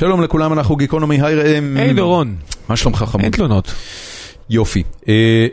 [0.00, 1.76] שלום לכולם, אנחנו גיקונומי, היי ראם.
[1.76, 2.36] היי דורון.
[2.68, 3.24] מה שלומך חמוד?
[3.24, 3.74] אין תלונות.
[4.50, 4.82] יופי.
[5.08, 5.46] אה,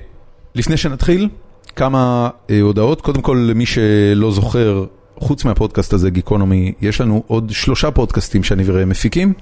[0.55, 1.29] לפני שנתחיל,
[1.75, 3.01] כמה אה, הודעות.
[3.01, 4.85] קודם כל, למי שלא זוכר,
[5.19, 9.33] חוץ מהפודקאסט הזה, גיקונומי, יש לנו עוד שלושה פודקאסטים שאני וראם מפיקים.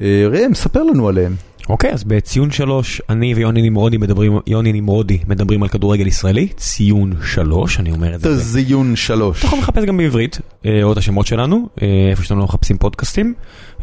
[0.00, 1.34] אה, ראם, ספר לנו עליהם.
[1.68, 7.12] אוקיי, אז בציון שלוש, אני ויוני נמרודי מדברים, יוני נמרודי מדברים על כדורגל ישראלי, ציון
[7.24, 8.28] שלוש, אני אומר את זה.
[8.28, 9.38] תזיון שלוש.
[9.38, 10.38] אתה יכול לחפש גם בעברית,
[10.82, 11.68] או את השמות שלנו,
[12.10, 13.34] איפה שאתם לא מחפשים פודקאסטים,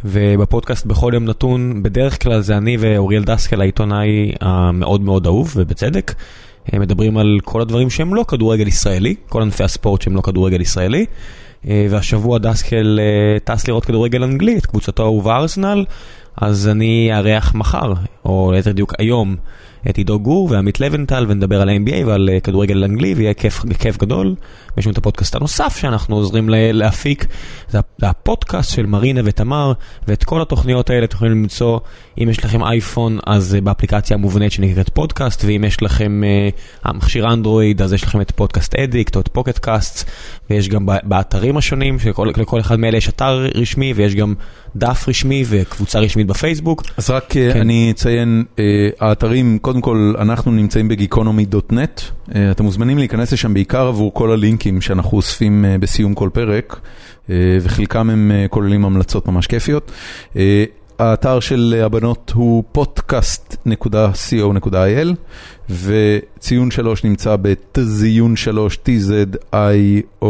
[0.05, 6.14] ובפודקאסט בכל יום נתון, בדרך כלל זה אני ואוריאל דסקל, העיתונאי המאוד מאוד אהוב, ובצדק.
[6.68, 10.61] הם מדברים על כל הדברים שהם לא כדורגל ישראלי, כל ענפי הספורט שהם לא כדורגל
[10.61, 11.06] ישראלי.
[11.68, 13.00] אה, והשבוע דסקל
[13.43, 15.86] טס לראות כדורגל אנגלי, את קבוצתו האהובה ארסנל.
[16.37, 17.93] אז אני אארח מחר,
[18.25, 19.36] או ליתר דיוק היום,
[19.90, 23.98] את עידו גור ועמית לבנטל ונדבר על ה-NBA ועל אה, כדורגל אנגלי ויהיה כיף, כיף
[23.98, 24.36] גדול.
[24.78, 27.26] יש לנו את הפודקאסט הנוסף שאנחנו עוזרים להפיק,
[27.70, 29.74] זה הפודקאסט של מרינה ותמר
[30.07, 31.80] ואת כל התוכניות האלה אתם יכולים למצוא,
[32.17, 36.22] אם יש לכם אייפון אז אה, באפליקציה המובנית שנקראת פודקאסט ואם יש לכם
[36.86, 40.09] uh, מכשיר אנדרואיד אז יש לכם את Podcast Addict או את Pocket Casts
[40.50, 44.34] ויש גם באתרים השונים, שלכל אחד מאלה יש אתר רשמי ויש גם
[44.76, 46.84] דף רשמי וקבוצה רשמית בפייסבוק.
[46.98, 47.62] אז רק כן.
[47.62, 48.44] אני אציין,
[49.00, 52.02] האתרים, קודם כל אנחנו נמצאים בגיקונומי.net,
[52.52, 56.80] אתם מוזמנים להיכנס לשם בעיקר עבור כל הלינקים שאנחנו אוספים בסיום כל פרק,
[57.61, 59.92] וחלקם הם כוללים המלצות ממש כיפיות.
[60.99, 65.16] האתר של הבנות הוא podcast.co.il
[65.69, 70.27] וציון שלוש נמצא בתזיון שלוש, t-z-i-o-i-u-n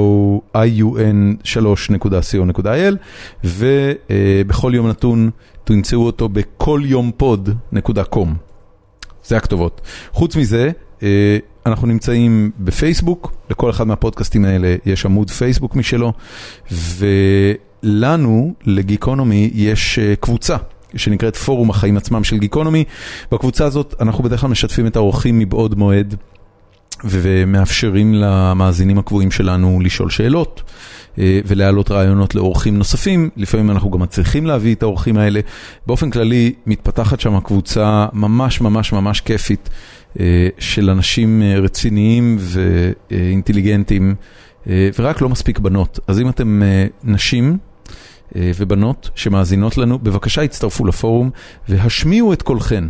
[1.43, 2.95] 3.co.il
[3.43, 5.29] ובכל יום נתון
[5.63, 8.50] תמצאו אותו בכל יום pod.com.
[9.31, 9.81] זה הכתובות.
[10.11, 10.71] חוץ מזה,
[11.65, 16.13] אנחנו נמצאים בפייסבוק, לכל אחד מהפודקאסטים האלה יש עמוד פייסבוק משלו,
[16.71, 20.57] ולנו, לגיקונומי, יש קבוצה.
[20.95, 22.83] שנקראת פורום החיים עצמם של גיקונומי.
[23.31, 26.15] בקבוצה הזאת אנחנו בדרך כלל משתפים את האורחים מבעוד מועד
[27.03, 30.63] ומאפשרים למאזינים הקבועים שלנו לשאול שאלות
[31.17, 33.29] ולהעלות רעיונות לאורחים נוספים.
[33.37, 35.39] לפעמים אנחנו גם מצליחים להביא את האורחים האלה.
[35.87, 39.69] באופן כללי מתפתחת שם קבוצה ממש ממש ממש כיפית
[40.59, 44.15] של אנשים רציניים ואינטליגנטים
[44.67, 45.99] ורק לא מספיק בנות.
[46.07, 46.61] אז אם אתם
[47.03, 47.57] נשים,
[48.35, 51.29] ובנות שמאזינות לנו, בבקשה הצטרפו לפורום
[51.69, 52.83] והשמיעו את קולכן,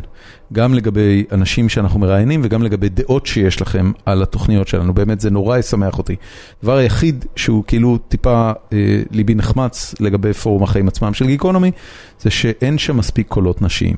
[0.53, 5.29] גם לגבי אנשים שאנחנו מראיינים וגם לגבי דעות שיש לכם על התוכניות שלנו, באמת זה
[5.29, 6.15] נורא ישמח אותי.
[6.59, 11.71] הדבר היחיד שהוא כאילו טיפה אה, ליבי נחמץ לגבי פורום החיים עצמם של גיקונומי,
[12.19, 13.97] זה שאין שם מספיק קולות נשיים.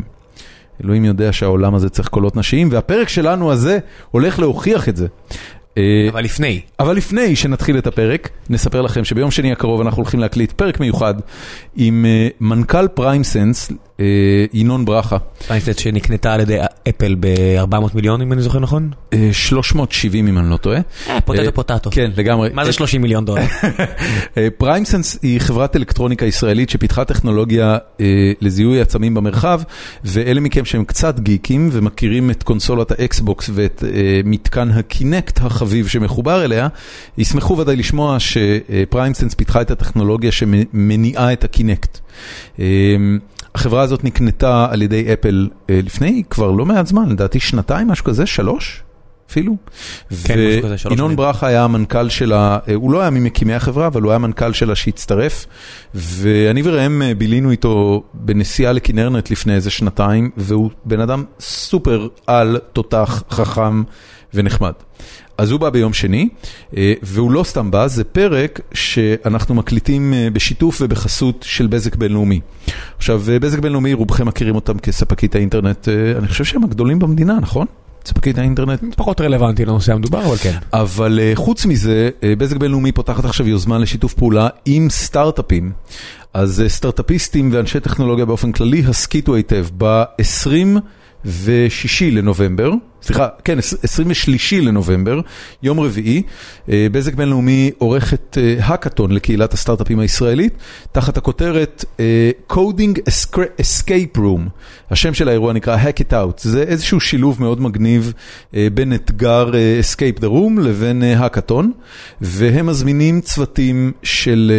[0.84, 3.80] אלוהים יודע שהעולם הזה צריך קולות נשיים, והפרק שלנו הזה
[4.12, 5.08] הולך להוכיח את זה.
[6.12, 6.62] אבל לפני.
[6.80, 11.14] אבל לפני שנתחיל את הפרק, נספר לכם שביום שני הקרוב אנחנו הולכים להקליט פרק מיוחד
[11.76, 12.06] עם
[12.40, 13.72] מנכ"ל PrimeSense,
[14.54, 15.18] ינון ברכה.
[15.48, 16.58] PrimeSense שנקנתה על ידי
[16.90, 18.90] אפל ב-400 מיליון אם אני זוכר נכון?
[19.31, 20.80] 370 אם אני לא טועה.
[21.26, 21.90] Potato potato.
[21.92, 22.50] כן, לגמרי.
[22.54, 23.44] מה זה 30 מיליון דולר?
[24.58, 27.78] PrimeSense היא חברת אלקטרוניקה ישראלית שפיתחה טכנולוגיה
[28.42, 29.62] לזיהוי עצמים במרחב,
[30.04, 33.84] ואלה מכם שהם קצת גיקים ומכירים את קונסולת ה Xbox ואת
[34.24, 36.68] מתקן ה Kinect החביב שמחובר אליה,
[37.18, 42.00] ישמחו ודאי לשמוע ש PrimeSense פיתחה את הטכנולוגיה שמניעה את ה Kinect.
[43.56, 48.25] החברה הזאת נקנתה על ידי אפל לפני כבר לא מעט זמן, לדעתי שנתיים, משהו כזה,
[48.25, 48.84] שלוש
[49.30, 49.56] אפילו.
[50.24, 50.91] כן, משהו כזה, שלוש.
[50.91, 54.75] וינון ברכה היה המנכ"ל שלה, הוא לא היה ממקימי החברה, אבל הוא היה מנכ"ל שלה
[54.75, 55.46] שהצטרף,
[55.96, 63.24] ואני וראם בילינו איתו בנסיעה לכנרנט לפני איזה שנתיים, והוא בן אדם סופר על, תותח,
[63.30, 63.84] חכם
[64.34, 64.74] ונחמד.
[65.38, 66.30] אז הוא בא ביום שני,
[67.02, 72.40] והוא לא סתם בא, זה פרק שאנחנו מקליטים בשיתוף ובחסות של בזק בינלאומי.
[72.98, 77.68] עכשיו, בזק בינלאומי, רובכם מכירים אותם כספקית האינטרנט, אני חושב שהם הגדולים במדינה, נכון?
[78.06, 78.84] ספקית האינטרנט.
[78.96, 80.58] פחות רלוונטי לנושא המדובר, אבל כן.
[80.74, 85.72] אבל חוץ מזה, בזק בינלאומי פותחת עכשיו יוזמה לשיתוף פעולה עם סטארט-אפים.
[86.34, 90.80] אז סטארט-אפיסטים ואנשי טכנולוגיה באופן כללי הסכיתו היטב ב-20
[91.25, 92.72] ושישי לנובמבר,
[93.02, 95.22] סליחה, כן, 23 לנובמבר,
[95.64, 96.22] יום רביעי,
[96.68, 100.54] בזק בינלאומי עורכת האקתון לקהילת הסטארט-אפים הישראלית,
[100.92, 101.86] תחת הכותרת
[102.52, 102.98] Coding
[103.62, 104.50] Escape Room.
[104.92, 108.14] השם של האירוע נקרא Hack It Out, זה איזשהו שילוב מאוד מגניב
[108.54, 111.72] בין אתגר Escape the Room לבין האקתון,
[112.22, 114.52] והם מזמינים צוותים של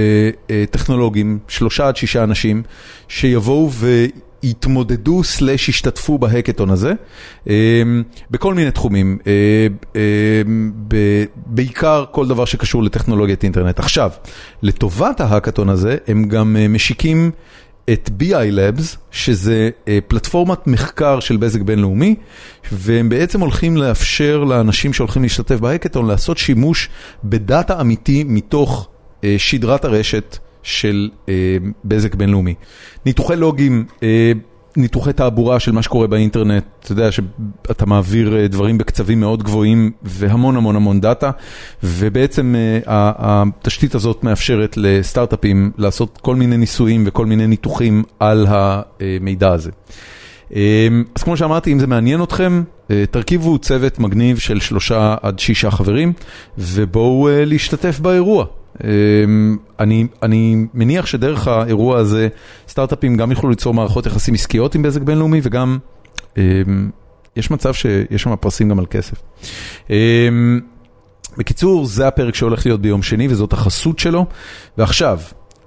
[0.70, 2.62] טכנולוגים, שלושה עד שישה אנשים,
[3.08, 4.06] שיבואו ו...
[4.44, 6.92] יתמודדו סלאש השתתפו בהקטון הזה,
[8.30, 9.18] בכל מיני תחומים,
[11.46, 13.78] בעיקר כל דבר שקשור לטכנולוגיית אינטרנט.
[13.78, 14.10] עכשיו,
[14.62, 17.30] לטובת ההקטון הזה, הם גם משיקים
[17.92, 22.14] את BI Labs, שזה אה, פלטפורמת מחקר של בזק בינלאומי,
[22.72, 26.88] והם בעצם הולכים לאפשר לאנשים שהולכים להשתתף בהקטון לעשות שימוש
[27.24, 28.88] בדאטה אמיתי מתוך
[29.24, 32.54] אה, שדרת הרשת של אה, בזק בינלאומי.
[33.06, 34.32] ניתוחי לוגים, אה,
[34.76, 39.90] ניתוחי תעבורה של מה שקורה באינטרנט, אתה יודע שאתה מעביר אה, דברים בקצבים מאוד גבוהים
[40.02, 41.30] והמון המון המון דאטה,
[41.82, 49.52] ובעצם אה, התשתית הזאת מאפשרת לסטארט-אפים לעשות כל מיני ניסויים וכל מיני ניתוחים על המידע
[49.52, 49.70] הזה.
[50.54, 52.62] אה, אז כמו שאמרתי, אם זה מעניין אתכם,
[53.10, 56.12] תרכיבו צוות מגניב של שלושה עד שישה חברים,
[56.58, 58.44] ובואו להשתתף באירוע.
[58.84, 62.28] אמ, אני, אני מניח שדרך האירוע הזה
[62.68, 65.78] סטארט-אפים גם יוכלו ליצור מערכות יחסים עסקיות עם בזק בינלאומי וגם
[66.36, 66.42] אמ,
[67.36, 69.22] יש מצב שיש שם פרסים גם על כסף.
[69.90, 70.60] אמ,
[71.38, 74.26] בקיצור, זה הפרק שהולך להיות ביום שני וזאת החסות שלו.
[74.78, 75.20] ועכשיו,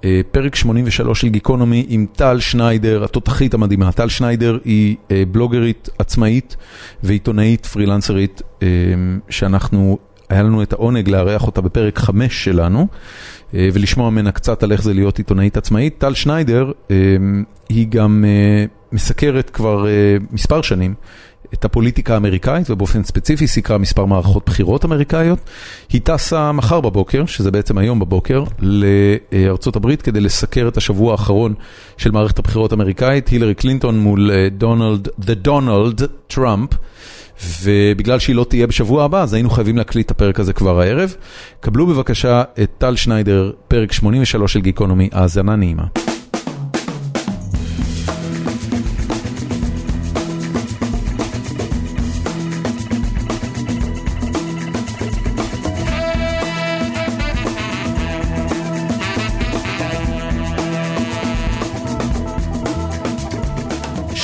[0.04, 3.92] אה, פרק 83 של גיקונומי עם טל שניידר, התותחית המדהימה.
[3.92, 6.56] טל שניידר היא אה, בלוגרית עצמאית
[7.02, 8.42] ועיתונאית פרילנסרית
[9.30, 9.98] שאנחנו
[10.28, 12.86] היה לנו את העונג לארח אותה בפרק 5 שלנו,
[13.54, 15.98] אה, ולשמוע ממנה קצת על איך זה להיות עיתונאית עצמאית.
[15.98, 16.96] טל שניידר, אה,
[17.68, 19.86] היא גם אה, מסקרת כבר
[20.30, 20.94] מספר שנים
[21.54, 25.38] את הפוליטיקה האמריקאית, ובאופן ספציפי סיקרה מספר מערכות בחירות אמריקאיות.
[25.92, 31.54] היא טסה מחר בבוקר, שזה בעצם היום בבוקר, לארצות הברית כדי לסקר את השבוע האחרון
[31.96, 36.02] של מערכת הבחירות האמריקאית, הילרי קלינטון מול דונלד, The Donald
[36.32, 36.76] Trump.
[37.62, 41.14] ובגלל שהיא לא תהיה בשבוע הבא, אז היינו חייבים להקליט את הפרק הזה כבר הערב.
[41.60, 45.84] קבלו בבקשה את טל שניידר, פרק 83 של גיקונומי, האזנה נעימה.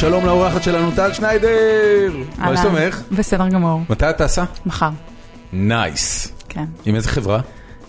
[0.05, 2.13] שלום לאורחת שלנו, טל שניידר.
[2.39, 3.03] מה שלומך?
[3.13, 3.81] בסדר גמור.
[3.91, 4.45] מתי את טסה?
[4.67, 4.91] מחר.
[5.53, 6.33] Nice.
[6.49, 6.65] כן.
[6.85, 7.41] עם איזה חברה?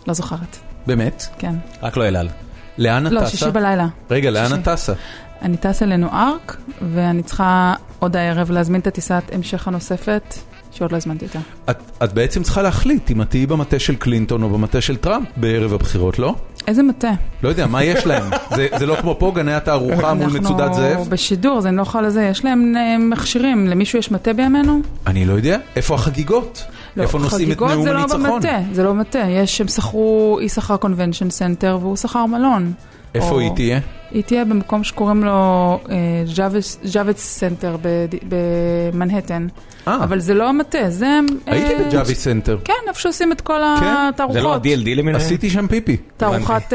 [0.08, 0.58] לא זוכרת.
[0.88, 1.26] באמת?
[1.40, 1.56] כן.
[1.82, 2.30] רק לא אלעל.
[2.78, 3.22] לאן את טסה?
[3.22, 3.88] לא, שישי בלילה.
[4.12, 4.94] רגע, לאן את טסה?
[5.42, 6.58] אני טסה לנוארק,
[6.94, 10.36] ואני צריכה עוד הערב להזמין את הטיסת המשך הנוספת,
[10.76, 11.40] שעוד לא הזמנתי אותה.
[11.70, 15.28] את, את בעצם צריכה להחליט אם את תהיי במטה של קלינטון או במטה של טראמפ
[15.38, 16.36] בערב הבחירות, לא?
[16.68, 17.12] איזה מטה?
[17.44, 18.24] לא יודע, מה יש להם?
[18.56, 20.84] זה, זה לא כמו פה, גני התערוכה מול מצודת זאב?
[20.84, 22.24] אנחנו בשידור, אני לא יכולה לזה.
[22.24, 24.80] יש להם אה, מכשירים, למישהו יש מטה בימינו?
[25.08, 25.58] אני לא יודע.
[25.76, 26.64] איפה החגיגות?
[26.98, 27.88] לא, איפה נושאים את נאום הניצחון?
[27.88, 29.20] חגיגות זה לא במטה, זה לא במטה.
[29.30, 32.74] יש, הם שכרו, היא שכרה convention center והוא שכר מלון.
[33.16, 33.40] איפה או...
[33.40, 33.80] היא תהיה?
[34.12, 35.80] היא תהיה במקום שקוראים לו
[36.94, 37.78] Javits Center
[38.94, 39.48] במנהטן.
[39.88, 41.20] אבל זה לא המטה, זה...
[41.46, 42.58] הייתי ב Javits Center.
[42.64, 44.34] כן, איפה שעושים את כל התערוכות.
[44.34, 45.16] זה לא ה-DLD למיניהם?
[45.16, 45.98] עשיתי שם פיפי.
[46.18, 46.74] תערוכת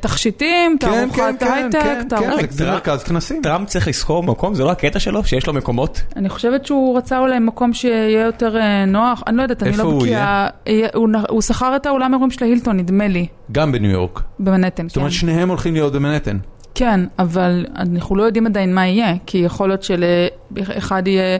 [0.00, 2.50] תכשיטים, תערוכת הייטק, תערוכת...
[2.50, 3.42] זה מרכז כנסים.
[3.42, 6.02] טראמפ צריך לזכור מקום, זה לא הקטע שלו, שיש לו מקומות?
[6.16, 8.56] אני חושבת שהוא רצה אולי מקום שיהיה יותר
[8.86, 10.48] נוח, אני לא יודעת, אני לא בקיאה.
[10.66, 11.20] איפה הוא יהיה?
[11.28, 13.26] הוא שכר את האולם אירועים של ההילטון, נדמה לי.
[13.52, 14.20] גם בניו יורק.
[14.38, 14.88] במנהטן, כן.
[14.88, 16.38] זאת אומרת, שניהם הולכים להיות במנהטן.
[16.74, 21.38] כן, אבל אנחנו לא יודעים עדיין מה יהיה, כי יכול להיות שלאחד יהיה...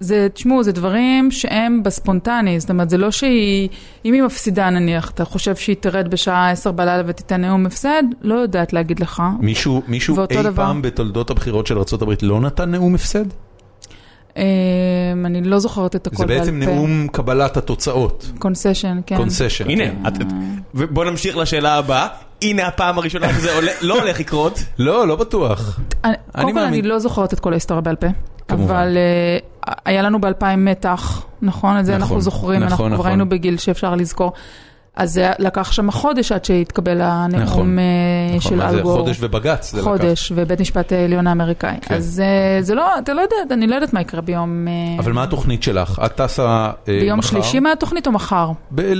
[0.00, 3.68] זה, תשמעו, זה דברים שהם בספונטני, זאת אומרת, זה לא שהיא,
[4.04, 8.02] אם היא מפסידה נניח, אתה חושב שהיא תרד בשעה 10 בלילה ותיתן נאום הפסד?
[8.22, 9.22] לא יודעת להגיד לך.
[9.40, 10.64] מישהו, מישהו אי דבר...
[10.64, 13.24] פעם בתולדות הבחירות של ארה"ב לא נתן נאום הפסד?
[14.36, 14.42] אמ,
[15.26, 16.44] אני לא זוכרת את הכל בעל פה.
[16.44, 18.30] זה בעצם נאום קבלת התוצאות.
[18.38, 19.16] קונסשן, כן.
[19.16, 19.70] קונסשן.
[19.70, 19.84] הנה,
[20.74, 22.06] בוא נמשיך לשאלה הבאה.
[22.42, 23.50] הנה הפעם הראשונה שזה
[23.80, 24.62] לא הולך לקרות.
[24.78, 25.80] לא, לא בטוח.
[26.32, 28.06] קודם כל אני לא זוכרת את כל ההיסטוריה בעל פה.
[28.50, 28.96] אבל
[29.84, 31.78] היה לנו ב-2000 מתח, נכון?
[31.78, 34.32] את זה אנחנו זוכרים, אנחנו כבר היינו בגיל שאפשר לזכור.
[34.98, 38.98] אז זה לקח שם חודש עד שהתקבל הנאום נכון, אה, של נכון, אלגור.
[38.98, 39.88] חודש ובג"ץ זה לקח.
[39.88, 41.76] חודש, ובית משפט העליון האמריקאי.
[41.82, 41.94] כן.
[41.94, 44.68] אז אה, זה לא, אתה לא יודע, אני לא יודעת מה יקרה ביום...
[44.68, 46.00] אה, אבל מה התוכנית שלך?
[46.06, 46.92] את טסה מחר?
[47.00, 48.50] ביום שלישי מה התוכנית או מחר?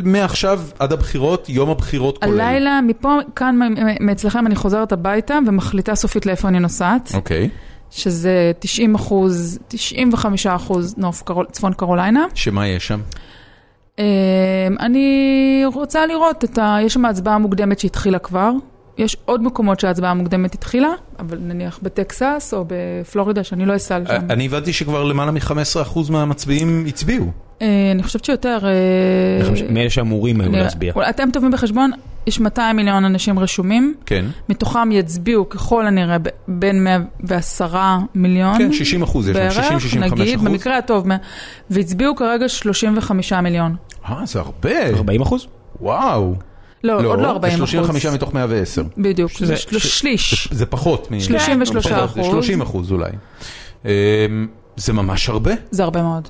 [0.05, 2.41] מעכשיו עד הבחירות, יום הבחירות כולל.
[2.41, 3.59] הלילה, מפה, כאן
[4.01, 7.11] מאצלכם אני חוזרת הביתה ומחליטה סופית לאיפה אני נוסעת.
[7.15, 7.49] אוקיי.
[7.91, 10.95] שזה 90 אחוז, 95 אחוז
[11.53, 12.27] צפון קרוליינה.
[12.35, 13.01] שמה יש שם?
[13.99, 14.05] אמ,
[14.81, 16.77] אני רוצה לראות את ה...
[16.83, 18.51] יש שם הצבעה מוקדמת שהתחילה כבר.
[18.99, 24.21] יש עוד מקומות שההצבעה המוקדמת התחילה, אבל נניח בטקסס או בפלורידה, שאני לא אסע לשם.
[24.31, 27.27] אני הבנתי שכבר למעלה מ-15% מהמצביעים הצביעו.
[27.63, 28.59] אה, אני חושבת שיותר...
[29.71, 30.93] מאלה שאמורים היו להצביע.
[31.11, 31.91] אתם טובים בחשבון,
[32.29, 33.95] יש 200 מיליון אנשים רשומים.
[34.07, 34.25] כן.
[34.49, 36.17] מתוכם יצביעו ככל הנראה
[36.49, 37.75] בין 110
[38.15, 38.59] מיליון.
[38.59, 40.21] כן, 60 אחוז, יש להם 60-65 אחוז.
[40.21, 41.07] נגיד, במקרה הטוב,
[41.71, 43.77] והצביעו כרגע 35 מיליון.
[44.09, 44.87] אה, זה הרבה.
[44.97, 45.47] 40 אחוז?
[45.81, 46.35] וואו.
[46.85, 47.71] לא, עוד לא 40 זה אחוז.
[47.71, 48.83] 35 מתוך 110.
[48.99, 50.49] בדיוק, שזה- זה של- ש- שליש.
[50.53, 51.21] זה פחות מ...
[51.21, 52.27] 33 פחות, זה אחוז.
[52.33, 53.11] 30 אחוז אולי.
[53.85, 53.91] אמ,
[54.77, 56.29] זה ממש הרבה, זה הרבה מאוד.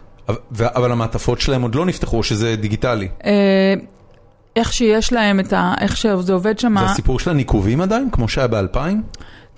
[0.61, 3.09] אבל- המעטפות שלהם עוד לא נפתחו, או שזה דיגיטלי.
[4.57, 5.75] איך שיש להם את ה...
[5.81, 8.79] איך שזה עובד שם, זה הסיפור של הניקובים עדיין, כמו שהיה ב-2000?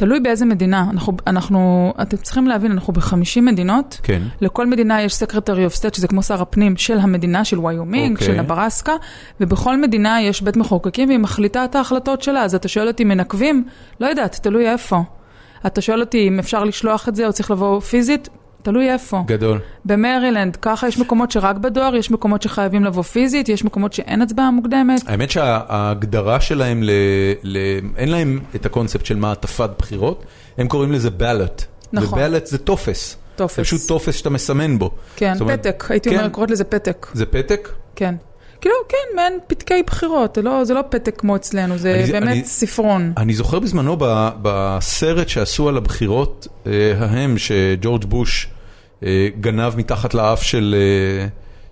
[0.01, 0.87] תלוי באיזה מדינה.
[0.91, 4.01] אנחנו, אנחנו, אתם צריכים להבין, אנחנו ב-50 מדינות.
[4.03, 4.23] כן.
[4.41, 8.27] לכל מדינה יש Secretary of State, שזה כמו שר הפנים של המדינה, של ויומינג, אוקיי.
[8.27, 8.93] של נברסקה,
[9.41, 12.43] ובכל מדינה יש בית מחוקקים והיא מחליטה את ההחלטות שלה.
[12.43, 13.65] אז אתה שואל אותי, מנקבים?
[14.01, 15.03] לא יודעת, תלוי איפה.
[15.67, 18.29] אתה שואל אותי אם אפשר לשלוח את זה או צריך לבוא פיזית?
[18.63, 19.23] תלוי איפה.
[19.27, 19.59] גדול.
[19.85, 24.51] במרילנד, ככה יש מקומות שרק בדואר, יש מקומות שחייבים לבוא פיזית, יש מקומות שאין הצבעה
[24.51, 25.01] מוקדמת.
[25.07, 26.91] האמת שההגדרה שלהם, ל...
[27.43, 27.59] ל...
[27.97, 30.25] אין להם את הקונספט של מעטפת בחירות,
[30.59, 31.63] הם קוראים לזה ballot.
[31.93, 32.19] נכון.
[32.19, 33.17] ו-ballot זה טופס.
[33.37, 33.57] טופס.
[33.57, 34.91] זה פשוט טופס שאתה מסמן בו.
[35.17, 36.17] כן, אומרת- פתק, הייתי כן.
[36.17, 37.07] אומרת, קוראת לזה פתק.
[37.15, 37.69] זה פתק?
[37.97, 38.15] כן.
[38.61, 42.29] כאילו, כן, מעין פתקי בחירות, זה לא, זה לא פתק כמו אצלנו, זה אני- באמת
[42.29, 43.13] אני- ספרון.
[43.17, 48.49] אני זוכר בזמנו ב- בסרט שעשו על הבחירות אה, ההם, שג'ורג' בוש
[49.05, 50.75] אה, גנב מתחת לאף של,
[51.23, 51.27] אה,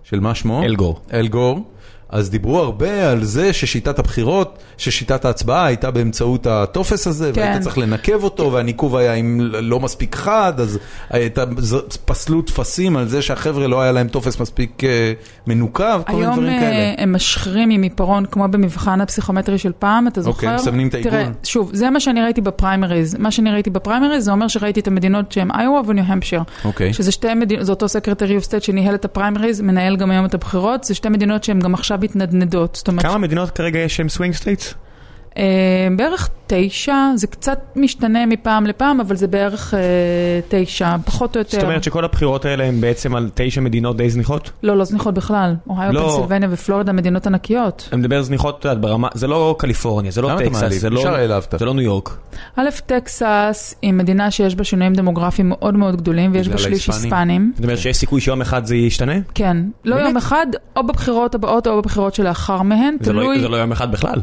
[0.04, 0.62] של מה שמו?
[0.62, 1.00] אל גור.
[1.12, 1.60] אל גור.
[2.08, 7.40] אז דיברו הרבה על זה ששיטת הבחירות, ששיטת ההצבעה הייתה באמצעות הטופס הזה, כן.
[7.40, 10.78] והיית צריך לנקב אותו, והניקוב היה עם לא מספיק חד, אז
[11.10, 11.44] הייתה,
[12.04, 15.12] פסלו טפסים על זה שהחבר'ה לא היה להם טופס מספיק אה,
[15.46, 16.94] מנוקב, כל מיני היום דברים אה, כאלה.
[16.98, 20.46] הם משחירים עם עיפרון כמו במבחן הפסיכומטרי של פעם, אתה זוכר?
[20.46, 21.12] אוקיי, מסמנים את העיגול.
[21.12, 23.16] תראה, שוב, זה מה שאני ראיתי בפריימריז.
[23.18, 26.40] מה שאני ראיתי בפריימריז זה אומר שראיתי את המדינות שהן איואה וניו המפשיר.
[26.64, 26.92] אוקיי.
[26.92, 30.34] שזה שתי מדינות, זה אותו Secretary of State שניהל את הפריימריז, מנהל גם היום את
[30.34, 32.82] הבחירות, זה שתי מדינות שהן גם עכשיו מתנדנדות.
[33.00, 34.74] כמה מדינות כרגע יש שהן swing states?
[35.38, 35.44] אה,
[35.96, 39.80] בערך תשע, זה קצת משתנה מפעם לפעם, אבל זה בערך אה,
[40.48, 41.50] תשע, פחות או יותר.
[41.58, 44.50] זאת אומרת שכל הבחירות האלה הן בעצם על תשע מדינות די זניחות?
[44.62, 45.54] לא, לא זניחות בכלל.
[45.68, 46.00] אוהיו, לא.
[46.00, 47.88] פנסילבניה ופלורידה, מדינות ענקיות.
[47.92, 50.80] אני מדבר זניחות את יודעת, ברמה, זה לא קליפורניה, זה לא טקסס?
[50.80, 51.04] זה לא-.
[51.58, 52.18] זה לא ניו יורק.
[52.56, 56.86] א', טקסס היא מדינה שיש בה שינויים דמוגרפיים מאוד מאוד גדולים, ויש בה שליש?
[56.90, 57.52] היספנים.
[57.56, 59.14] זאת אומרת שיש סיכוי שיום אחד זה ישתנה?
[59.34, 59.56] כן.
[59.84, 60.08] לא באמת?
[60.08, 62.96] יום אחד, או בבחירות הבאות או בבחירות שלאחר מהן.
[63.00, 64.20] זה לא- תלוי, זה לא יום אחד בכלל.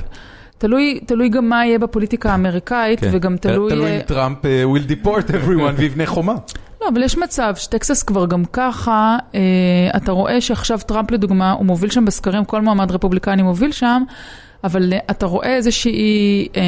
[0.57, 3.09] תלוי, תלוי גם מה יהיה בפוליטיקה האמריקאית, כן.
[3.11, 3.69] וגם תלוי...
[3.69, 6.35] תלוי אה, אם טראמפ אה, will deport everyone ויבנה חומה.
[6.81, 9.39] לא, אבל יש מצב שטקסס כבר גם ככה, אה,
[9.97, 14.03] אתה רואה שעכשיו טראמפ לדוגמה, הוא מוביל שם בסקרים, כל מועמד רפובליקני מוביל שם,
[14.63, 16.61] אבל אה, אתה רואה איזושהי, אה,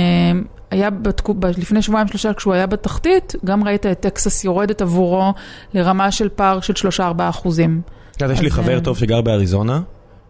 [0.72, 5.34] היה בתקו, ב- לפני שבועיים שלושה כשהוא היה בתחתית, גם ראית את טקסס יורדת עבורו
[5.74, 7.82] לרמה של פער של 3-4 אחוזים.
[8.22, 9.82] יודעת, יש לי אז, חבר אה, טוב שגר באריזונה,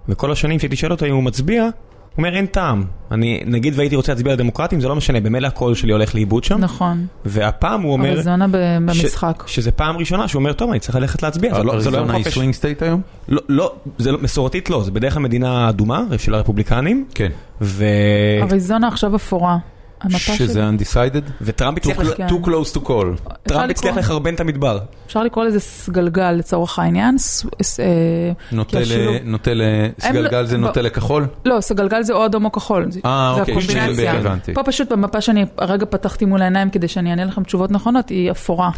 [0.10, 1.70] וכל השנים שהייתי שואל אותו אם הוא מצביע,
[2.18, 2.84] הוא אומר אין טעם.
[3.12, 6.58] אני, נגיד והייתי רוצה להצביע לדמוקרטים, זה לא משנה, במילא הקול שלי הולך לאיבוד שם.
[6.60, 9.44] נכון, והפעם הוא אומר, אריזונה במשחק.
[9.48, 11.54] שזה פעם ראשונה שהוא אומר, טוב, אני צריך ללכת להצביע.
[11.54, 12.24] זה לא- לא אריזונה היא.
[12.30, 13.02] swing state היום?
[13.30, 17.30] לא, לא, זה לא, מסורתית לא, זה בדרך כלל מדינה אדומה, של הרפובליקנים, כן.
[17.62, 17.86] ו...
[18.42, 19.58] אריזונה עכשיו אפורה.
[20.18, 21.32] שזה undecided?
[21.42, 21.98] וטראמפ הצליח.
[22.18, 22.28] כן.
[22.28, 23.30] too close to call.
[23.44, 24.80] טראמפ הצליח לקרוא- לחרבן את המדבר.
[25.08, 27.16] אפשר לקרוא לזה סגלגל לצורך העניין.
[27.80, 27.86] אה,
[28.52, 29.62] נוטה ל- נוטה ל...
[30.00, 31.28] סגלגל זה ב- נוטה לכחול?
[31.46, 32.86] לא, סגלגל זה או אדום או כחול.
[32.92, 33.94] זה- אה, אוקיי, הקומבינציה.
[33.96, 34.54] שניהם הבנתי.
[34.54, 38.32] פה פשוט במפה שאני הרגע פתחתי מול העיניים כדי שאני אענה לכם תשובות נכונות, היא
[38.32, 38.70] אפורה.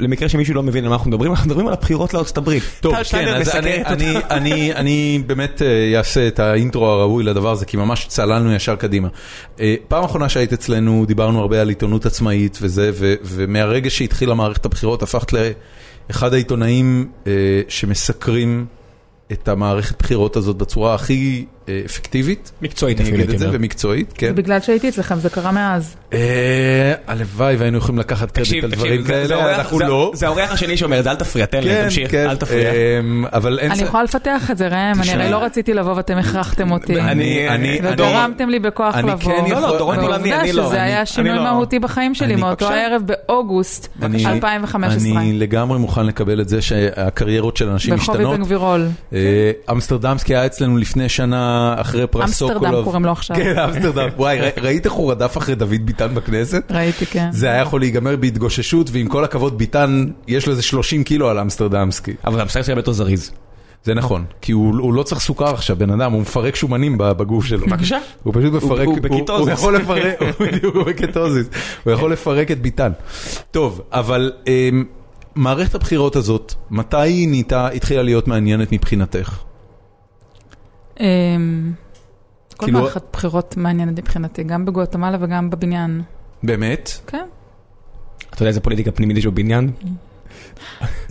[0.00, 2.62] למקרה שמישהו לא מבין על מה אנחנו מדברים, אנחנו מדברים על הבחירות לארצות הברית.
[2.80, 3.92] טוב, כן, אז מסקרת אני- אותה.
[3.92, 8.76] אני- אני- אני באמת אה, אעשה את האינטרו הראוי לדבר הזה, כי ממש צללנו ישר
[8.76, 9.08] קדימה.
[9.60, 12.90] אה, פעם אחרונה שהיית אצלנו, דיברנו הרבה על עיתונות עצמאית וזה,
[13.24, 15.32] ומהרגע שהתחילה מערכת הבחירות, הפכת
[16.08, 17.32] לאחד העיתונאים אה,
[17.68, 18.66] שמסקרים
[19.32, 21.44] את המערכת בחירות הזאת בצורה הכי
[21.86, 22.52] אפקטיבית.
[22.62, 23.56] מקצועית אני אפילו, אגיד את הייתי זה, אומר.
[23.58, 24.34] ומקצועית, כן.
[24.34, 25.96] בגלל שהייתי אצלכם, זה קרה מאז.
[26.12, 26.18] אה,
[27.06, 30.10] הלוואי והיינו יכולים לקחת קרדיט על דברים כאלה, אנחנו זה- לא.
[30.14, 32.70] זה האורח השני שאומר את זה, אל תפריע, תן כן, לי, תמשיך, כן, אל תפריע.
[32.72, 35.12] אמ, אבל אין אני יכולה לפתח את זה, ראם, אני.
[35.12, 37.00] הרי לא רציתי לבוא ואתם הכרחתם אותי.
[37.00, 39.32] אני- אני- וגרמתם לי בכוח אני לבוא.
[39.44, 40.60] כן לא, לא, דורון פולני, אני לא.
[40.62, 41.44] ועובדה שזה אני- היה שינוי אני לא.
[41.44, 42.68] מהותי בחיים שלי אני- מאותו.
[42.68, 45.20] הערב באוגוסט אני- 2015.
[45.20, 48.34] אני לגמרי מוכן לקבל את זה שהקריירות של אנשים ברחוב משתנות.
[48.34, 48.86] אבן גבירול.
[49.12, 49.18] אה,
[49.70, 52.64] אמסטרדמסקי היה אצלנו לפני שנה אחרי פרס סוקולוב.
[52.64, 53.36] אמסטרדם קוראים לו עכשיו.
[53.36, 54.08] כן, אמסטרדם.
[54.16, 56.62] וואי, ראית איך הוא רדף אחרי דוד ביטן בכנסת?
[56.70, 57.28] ראיתי, כן.
[57.32, 61.38] זה היה יכול להיגמר בהתגוששות, ועם כל הכבוד, ביטן, יש לו איזה 30 קילו על
[61.38, 62.12] אמסטרדמסקי.
[62.26, 63.30] אבל שלי הרבה יותר זריז.
[63.84, 67.44] זה נכון, כי הוא הוא לא צריך סוכר עכשיו, בן אדם, הוא מפרק שומנים בגוף
[67.44, 67.66] שלו.
[67.66, 67.98] בבקשה.
[68.22, 69.46] הוא פשוט מפרק, הוא בקטוזיס.
[69.46, 71.46] הוא יכול לפרק, הוא בדיוק, הוא בקטוזיס,
[71.84, 72.92] הוא יכול לפרק את ביטן.
[73.50, 74.84] טוב, אבל אמ,
[75.34, 79.38] מערכת הבחירות הזאת, מתי היא נהייתה, התחילה להיות מעניינת מבחינתך?
[81.00, 81.72] אמ,
[82.56, 86.02] כל כאילו- מערכת בחירות מעניינת מבחינתי, גם בגואטמלה וגם בבניין.
[86.42, 86.90] באמת?
[87.06, 87.24] כן.
[88.30, 89.70] אתה יודע איזה פוליטיקה פנימית יש בבניין?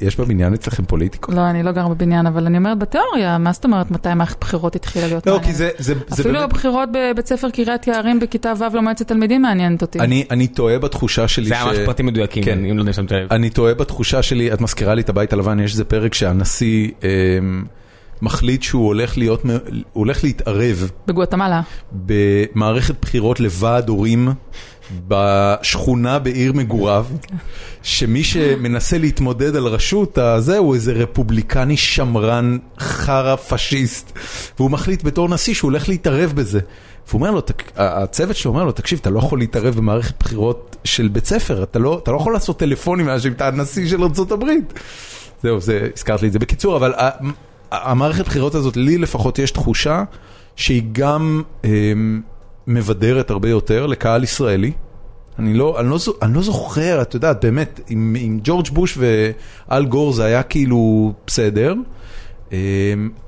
[0.00, 1.34] יש בבניין אצלכם פוליטיקות?
[1.34, 4.76] לא, אני לא גר בבניין, אבל אני אומרת בתיאוריה, מה זאת אומרת מתי מערכת בחירות
[4.76, 5.52] התחילה להיות לא, מעניינת?
[5.52, 6.40] כי זה זה- זה אפילו.
[6.40, 10.00] הבחירות בבית ספר קריית יערים בכיתה ו' למועצת תלמידים מעניינת אותי.
[10.00, 12.64] אני אני טועה בתחושה שלי זה היה ממש ש- פרטים מדויקים, כן.
[12.64, 13.32] אם לא שמת לב.
[13.32, 17.64] אני טועה בתחושה שלי, את מזכירה לי את הבית הלבן, יש איזה פרק שהנשיא אמ,
[18.22, 19.50] מחליט שהוא הולך להיות, הוא
[19.92, 21.60] הולך להתערב בגואטמלה.
[21.92, 24.28] במערכת בחירות לוועד הורים
[25.08, 27.06] בשכונה בעיר מגוריו,
[27.82, 34.12] שמי שמנסה להתמודד על ראשות הזה הוא איזה רפובליקני שמרן חרא פשיסט,
[34.58, 36.60] והוא מחליט בתור נשיא שהוא הולך להתערב בזה.
[37.08, 40.76] והוא אומר לו, "תק- הצוות שלו אומר לו, תקשיב, אתה לא יכול להתערב במערכת בחירות
[40.84, 44.44] של בית ספר, אתה לא, אתה לא יכול לעשות טלפונים לאנשים, אתה הנשיא של ארה"ב.
[45.42, 46.92] זהו, זה, הזכרת לי את זה בקיצור, אבל
[47.72, 50.04] המערכת בחירות הזאת, לי לפחות יש תחושה
[50.56, 52.20] שהיא גם אמ,
[52.66, 54.72] מבדרת הרבה יותר לקהל ישראלי.
[55.38, 59.86] אני לא, אני, לא, אני לא זוכר, את יודעת, באמת, עם, עם ג'ורג' בוש ואל
[59.86, 61.74] גור זה היה כאילו בסדר,
[62.52, 62.56] אמ,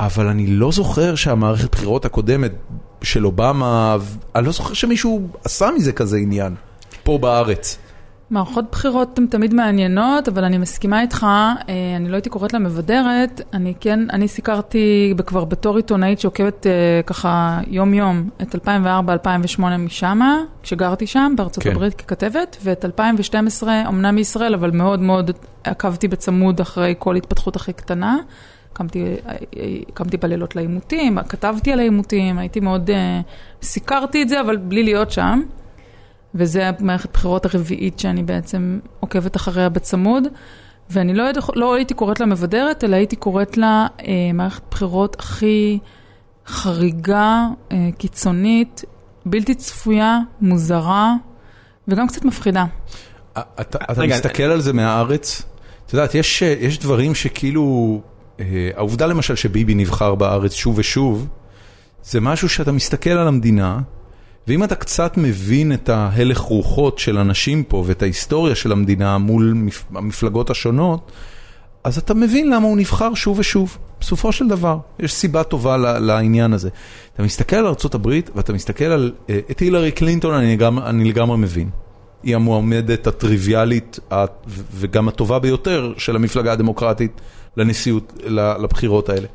[0.01, 2.53] אבל אני לא זוכר שהמערכת בחירות הקודמת
[3.03, 3.97] של אובמה,
[4.35, 6.55] אני לא זוכר שמישהו עשה מזה כזה עניין,
[7.03, 7.79] פה בארץ.
[8.33, 11.27] מערכות בחירות הן תמיד מעניינות, אבל אני מסכימה איתך,
[11.69, 16.67] אה, אני לא הייתי קוראת לה מבדרת, אני כן, אני סיקרתי כבר בתור עיתונאית שעוקבת
[16.67, 16.73] אה,
[17.07, 21.71] ככה יום-יום את 2004-2008 משמה, כשגרתי שם בארצות כן.
[21.71, 25.31] הברית ככתבת, ואת 2012, אמנם מישראל, אבל מאוד מאוד
[25.65, 28.17] עקבתי בצמוד אחרי כל התפתחות הכי קטנה.
[28.73, 29.37] קמתי, אה,
[29.95, 32.91] קמתי בלילות לעימותים, כתבתי על העימותים, הייתי מאוד,
[33.63, 35.43] סיקרתי את זה, אבל בלי להיות שם.
[36.35, 40.25] וזה המערכת בחירות הרביעית שאני בעצם עוקבת אחריה בצמוד.
[40.91, 45.17] ואני לא, יודע, לא הייתי קוראת לה מבדרת, אלא הייתי קוראת לה אה, מערכת בחירות
[45.19, 45.79] הכי
[46.47, 48.85] חריגה, אה, קיצונית,
[49.27, 51.15] בלתי צפויה, מוזרה,
[51.89, 52.65] וגם קצת מפחידה.
[53.33, 55.43] אתה, אתה רגע, מסתכל על זה מהארץ,
[55.87, 58.01] את יודעת, יש, יש דברים שכאילו,
[58.41, 61.29] אה, העובדה למשל שביבי נבחר בארץ שוב ושוב,
[62.03, 63.81] זה משהו שאתה מסתכל על המדינה,
[64.49, 69.53] ואם אתה קצת מבין את ההלך רוחות של אנשים פה ואת ההיסטוריה של המדינה מול
[69.57, 71.13] מפ- המפלגות השונות,
[71.85, 73.79] אז אתה מבין למה הוא נבחר שוב ושוב.
[74.01, 76.69] בסופו של דבר, יש סיבה טובה לעניין הזה.
[77.15, 79.13] אתה מסתכל על ארה"ב ואתה מסתכל על...
[79.31, 81.71] אה, את הילרי קלינטון אני, גם, אני לגמרי מבין.
[82.23, 83.99] היא המועמדת הטריוויאלית
[84.75, 87.21] וגם הטובה ביותר של המפלגה הדמוקרטית
[87.57, 88.13] לנשיאות,
[88.63, 89.27] לבחירות האלה.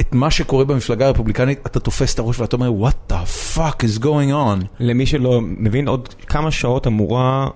[0.00, 4.02] את מה שקורה במפלגה הרפובליקנית, אתה תופס את הראש ואתה אומר, what the fuck is
[4.02, 4.64] going on?
[4.80, 7.48] למי שלא מבין, עוד כמה שעות אמורה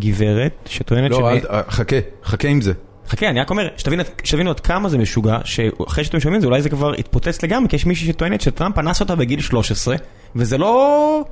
[0.00, 2.72] גברת שטוענת לא, שמ- אל, חכה, חכה עם זה.
[3.08, 6.46] חכה, אני רק אומר, שתבין- שתבינו עד כמה זה משוגע, שאחרי שאתם שומעים את זה
[6.46, 9.96] אולי זה כבר יתפוצץ לגמרי, כי יש מישהי שטוענת שטראמפ אנס אותה בגיל 13,
[10.36, 11.24] וזה לא...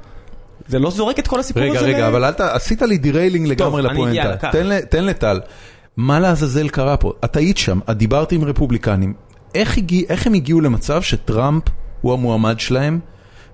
[0.68, 1.86] זה לא זורק את כל הסיפור רגע, הזה.
[1.86, 2.40] ל- רגע, אבל אל ת...
[2.40, 4.36] עשית לי derailing לגמרי לפואנטה.
[4.52, 5.40] תן תן לטל.
[5.96, 7.12] מה לעזאזל קרה פה?
[7.24, 9.14] את היית שם, את דיברת עם רפובליקנים.
[9.54, 11.62] איך, הגיע, איך הם הגיעו למצב שטראמפ
[12.00, 13.00] הוא המועמד שלהם,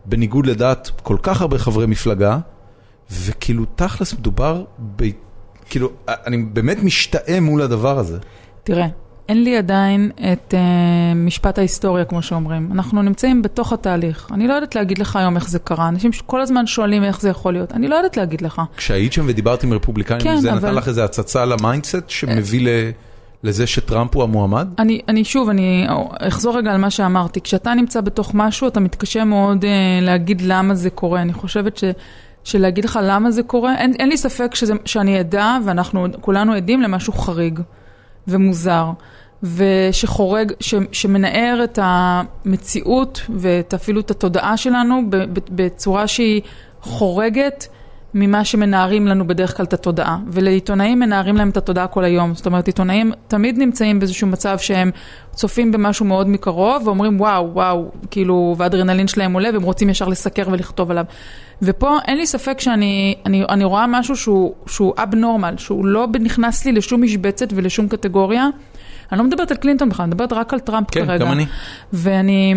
[0.04, 2.38] בניגוד לדעת כל כך הרבה חברי מפלגה,
[3.12, 4.64] וכאילו תכלס מדובר
[4.96, 5.04] ב...
[5.70, 8.18] כאילו, אני באמת משתאה מול הדבר הזה.
[8.64, 8.87] תראה,
[9.28, 10.57] אין לי עדיין את uh,
[11.16, 12.68] משפט ההיסטוריה, כמו שאומרים.
[12.72, 14.28] אנחנו נמצאים בתוך התהליך.
[14.33, 15.88] אני לא יודעת להגיד לך היום איך זה קרה.
[15.88, 17.72] אנשים כל הזמן שואלים איך זה יכול להיות.
[17.72, 18.62] אני לא יודעת להגיד לך.
[18.76, 22.61] כשהיית שם ודיברת עם רפובליקנים, כן, זה נתן אבל- לך איזה הצצה ל mindset שמביא
[22.61, 22.90] ל...
[23.44, 24.68] לזה שטראמפ הוא המועמד?
[24.78, 25.87] אני, אני שוב, אני
[26.20, 27.40] אחזור רגע על מה שאמרתי.
[27.40, 29.66] כשאתה נמצא בתוך משהו, אתה מתקשה מאוד uh,
[30.02, 31.22] להגיד למה זה קורה.
[31.22, 31.85] אני חושבת ש,
[32.44, 36.83] שלהגיד לך למה זה קורה, אין, אין לי ספק שזה, שאני עדה, ואנחנו כולנו עדים
[36.83, 37.61] למשהו חריג
[38.28, 38.90] ומוזר.
[39.42, 45.02] ושחורג, ש, שמנער את המציאות ואפילו את התודעה שלנו
[45.50, 46.42] בצורה שהיא
[46.80, 47.68] חורגת
[48.14, 50.18] ממה שמנערים לנו בדרך כלל את התודעה.
[50.27, 52.35] ולעיתונאים מנערים להם את התודעה כל היום.
[52.35, 54.90] זאת אומרת, עיתונאים תמיד נמצאים באיזשהו מצב שהם
[55.33, 60.44] צופים במשהו מאוד מקרוב ואומרים וואו, וואו, כאילו, והאדרנלין שלהם עולה והם רוצים ישר לסקר
[60.50, 61.05] ולכתוב עליו.
[61.62, 66.64] ופה אין לי ספק שאני אני, אני רואה משהו שהוא, שהוא אבנורמל, שהוא לא נכנס
[66.64, 68.48] לי לשום משבצת ולשום קטגוריה.
[69.12, 71.24] אני לא מדברת על קלינטון בכלל, אני מדברת רק על טראמפ כן, כרגע.
[71.24, 71.46] גם אני.
[71.92, 72.55] ואני,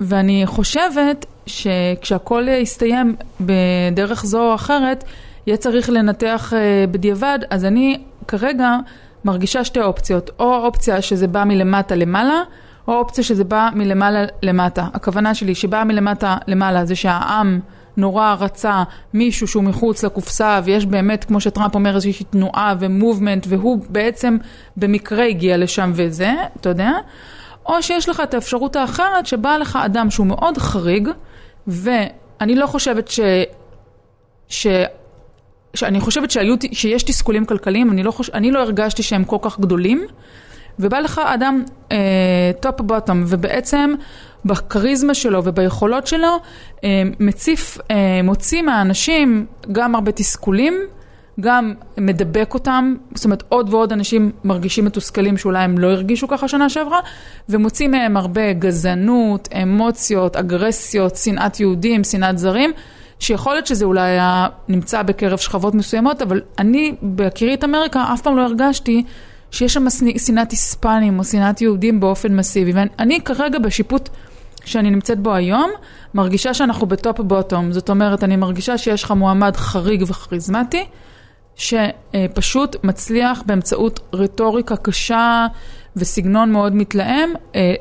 [0.00, 5.04] ואני חושבת שכשהכול יסתיים בדרך זו או אחרת,
[5.46, 8.76] יהיה צריך לנתח אה, בדיעבד, אז אני כרגע
[9.24, 12.42] מרגישה שתי אופציות, או אופציה שזה בא מלמטה למעלה,
[12.88, 14.86] או אופציה שזה בא מלמעלה למטה.
[14.94, 17.60] הכוונה שלי שבאה מלמטה למעלה זה שהעם
[17.96, 18.82] נורא רצה
[19.14, 24.36] מישהו שהוא מחוץ לקופסה, ויש באמת, כמו שטראמפ אומר, איזושהי תנועה ומובמנט, והוא בעצם
[24.76, 26.92] במקרה הגיע לשם וזה, אתה יודע?
[27.66, 31.08] או שיש לך את האפשרות האחרת שבא לך אדם שהוא מאוד חריג,
[31.66, 33.20] ואני לא חושבת ש...
[34.48, 34.66] ש...
[35.74, 39.60] שאני חושבת שהיו, שיש תסכולים כלכליים, אני לא, חוש, אני לא הרגשתי שהם כל כך
[39.60, 40.06] גדולים,
[40.78, 41.64] ובא לך אדם
[42.60, 43.94] top uh, bottom, ובעצם
[44.44, 46.36] בכריזמה שלו וביכולות שלו,
[46.76, 46.80] uh,
[47.20, 47.82] מציף, uh,
[48.24, 50.74] מוציא מהאנשים גם הרבה תסכולים,
[51.40, 56.48] גם מדבק אותם, זאת אומרת עוד ועוד אנשים מרגישים מתוסכלים שאולי הם לא הרגישו ככה
[56.48, 56.98] שנה שעברה,
[57.48, 62.72] ומוציא מהם הרבה גזענות, אמוציות, אגרסיות, שנאת יהודים, שנאת זרים.
[63.18, 68.22] שיכול להיות שזה אולי היה נמצא בקרב שכבות מסוימות, אבל אני, בהכירי את אמריקה, אף
[68.22, 69.04] פעם לא הרגשתי
[69.50, 72.72] שיש שם שנאת היספנים או שנאת יהודים באופן מסיבי.
[72.72, 74.08] ואני כרגע בשיפוט
[74.64, 75.70] שאני נמצאת בו היום,
[76.14, 77.72] מרגישה שאנחנו בטופ בוטום.
[77.72, 80.84] זאת אומרת, אני מרגישה שיש לך מועמד חריג וכריזמטי,
[81.56, 85.46] שפשוט מצליח באמצעות רטוריקה קשה
[85.96, 87.74] וסגנון מאוד מתלהם, אה,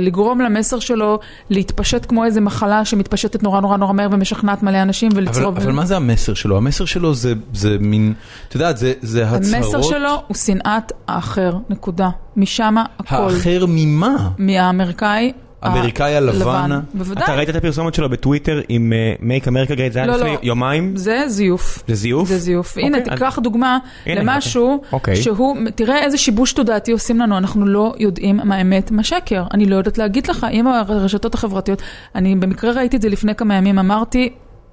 [0.00, 1.18] לגרום למסר שלו
[1.50, 5.56] להתפשט כמו איזה מחלה שמתפשטת נורא נורא נורא מהר ומשכנעת מלא אנשים ולצרוב.
[5.56, 6.56] אבל, אבל מה זה המסר שלו?
[6.56, 8.14] המסר שלו זה, זה מין,
[8.48, 9.64] את יודעת, זה, זה הצהרות...
[9.74, 12.08] המסר שלו הוא שנאת האחר, נקודה.
[12.36, 13.14] משם הכל.
[13.14, 14.28] האחר ממה?
[14.38, 15.32] מהאמריקאי
[15.66, 16.80] אמריקאי הלבן.
[16.94, 17.24] בוודאי.
[17.24, 20.38] אתה ראית את הפרסומת שלו בטוויטר עם Make America Great, זה היה לא, לפני לא.
[20.42, 20.96] יומיים?
[20.96, 21.82] זה זיוף.
[21.88, 22.28] זה זיוף?
[22.28, 22.78] זה זיוף.
[22.78, 25.16] הנה, אוקיי, אז- תיקח דוגמה הנה, למשהו אוקיי.
[25.16, 29.44] שהוא, תראה איזה שיבוש תודעתי עושים לנו, אנחנו לא יודעים מה אמת, מה שקר.
[29.54, 31.82] אני לא יודעת להגיד לך, עם הרשתות החברתיות,
[32.14, 34.28] אני במקרה ראיתי את זה לפני כמה ימים, אמרתי,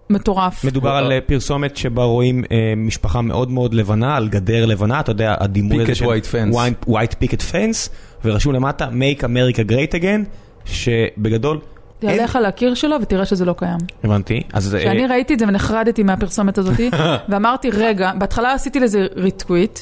[0.09, 0.65] מטורף.
[0.65, 5.11] מדובר על אה, פרסומת שבה רואים אה, משפחה מאוד מאוד לבנה, על גדר לבנה, אתה
[5.11, 6.55] יודע, הדימוי הזה Picket של white fence.
[6.55, 7.89] white- white picket fence,
[8.25, 10.21] ורשום למטה Make America Great Again,
[10.65, 11.59] שבגדול,
[12.03, 13.77] אין- תעלה לך לקיר שלו ותראה שזה לא קיים.
[14.03, 14.75] הבנתי, אז...
[14.75, 16.89] אה, כשאני ראיתי את זה ונחרדתי מהפרסומת הזאתי,
[17.29, 19.79] ואמרתי, רגע, בהתחלה עשיתי לזה ריטוויט,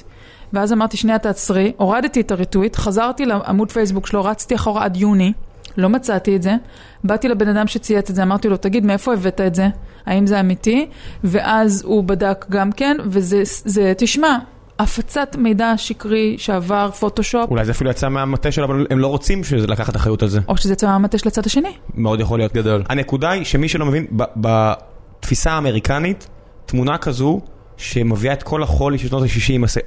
[0.53, 5.33] ואז אמרתי, שנייה תעצרי, הורדתי את הריטוויט, חזרתי לעמוד פייסבוק שלו, רצתי אחורה עד יוני,
[5.77, 6.55] לא מצאתי את זה,
[7.03, 9.67] באתי לבן אדם שצייץ את זה, אמרתי לו, תגיד, מאיפה הבאת את זה?
[10.05, 10.87] האם זה אמיתי?
[11.23, 14.37] ואז הוא בדק גם כן, וזה, זה, תשמע,
[14.81, 19.43] הפצת מידע שקרי שעבר פוטושופ, אולי זה אפילו יצא מהמטה שלו, אבל הם לא רוצים
[19.43, 20.39] שזה לקחת אחריות על זה.
[20.47, 21.73] או שזה יצא מהמטה של הצד השני.
[21.95, 22.53] מאוד יכול להיות.
[22.53, 22.83] גדול.
[22.89, 26.27] הנקודה היא שמי שלא מבין, ב- בתפיסה האמריקנית,
[26.65, 27.41] תמונה כזו
[27.77, 29.81] שמביאה את כל החולי של שנות ה-60,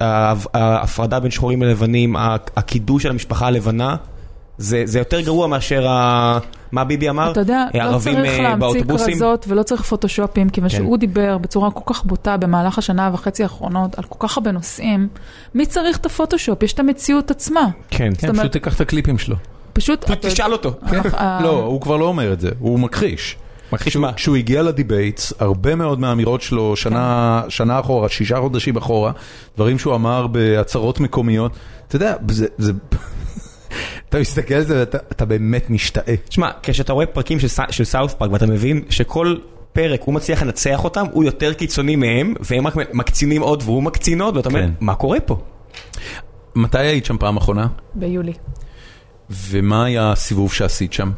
[0.53, 2.15] ההפרדה בין שחורים ללבנים,
[2.57, 3.95] הקידוש של המשפחה הלבנה,
[4.57, 6.39] זה, זה יותר גרוע מאשר ה...
[6.71, 7.31] מה ביבי אמר?
[7.31, 9.13] אתה יודע, לא צריך אה, להמציא באוטובוסים?
[9.13, 10.75] כרזות ולא צריך פוטושופים, כיוון כן.
[10.77, 15.07] שהוא דיבר בצורה כל כך בוטה במהלך השנה וחצי האחרונות על כל כך הרבה נושאים.
[15.55, 16.63] מי צריך את הפוטושופ?
[16.63, 17.67] יש את המציאות עצמה.
[17.89, 18.09] כן.
[18.17, 19.35] כן, אומרת- פשוט תיקח את הקליפים שלו.
[19.73, 20.03] פשוט...
[20.03, 20.71] פשוט אתה- תשאל אותו.
[21.13, 23.35] אה, לא, הוא כבר לא אומר את זה, הוא מכחיש.
[23.73, 24.13] מכחיש מה?
[24.13, 29.11] כשהוא הגיע ל debates, הרבה מאוד מהאמירות שלו שנה, שנה אחורה, שישה חודשים אחורה,
[29.55, 31.51] דברים שהוא אמר בהצהרות מקומיות,
[31.87, 32.71] אתה יודע, זה, זה,
[34.09, 36.15] אתה מסתכל על זה ואתה אתה באמת משתאה.
[36.29, 39.35] תשמע, כשאתה רואה פרקים של, של South Park ואתה מבין שכל
[39.73, 44.21] פרק הוא מצליח לנצח אותם, הוא יותר קיצוני מהם, והם רק מקצינים עוד והוא מקצין
[44.21, 44.71] עוד, ואתה אומר, כן.
[44.79, 45.41] מה קורה פה?
[46.55, 47.67] מתי היית שם פעם אחרונה?
[47.95, 48.33] ביולי.
[49.29, 51.11] ומה היה הסיבוב שעשית שם?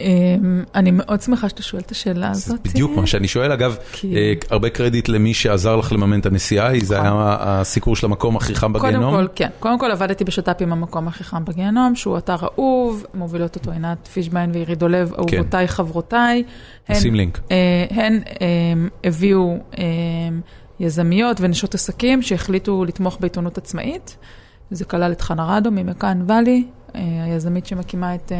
[0.00, 2.68] אמ, אני מאוד שמחה שאתה שואל את השאלה זה הזאת.
[2.68, 3.52] בדיוק מה שאני שואל.
[3.52, 7.06] אגב, אה, הרבה קרדיט למי שעזר לך לממן את הנסיעה, זה נכון.
[7.06, 9.14] היה הסיקור של המקום הכי חם קודם בגיהנום.
[9.14, 9.48] כל, כן.
[9.60, 14.08] קודם כל עבדתי בשת"פ עם המקום הכי חם בגיהנום, שהוא אתר אהוב, מובילות אותו עינת
[14.12, 16.42] פישביין ועירי דולב, אהובותיי, חברותיי.
[16.90, 17.40] נשים לינק.
[17.50, 17.56] אה,
[17.90, 18.46] הן אה,
[19.04, 19.84] הביאו אה,
[20.80, 24.16] יזמיות ונשות עסקים שהחליטו לתמוך בעיתונות עצמאית.
[24.70, 26.64] זה כלל את חנה רדו ממכאן ואלי,
[27.24, 28.38] היזמית שמקימה את אה,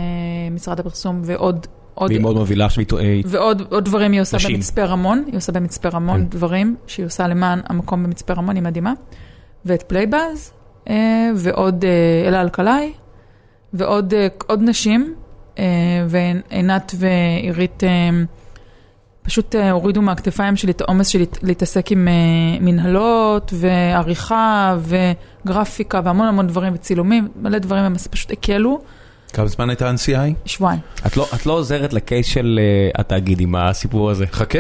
[0.51, 4.37] משרד הפרסום ועוד עוד, והיא מאוד מובילה עכשיו אה, ועוד עוד דברים היא עושה.
[4.49, 6.27] במצפה רמון, היא עושה במצפה רמון כן.
[6.29, 8.93] דברים שהיא עושה למען המקום במצפה רמון, היא מדהימה.
[9.65, 10.53] ואת Playbuzz,
[10.89, 12.93] אה, ועוד אה, אלה אלקלעי,
[13.73, 14.15] ועוד
[14.47, 15.15] עוד נשים,
[16.09, 17.83] ועינת ועירית
[19.27, 22.13] פשוט אה, הורידו מהכתפיים שלי את העומס שלי להתעסק עם אה,
[22.61, 24.77] מנהלות, ועריכה,
[25.45, 28.81] וגרפיקה, והמון המון דברים, וצילומים, מלא דברים, הם פשוט הקלו,
[29.33, 30.35] כמה זמן הייתה הנסיעה ההיא?
[30.45, 30.81] שבועיים.
[31.07, 34.27] את לא- את לא עוזרת לקייס של אה, התאגיד עם הסיפור הזה.
[34.27, 34.59] חכה.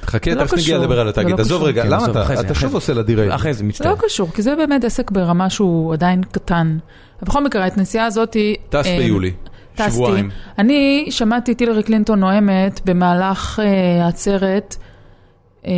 [0.00, 1.36] חכה, זה לא תכף נגיע לדבר על זה התאגיד.
[1.36, 1.62] לא עזוב.
[1.62, 2.24] רגע, כן, למה אתה?
[2.24, 2.76] זה, אתה שוב זה.
[2.76, 3.34] עושה לדיריי.
[3.34, 3.90] אחרי זה זה מצטער.
[3.90, 6.78] לא קשור, כי זה באמת עסק ברמה שהוא עדיין קטן.
[7.22, 8.56] בכל מקרה, את הנסיעה הזאתי...
[8.68, 9.32] טס ביולי.
[9.76, 10.30] שבועיים.
[10.58, 14.76] אני שמעתי את הילרי קלינטון נואמת במהלך אה, העצרת,
[15.66, 15.72] אה,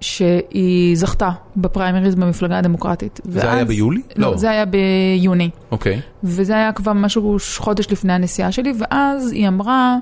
[0.00, 3.20] שהיא זכתה בפריימריז במפלגה הדמוקרטית.
[3.24, 4.02] זה היה ביולי?
[4.16, 4.36] לא, לא.
[4.36, 5.50] זה היה ביוני.
[5.70, 6.00] אוקיי.
[6.24, 9.96] וזה היה כבר משהו חודש לפני הנסיעה שלי, ואז היא אמרה,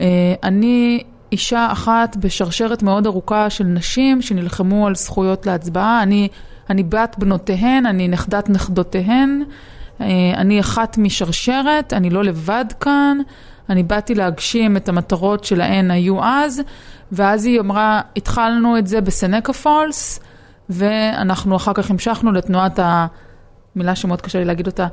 [0.00, 6.28] אה, אני אישה אחת בשרשרת מאוד ארוכה של נשים שנלחמו על זכויות להצבעה, אני,
[6.70, 9.42] אני בת בנותיהן, אני נכדת נכדותיהן,
[10.36, 13.18] אני אחת משרשרת, אני לא לבד כאן,
[13.70, 16.62] אני באתי להגשים את המטרות שלהן היו אז,
[17.12, 20.20] ואז היא אמרה, התחלנו את זה בסנקה פולס,
[20.70, 24.86] ואנחנו אחר כך המשכנו לתנועת המילה שמאוד קשה לי להגיד אותה,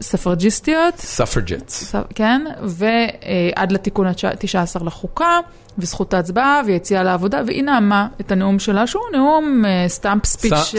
[0.00, 0.96] ספרג'יסטיות.
[0.96, 1.94] ספרג'טס.
[2.14, 5.38] כן, ועד לתיקון ה-19 לחוקה,
[5.78, 10.74] וזכות ההצבעה, ויציאה לעבודה, והיא נאמה את הנאום שלה, שהוא נאום stump speech.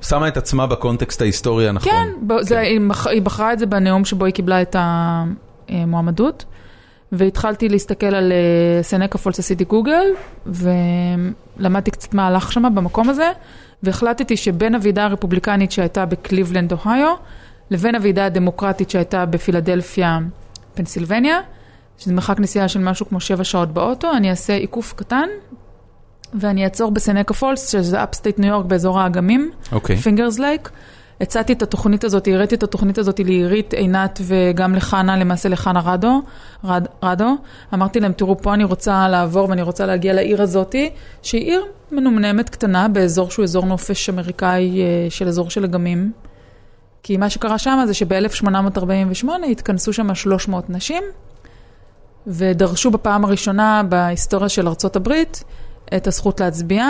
[0.00, 1.92] שמה את עצמה בקונטקסט ההיסטורי הנכון.
[1.92, 2.08] כן,
[3.10, 6.44] היא בחרה את זה בנאום שבו היא קיבלה את המועמדות.
[7.12, 8.32] והתחלתי להסתכל על
[8.82, 10.04] סנקה פולס עשיתי גוגל,
[10.46, 13.30] ולמדתי קצת מה הלך שם במקום הזה,
[13.82, 17.14] והחלטתי שבין הוועידה הרפובליקנית שהייתה בקליבלנד, אוהיו,
[17.70, 20.18] לבין הוועידה הדמוקרטית שהייתה בפילדלפיה,
[20.74, 21.40] פנסילבניה,
[21.98, 25.28] שזה מרחק נסיעה של משהו כמו שבע שעות באוטו, אני אעשה עיקוף קטן,
[26.34, 29.50] ואני אעצור בסנקה פולס, שזה upstate ניו יורק באזור האגמים,
[30.02, 30.70] Finger Lakes.
[31.20, 36.22] הצעתי את התוכנית הזאת, הראיתי את התוכנית הזאת לעירית, עינת וגם לחנה, למעשה לחנה רדו,
[36.64, 37.34] רד, רדו.
[37.74, 40.90] אמרתי להם, תראו, פה אני רוצה לעבור ואני רוצה להגיע לעיר הזאתי,
[41.22, 44.80] שהיא עיר מנומנמת קטנה באזור שהוא אזור נופש אמריקאי
[45.10, 46.12] של אזור של אגמים.
[47.02, 51.02] כי מה שקרה שם זה שב-1848 התכנסו שם 300 נשים,
[52.28, 55.44] ודרשו בפעם הראשונה בהיסטוריה של ארצות הברית
[55.96, 56.86] את הזכות להצביע,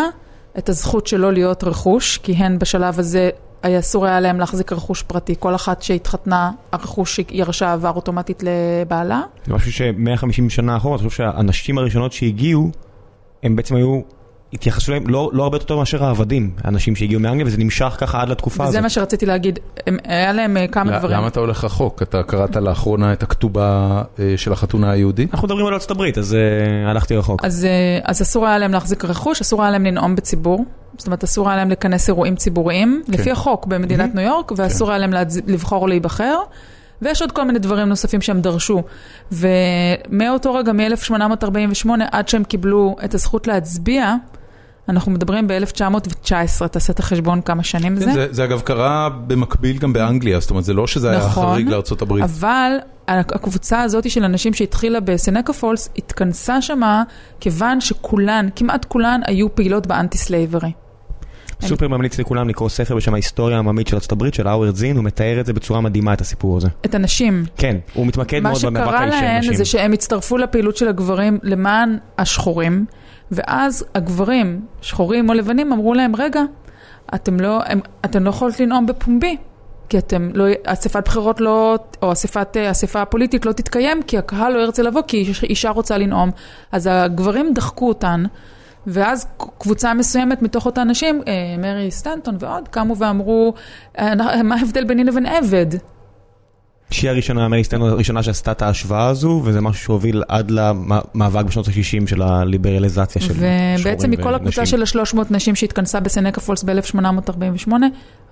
[0.58, 3.30] את הזכות שלא להיות רכוש, כי הן בשלב הזה
[3.62, 5.34] היה אסור היה להם להחזיק רכוש פרטי.
[5.38, 9.22] כל אחת שהתחתנה, הרכוש שהיא ירשה עבר אוטומטית לבעלה.
[9.46, 12.70] זה משהו ש-150 שנה אחורה, אני חושב שהנשים הראשונות שהגיעו,
[13.42, 14.00] הם בעצם היו,
[14.52, 18.28] התייחסו להם לא, לא הרבה יותר מאשר העבדים, האנשים שהגיעו מאנגליה, וזה נמשך ככה עד
[18.28, 18.72] לתקופה הזאת.
[18.72, 21.16] וזה מה שרציתי להגיד, הם, היה להם כמה דברים.
[21.16, 22.02] למה אתה הולך רחוק?
[22.02, 24.02] אתה קראת לאחרונה את הכתובה
[24.36, 25.34] של החתונה היהודית?
[25.34, 26.36] אנחנו מדברים על ארצות הברית, אז
[26.86, 27.44] הלכתי רחוק.
[27.44, 27.66] אז,
[28.04, 30.64] אז אסור היה להם להחזיק רכוש, אסור היה להם לנאום בציבור.
[30.98, 33.12] זאת אומרת, אסור היה להם לכנס אירועים ציבוריים, כן.
[33.12, 34.16] לפי החוק במדינת mm-hmm.
[34.16, 34.92] ניו יורק, ואסור כן.
[34.92, 35.12] היה להם.
[35.46, 36.38] לבחור או להיבחר.
[37.02, 38.82] ויש עוד כל מיני דברים נוספים שהם דרשו.
[39.32, 44.14] ומאותו רגע, מ-1848, עד שהם קיבלו את הזכות להצביע,
[44.88, 48.12] אנחנו מדברים ב-1919, תעשה את החשבון כמה שנים כן, זה.
[48.12, 48.26] זה.
[48.30, 52.02] זה אגב קרה במקביל גם באנגליה, זאת אומרת, זה לא שזה נכון, היה חריג לארצות
[52.02, 52.24] הברית.
[52.24, 52.72] אבל
[53.08, 57.02] הקבוצה הזאת של אנשים שהתחילה בסנקה פולס, התכנסה שמה
[57.40, 60.72] כיוון שכולן, כמעט כולן, היו פעילות ב anti-slavery.
[61.60, 65.04] סופר ממליץ לכולם לקרוא ספר בשם ההיסטוריה העממית של ארצות הברית, של האוורד זין, הוא
[65.04, 66.68] מתאר את זה בצורה מדהימה, את הסיפור הזה.
[66.84, 67.44] את הנשים.
[67.56, 69.26] כן, הוא מתמקד מאוד במאבק האישי של הנשים.
[69.26, 72.84] מה שקרה להן זה שהם הצטרפו לפעילות של הגברים למען השחורים,
[73.30, 76.42] ואז הגברים, שחורים או לבנים, אמרו להם, רגע,
[77.14, 79.36] אתם לא, הם, אתם לא יכולות לנאום בפומבי,
[79.88, 84.58] כי אתם לא, אספת בחירות לא, או אספת, אספה הפוליטית לא תתקיים, כי הקהל לא
[84.58, 86.30] ירצה לבוא, כי אישה רוצה לנאום.
[86.72, 88.24] אז הגברים דחקו אותן.
[88.88, 89.26] ואז
[89.58, 91.22] קבוצה מסוימת מתוך אותן נשים,
[91.58, 93.54] מרי סטנטון ועוד, קמו ואמרו,
[94.44, 95.66] מה ההבדל ביני לבין עבד?
[96.90, 101.68] שהיא הראשונה, מרי סטנטון הראשונה שעשתה את ההשוואה הזו, וזה משהו שהוביל עד למאבק בשנות
[101.68, 103.86] ה-60 של הליברליזציה של שחורים ונשים.
[103.86, 107.72] ובעצם מכל הקבוצה של ה-300 נשים שהתכנסה בסנקה פולס ב-1848,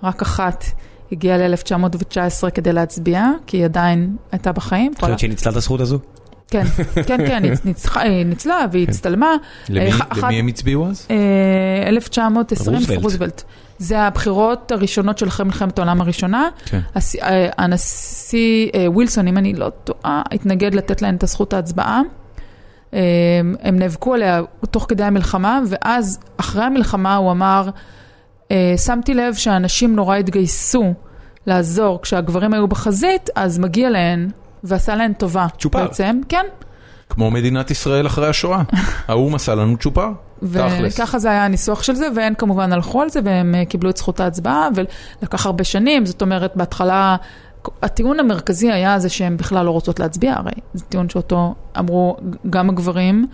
[0.03, 0.65] רק אחת.
[1.11, 4.91] הגיעה ל-1919 כדי להצביע, כי היא עדיין הייתה בחיים.
[4.93, 5.99] את חושבת שהיא ניצלה את הזכות הזו?
[6.49, 6.63] כן,
[7.07, 9.35] כן, כן, היא ניצלה והיא הצטלמה.
[9.69, 11.07] למי הם הצביעו אז?
[11.87, 13.43] 1920, רוזוולט.
[13.77, 16.49] זה הבחירות הראשונות של אחרי מלחמת העולם הראשונה.
[17.57, 22.01] הנשיא ווילסון, אם אני לא טועה, התנגד לתת להן את הזכות ההצבעה.
[22.93, 27.69] הם נאבקו עליה תוך כדי המלחמה, ואז אחרי המלחמה הוא אמר,
[28.77, 30.93] שמתי לב שאנשים נורא התגייסו
[31.47, 34.29] לעזור כשהגברים היו בחזית, אז מגיע להן.
[34.63, 35.47] ועשה להן טובה.
[35.59, 35.79] צ'ופר.
[35.79, 36.45] בעצם, כן.
[37.09, 38.61] כמו מדינת ישראל אחרי השואה.
[39.07, 40.99] האו"ם עשה לנו צ'ופר, תכלס.
[40.99, 44.19] וככה זה היה הניסוח של זה, והן כמובן הלכו על זה, והם קיבלו את זכות
[44.19, 47.15] ההצבעה, ולקח הרבה שנים, זאת אומרת, בהתחלה,
[47.81, 52.17] הטיעון המרכזי היה זה שהן בכלל לא רוצות להצביע, הרי זה טיעון שאותו אמרו
[52.49, 53.27] גם הגברים.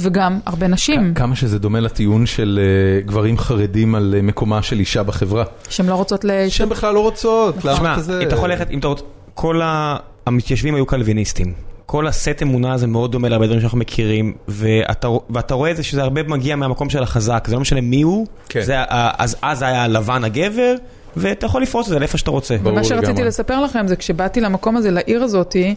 [0.00, 1.14] וגם הרבה נשים.
[1.14, 2.60] כמה שזה דומה לטיעון של
[3.06, 5.44] גברים חרדים על מקומה של אישה בחברה.
[5.68, 6.30] שהן לא רוצות ל...
[6.48, 8.22] שהן בכלל לא רוצות, למה כזה?
[8.22, 9.04] אתה יכול ללכת, אם אתה רוצה,
[9.34, 9.96] כל ה...
[10.28, 11.52] המתיישבים היו קלוויניסטים.
[11.86, 15.82] כל הסט אמונה הזה מאוד דומה להרבה דברים שאנחנו מכירים, ואתה, ואתה רואה את זה
[15.82, 18.62] שזה הרבה מגיע מהמקום של החזק, זה לא משנה מי הוא, כן.
[18.62, 18.74] זה,
[19.18, 20.74] אז אז היה לבן הגבר,
[21.16, 22.56] ואתה יכול לפרוס את זה לאיפה שאתה רוצה.
[22.62, 23.24] ומה שרציתי לגמרי.
[23.24, 25.74] לספר לכם זה כשבאתי למקום הזה, לעיר הזאתי,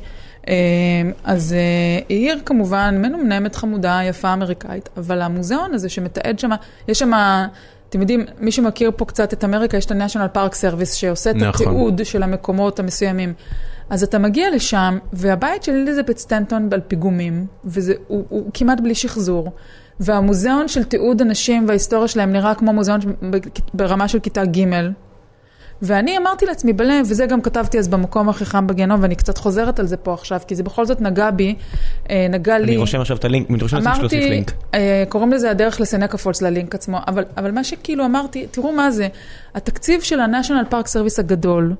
[1.23, 1.55] אז
[2.09, 6.49] היא עיר כמובן מנומנמת, חמודה, יפה אמריקאית, אבל המוזיאון הזה שמתעד שם,
[6.87, 7.11] יש שם...
[7.89, 11.35] אתם יודעים, מי שמכיר פה קצת את אמריקה, יש את ה-National Park Service שעושה את
[11.35, 11.49] נכון.
[11.49, 13.33] התיעוד של המקומות המסוימים.
[13.91, 19.51] אז אתה מגיע לשם, והבית של אליזבת סטנטון על פיגומים, והוא הוא כמעט בלי שחזור.
[19.99, 22.99] והמוזיאון של תיעוד אנשים וההיסטוריה שלהם נראה כמו מוזיאון
[23.73, 24.65] ברמה של כיתה ג'.
[25.81, 29.79] ואני אמרתי לעצמי בלב, וזה גם כתבתי אז במקום הכי חם בגיהנום, ואני קצת חוזרת
[29.79, 31.55] על זה פה עכשיו, כי זה בכל זאת נגע בי,
[32.09, 32.63] אה, נגע לי.
[32.63, 34.51] אני רושם עכשיו את הלינק, אני רושם לעצמי שתוסיף אמרתי, לינק.
[34.73, 39.07] אה, קוראים לזה הדרך לסנקפולס, ללינק עצמו, אבל, אבל מה שכאילו אמרתי, תראו מה זה,
[39.55, 41.75] התקציב של ה-National Park Service הגדול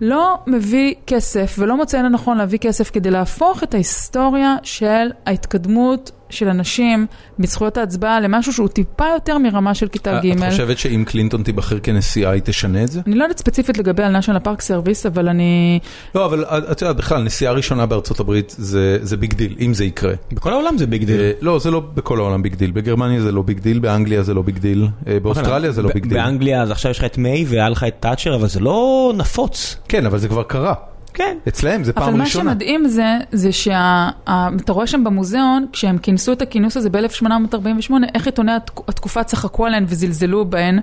[0.00, 6.48] לא מביא כסף ולא מוצא לנכון להביא כסף כדי להפוך את ההיסטוריה של ההתקדמות של
[6.48, 7.06] אנשים
[7.38, 10.42] בזכויות ההצבעה למשהו שהוא טיפה יותר מרמה של כיתה ג'.
[10.42, 13.00] את חושבת שאם קלינטון תיבחר כנשיאה היא תשנה את זה?
[13.06, 15.78] אני לא יודעת ספציפית לגבי ה-National Park Service, אבל אני...
[16.14, 19.84] לא, אבל את יודעת, בכלל, נשיאה ראשונה בארצות הברית זה זה big deal, אם זה
[19.84, 20.12] יקרה.
[20.32, 21.20] בכל העולם זה big deal.
[21.20, 22.70] אה, לא, זה לא בכל העולם big deal.
[22.70, 26.06] בגרמניה זה לא big deal, באנגליה זה לא big deal, אה, באוסטרליה זה לא big
[26.06, 26.18] deal.
[26.18, 29.76] באנגליה אז עכשיו יש לך את מיי והיה לך את תאצ'ר, אבל זה לא נפוץ.
[29.88, 30.74] כן, אבל זה כבר קרה.
[31.14, 31.36] כן.
[31.48, 32.50] אצלהם זה אבל פעם מה ראשונה.
[32.50, 38.52] שמדהים זה, זה שאתה רואה שם במוזיאון, כשהם כינסו את הכינוס הזה ב-1848, איך עיתוני
[38.52, 40.78] התק- התקופה צחקו עליהן וזלזלו בהן.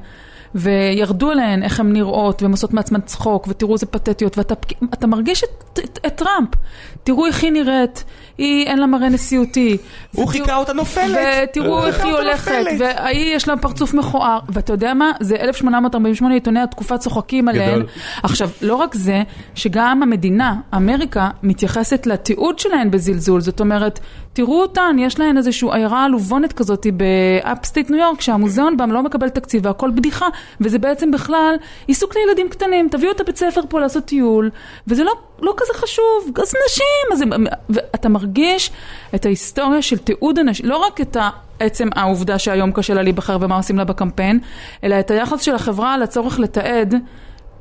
[0.55, 4.53] וירדו עליהן, איך הן נראות, והן עושות מעצמן צחוק, ותראו איזה פתטיות, ואתה
[4.93, 6.49] אתה מרגיש את, את, את טראמפ.
[7.03, 8.03] תראו איך היא נראית,
[8.41, 9.77] היא אין לה מראה נשיאותי.
[10.11, 11.17] הוא ותראו- חיכה אותה נופלת.
[11.43, 12.51] ותראו איך היא הולכת.
[12.79, 15.11] וההיא יש לה פרצוף מכוער, ואתה יודע מה?
[15.19, 17.71] זה 1848, עיתוני התקופה צוחקים עליהן.
[17.71, 17.85] גדול.
[18.23, 19.21] עכשיו, לא רק זה,
[19.55, 23.99] שגם המדינה, אמריקה, מתייחסת לתיעוד שלהן בזלזול, זאת אומרת,
[24.33, 29.03] תראו אותן, יש להן איזושהי עיירה עלובונת כזאת ב upstate ניו יורק, שהמוזיאון שם לא
[29.03, 30.27] מקבל תקציב והכל בדיחה,
[30.61, 31.55] וזה בעצם בכלל
[31.87, 34.49] עיסוק לילדים קטנים, תביאו את הבית ספר פה לעשות טיול,
[34.87, 38.71] וזה לא, לא כזה חשוב, אז נשים, אז הם- ואתה מרגיש
[39.15, 41.29] את ההיסטוריה של תיעוד אנשים, לא רק את ה...
[41.59, 44.39] עצם העובדה שהיום קשה לה להיבחר ומה עושים לה בקמפיין,
[44.83, 46.95] אלא את היחס של החברה לצורך לתעד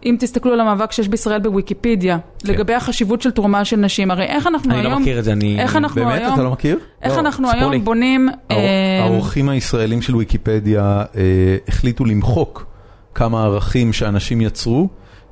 [0.04, 2.52] אם תסתכלו על המאבק שיש בישראל בוויקיפדיה, כן.
[2.52, 4.92] לגבי החשיבות של תרומה של נשים, הרי איך אנחנו אני היום...
[4.92, 5.60] לא מכיר את זה, אני...
[5.60, 6.20] איך אנחנו באמת?
[6.20, 6.34] היום...
[6.34, 6.78] אתה לא מכיר?
[7.02, 7.78] איך לא, אנחנו היום לי.
[7.78, 8.28] בונים...
[8.28, 10.82] האור- אה, העורכים הישראלים של ויקיפדיה
[11.16, 11.22] אה,
[11.68, 12.66] החליטו למחוק
[13.14, 14.88] כמה ערכים שאנשים יצרו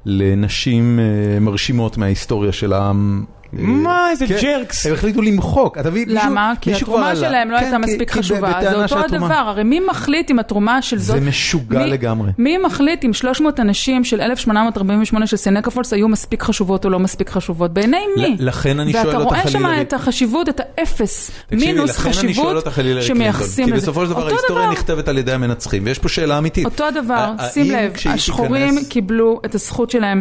[0.06, 3.24] לנשים אה, מרשימות מההיסטוריה של העם.
[3.54, 4.86] אה, מה, איזה כן, jerks.
[4.86, 6.08] הם החליטו למחוק, אתה מבין?
[6.08, 6.52] למה?
[6.60, 7.16] כי התרומה.
[7.16, 10.38] שלהם לא כן, הייתה כי- מספיק כי חשובה, זה אותו הדבר, הרי מי מחליט אם
[10.38, 11.20] התרומה של זאת...
[11.20, 12.30] זה משוגע לגמרי.
[12.38, 17.30] מי מחליט אם 300 אנשים של 1848 של סנקפולס היו מספיק חשובות או לא מספיק
[17.30, 17.72] חשובות?
[17.72, 18.36] בעיני מי?
[18.38, 23.64] לכן אני שואל ואתה אותך, רואה שם את החשיבות, את האפס, מינוס חשיבות על שמייחסים
[23.64, 23.80] כי לזה.
[23.80, 24.70] בסופו של דבר ההיסטוריה.
[24.70, 26.64] נכתבת על ידי המנצחים, ויש פה שאלה אמיתית.
[26.64, 30.20] אותו דבר, שים לב, השחורים קיבלו את הזכות שלהם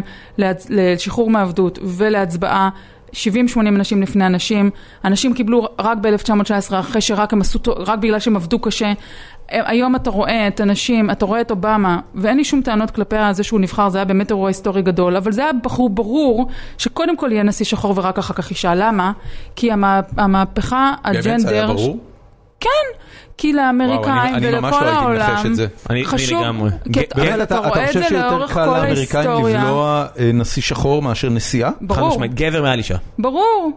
[0.68, 2.68] לשחרור מעבדות ולהצבעה.
[3.12, 3.16] 70-80
[3.58, 4.70] אנשים לפני אנשים,
[5.04, 8.92] אנשים קיבלו רק ב-1919 אחרי שרק הם עשו, רק בגלל שהם עבדו קשה.
[9.50, 13.42] היום אתה רואה את אנשים, אתה רואה את אובמה, ואין לי שום טענות כלפי זה
[13.42, 17.32] שהוא נבחר, זה היה באמת אירוע היסטורי גדול, אבל זה היה בחור ברור שקודם כל
[17.32, 18.74] יהיה נשיא שחור ורק אחר כך אישה.
[18.74, 19.12] למה?
[19.56, 21.98] כי המה, המהפכה, באמת זה היה הג'נדר, ברור?
[22.60, 22.68] כן,
[23.38, 25.66] כי לאמריקאים וואו, אני- אני ממש ולכל לא הייתי העולם, מנחש את זה.
[25.90, 26.70] אני- אני חשוב, לגמרי.
[26.84, 28.64] כי ג- אתה- באמת, אבל אתה אתה אתה רואה את חושב זה שיותר לאורך קל
[28.66, 29.58] כל לאמריקאים ההיסטוריה.
[29.62, 31.68] לבלוע אה, נשיא שחור מאשר נשיאה?
[31.68, 32.96] חד ברור, משמעית, גבר מעל אישה.
[33.18, 33.72] ברור.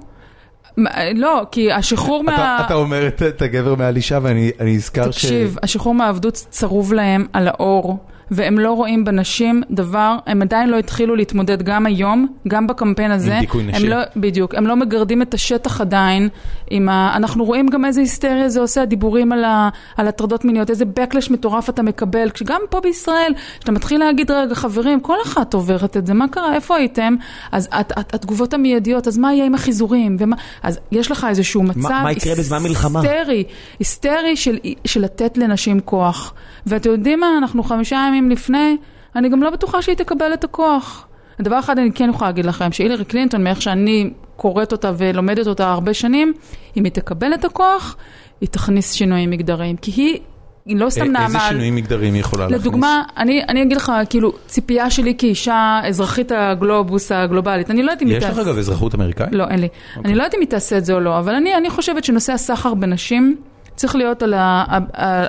[1.15, 2.63] לא, כי השחרור אתה מה...
[2.65, 5.15] אתה אומר את את הגבר מעל אישה ואני אני נזכר ש...
[5.15, 7.97] תקשיב, השחרור מהעבדות צרוב להם על האור,
[8.31, 13.37] והם לא רואים בנשים דבר, הם עדיין לא התחילו להתמודד גם היום, גם בקמפיין הזה.
[13.39, 13.89] דיכוי הם נשים.
[13.89, 16.29] לא, בדיוק, הם לא מגרדים את השטח עדיין.
[16.69, 17.13] עם ה...
[17.15, 21.81] אנחנו רואים גם איזה היסטריה זה עושה, הדיבורים על, הטרדות מיניות, איזה backlash מטורף אתה
[21.81, 22.29] מקבל.
[22.29, 26.55] כשגם פה בישראל, כשאתה מתחיל להגיד, רגע, חברים, כל אחת עוברת את זה, מה קרה,
[26.55, 27.15] איפה הייתם?
[27.51, 30.15] אז את, את, התגובות המיידיות, אז מה יהיה עם החיזורים?
[30.19, 30.35] ומה...
[30.63, 33.01] אז יש לך איזשהו מצב מה יקרה בזמן מלחמה?
[33.01, 33.43] היסטרי,
[33.79, 36.33] היסטרי של, של לתת לנשים כוח.
[36.65, 38.77] ואתם יודעים מה, אנחנו חמישה ימים לפני,
[39.15, 41.07] אני גם לא בטוחה שהיא תקבל את הכוח.
[41.41, 45.71] דבר אחד אני כן יכולה להגיד לכם, שהילרי קלינטון, מאיך שאני קוראת אותה ולומדת אותה
[45.71, 46.33] הרבה שנים,
[46.77, 47.95] אם היא תקבל את הכוח,
[48.41, 49.75] היא תכניס שינויים מגדריים.
[49.77, 50.19] כי היא,
[50.65, 51.25] היא לא סתם א- נעמה...
[51.25, 52.61] איזה שינויים מגדריים היא יכולה להכניס?
[52.61, 58.01] לדוגמה, אני, אני אגיד לך, כאילו, ציפייה שלי כאישה אזרחית הגלובוס הגלובלית, אני לא יודעת
[58.01, 59.29] אם היא יש לך תעשה- אגב אזרחות אמריקאית?
[59.31, 59.67] לא, אין לי.
[59.97, 60.09] אוקיי.
[60.09, 62.33] אני לא יודעת אם היא תעשה את זה או לא, אבל אני, אני חושבת שנושא
[62.33, 63.35] הסחר בנשים
[63.75, 64.63] צריך להיות על, ה,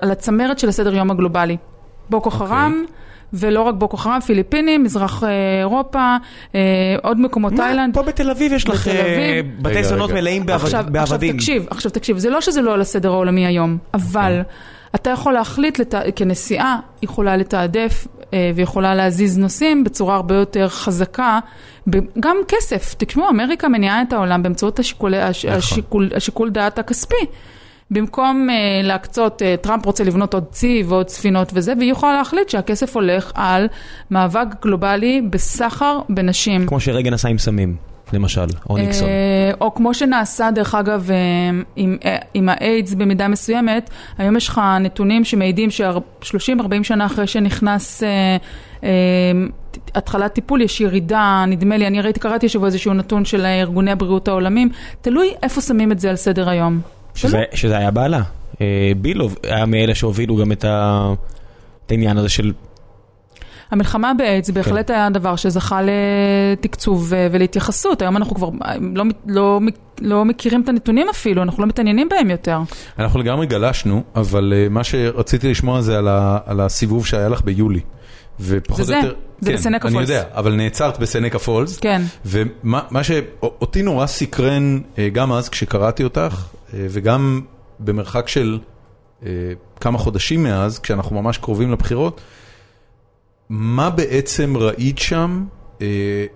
[0.03, 1.57] על הצמרת של הסדר יום הגלובלי.
[2.13, 2.47] בוקו אוקיי.
[2.49, 2.85] חרם,
[3.33, 5.29] ולא רק בוקו חרם, פיליפינים, מזרח אה,
[5.61, 6.17] אירופה,
[6.55, 6.61] אה,
[7.03, 7.95] עוד מקומות תאילנד.
[7.95, 9.03] פה בתל אביב יש לך בתל אה,
[9.41, 9.63] אביב.
[9.63, 10.11] בתי זונות.
[10.11, 11.37] מלאים בעבד- עכשיו, עכשיו בעבדים.
[11.37, 14.41] תקשיב, עכשיו תקשיב, זה לא שזה לא על הסדר העולמי היום, אבל
[14.95, 15.95] אתה יכול להחליט, לת...
[16.17, 21.39] כנשיאה, יכולה לתעדף אה, ויכולה להזיז נושאים בצורה הרבה יותר חזקה,
[21.91, 22.95] ב- גם כסף.
[22.99, 25.45] תשמעו, אמריקה מניעה את העולם באמצעות השיקול, הש...
[25.45, 25.59] נכון.
[25.59, 27.15] השיקול, השיקול דעת הכספי.
[27.93, 32.49] במקום uh, להקצות, uh, טראמפ רוצה לבנות עוד צי ועוד ספינות וזה, והיא יכולה להחליט
[32.49, 33.69] שהכסף הולך על
[34.11, 36.67] מאבק גלובלי בסחר בנשים.
[36.67, 37.77] כמו שרגן עשה עם סמים,
[38.13, 39.09] למשל, או ניקסון.
[39.09, 41.11] אה, או כמו שנעשה דרך אגב
[41.77, 41.97] עם,
[42.35, 48.37] עם האיידס במידה מסוימת, היום יש לך נתונים שמעידים ש-30-40 שנה אחרי שנכנס אה,
[48.85, 48.91] אה,
[49.95, 54.29] התחלת טיפול יש ירידה, נדמה לי, אני ראיתי, קראתי השבוע איזשהו נתון של ארגוני הבריאות
[54.29, 54.69] העולמים,
[55.01, 56.81] תלוי איפה שמים את זה על סדר היום.
[57.15, 58.23] שזה, שזה היה בעלה.
[58.61, 61.09] אה, בילוב היה מאלה שהובילו גם את, ה...
[61.87, 62.53] את העניין הזה של...
[63.71, 64.95] המלחמה באיידס בהחלט כן.
[64.95, 68.03] היה דבר שזכה לתקצוב ו- ולהתייחסות.
[68.03, 68.49] היום אנחנו כבר
[68.95, 69.61] לא, לא,
[70.01, 72.59] לא מכירים את הנתונים אפילו, אנחנו לא מתעניינים בהם יותר.
[72.99, 77.81] אנחנו לגמרי גלשנו, אבל מה שרציתי לשמוע זה על, ה, על הסיבוב שהיה לך ביולי.
[78.41, 80.09] ופחות זה זה, או יותר, זה כן, בסנקה אני פולס.
[80.09, 81.79] יודע, אבל נעצרת בסנקה פולס.
[81.79, 82.03] כן.
[82.25, 87.41] ומה מה שאותי נורא סקרן אה, גם אז כשקראתי אותך, אה, וגם
[87.81, 88.59] במרחק של
[89.27, 89.31] אה,
[89.81, 92.21] כמה חודשים מאז, כשאנחנו ממש קרובים לבחירות,
[93.49, 95.45] מה בעצם ראית שם?
[95.83, 96.27] אה,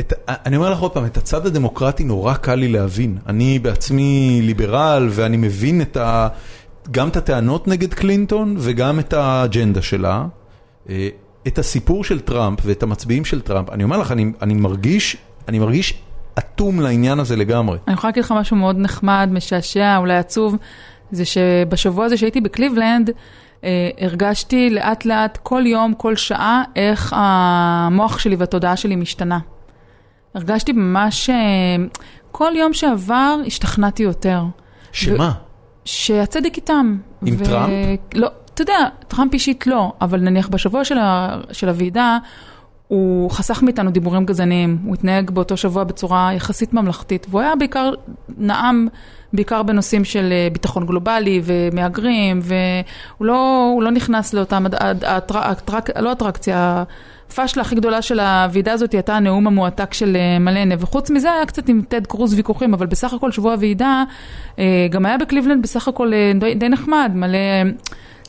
[0.00, 3.18] את, אני אומר לך עוד פעם, את הצד הדמוקרטי נורא קל לי להבין.
[3.26, 6.28] אני בעצמי ליברל ואני מבין את ה,
[6.90, 10.26] גם את הטענות נגד קלינטון וגם את האג'נדה שלה.
[10.88, 11.08] אה,
[11.46, 15.16] את הסיפור של טראמפ ואת המצביעים של טראמפ, אני אומר לך, אני, אני מרגיש,
[15.48, 15.94] אני מרגיש
[16.38, 17.78] אטום לעניין הזה לגמרי.
[17.88, 20.56] אני יכולה להגיד לך משהו מאוד נחמד, משעשע, אולי עצוב,
[21.10, 23.10] זה שבשבוע הזה שהייתי בקליבלנד,
[23.64, 29.38] אה, הרגשתי לאט לאט, כל יום, כל שעה, איך המוח שלי והתודעה שלי משתנה.
[30.34, 31.36] הרגשתי ממש, אה,
[32.32, 34.42] כל יום שעבר השתכנעתי יותר.
[34.92, 35.32] שמה?
[35.84, 36.98] שהצדק איתם.
[37.26, 37.70] עם טראמפ?
[38.14, 41.36] לא, אתה יודע, טראמפ אישית לא, אבל נניח בשבוע של, ה...
[41.52, 42.18] של הוועידה,
[42.88, 47.90] הוא חסך מאיתנו דיבורים גזעניים, הוא התנהג באותו שבוע בצורה יחסית ממלכתית, והוא היה בעיקר,
[48.38, 48.86] נאם
[49.32, 54.66] בעיקר בנושאים של אה, ביטחון גלובלי ומהגרים, והוא לא, לא נכנס לאותם,
[55.02, 55.38] הטר...
[55.38, 55.90] הטרק...
[55.98, 56.84] לא אטרקציה,
[57.28, 61.46] הפאשלה הכי גדולה של הוועידה הזאת הייתה הנאום המועתק של אה, מלנה, וחוץ מזה היה
[61.46, 64.04] קצת עם טד קרוז ויכוחים, אבל בסך הכל שבוע הוועידה
[64.58, 66.12] אה, גם היה בקליבלנד בסך הכל
[66.56, 67.38] די נחמד, מלא...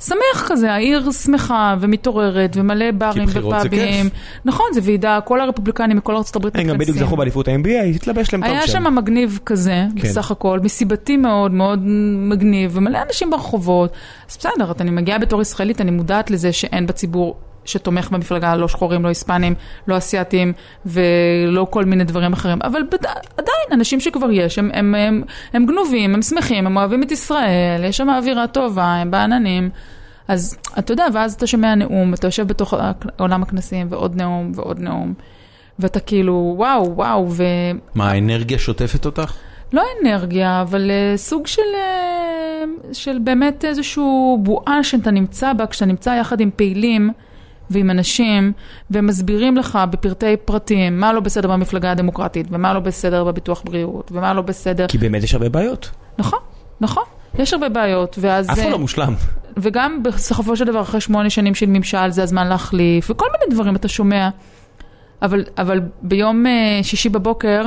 [0.01, 4.09] שמח כזה, העיר שמחה ומתעוררת ומלא ברים ופאבים.
[4.45, 8.33] נכון, זה ועידה, כל הרפובליקנים מכל ארצות הברית הם גם בדיוק זכו באליפות ה-NBA, התלבש
[8.33, 8.73] להם טוב היה שם.
[8.73, 10.01] שם מגניב כזה, כן.
[10.01, 11.79] בסך הכל, מסיבתי מאוד, מאוד
[12.17, 13.91] מגניב, ומלא אנשים ברחובות.
[14.29, 17.37] אז בסדר, אני מגיעה בתור ישראלית, אני מודעת לזה שאין בציבור
[17.67, 19.55] שתומך במפלגה, לא שחורים, לא היספנים,
[19.87, 20.53] לא אסייתים,
[20.85, 22.59] ולא כל מיני דברים אחרים.
[22.63, 23.05] אבל בד...
[23.37, 27.83] עדיין, אנשים שכבר יש, הם, הם, הם, הם גנובים, הם שמחים, הם אוהבים את ישראל,
[27.83, 29.69] יש שם אווירה טובה, הם בעננים.
[30.27, 32.73] אז אתה יודע, ואז אתה שומע נאום, אתה יושב בתוך
[33.17, 35.13] עולם הכנסים, ועוד נאום, ועוד נאום,
[35.79, 37.43] ואתה כאילו, וואו, וואו, ו...
[37.95, 39.33] מה, האנרגיה שוטפת אותך?
[39.73, 44.03] לא אנרגיה, אבל uh, סוג של, uh, של באמת איזושהי
[44.39, 47.11] בועה שאתה נמצא בה, כשאתה נמצא יחד עם פעילים
[47.69, 48.51] ועם אנשים,
[48.91, 54.33] ומסבירים לך בפרטי פרטים מה לא בסדר במפלגה הדמוקרטית, ומה לא בסדר בביטוח בריאות, ומה
[54.33, 54.87] לא בסדר.
[54.87, 55.89] כי באמת יש הרבה בעיות.
[56.17, 56.39] נכון,
[56.81, 57.03] נכון.
[57.39, 58.49] יש הרבה בעיות, ואז...
[58.49, 59.13] אף אחד אה, לא מושלם.
[59.57, 63.75] וגם בסופו של דבר, אחרי שמונה שנים של ממשל, זה הזמן להחליף, וכל מיני דברים
[63.75, 64.29] אתה שומע.
[65.21, 67.63] אבל, אבל ביום אה, שישי בבוקר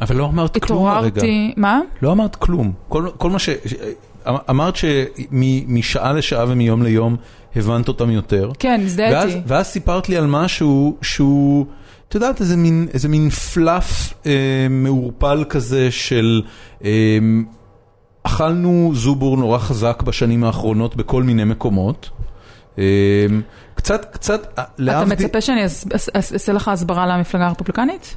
[0.00, 1.06] אבל לא אמרת כלום הרגע.
[1.06, 1.80] התעוררתי, מה?
[2.02, 2.72] לא אמרת כלום.
[2.88, 3.48] כל, כל מה ש...
[4.26, 7.16] ש- אמרת שמשעה לשעה ומיום ליום
[7.56, 8.50] הבנת אותם יותר.
[8.58, 9.40] כן, ואז, הזדהיתי.
[9.46, 11.66] ואז סיפרת לי על משהו שהוא,
[12.08, 14.32] את יודעת, איזה מין, איזה מין פלאף אה,
[14.70, 16.42] מעורפל כזה של
[16.84, 16.90] אה,
[18.22, 22.10] אכלנו זובור נורא חזק בשנים האחרונות בכל מיני מקומות.
[22.78, 22.84] אה,
[23.74, 28.16] קצת, קצת, אה, אתה להבדיל- מצפה שאני אס- אס- אס- אעשה לך הסברה למפלגה הרפובליקנית?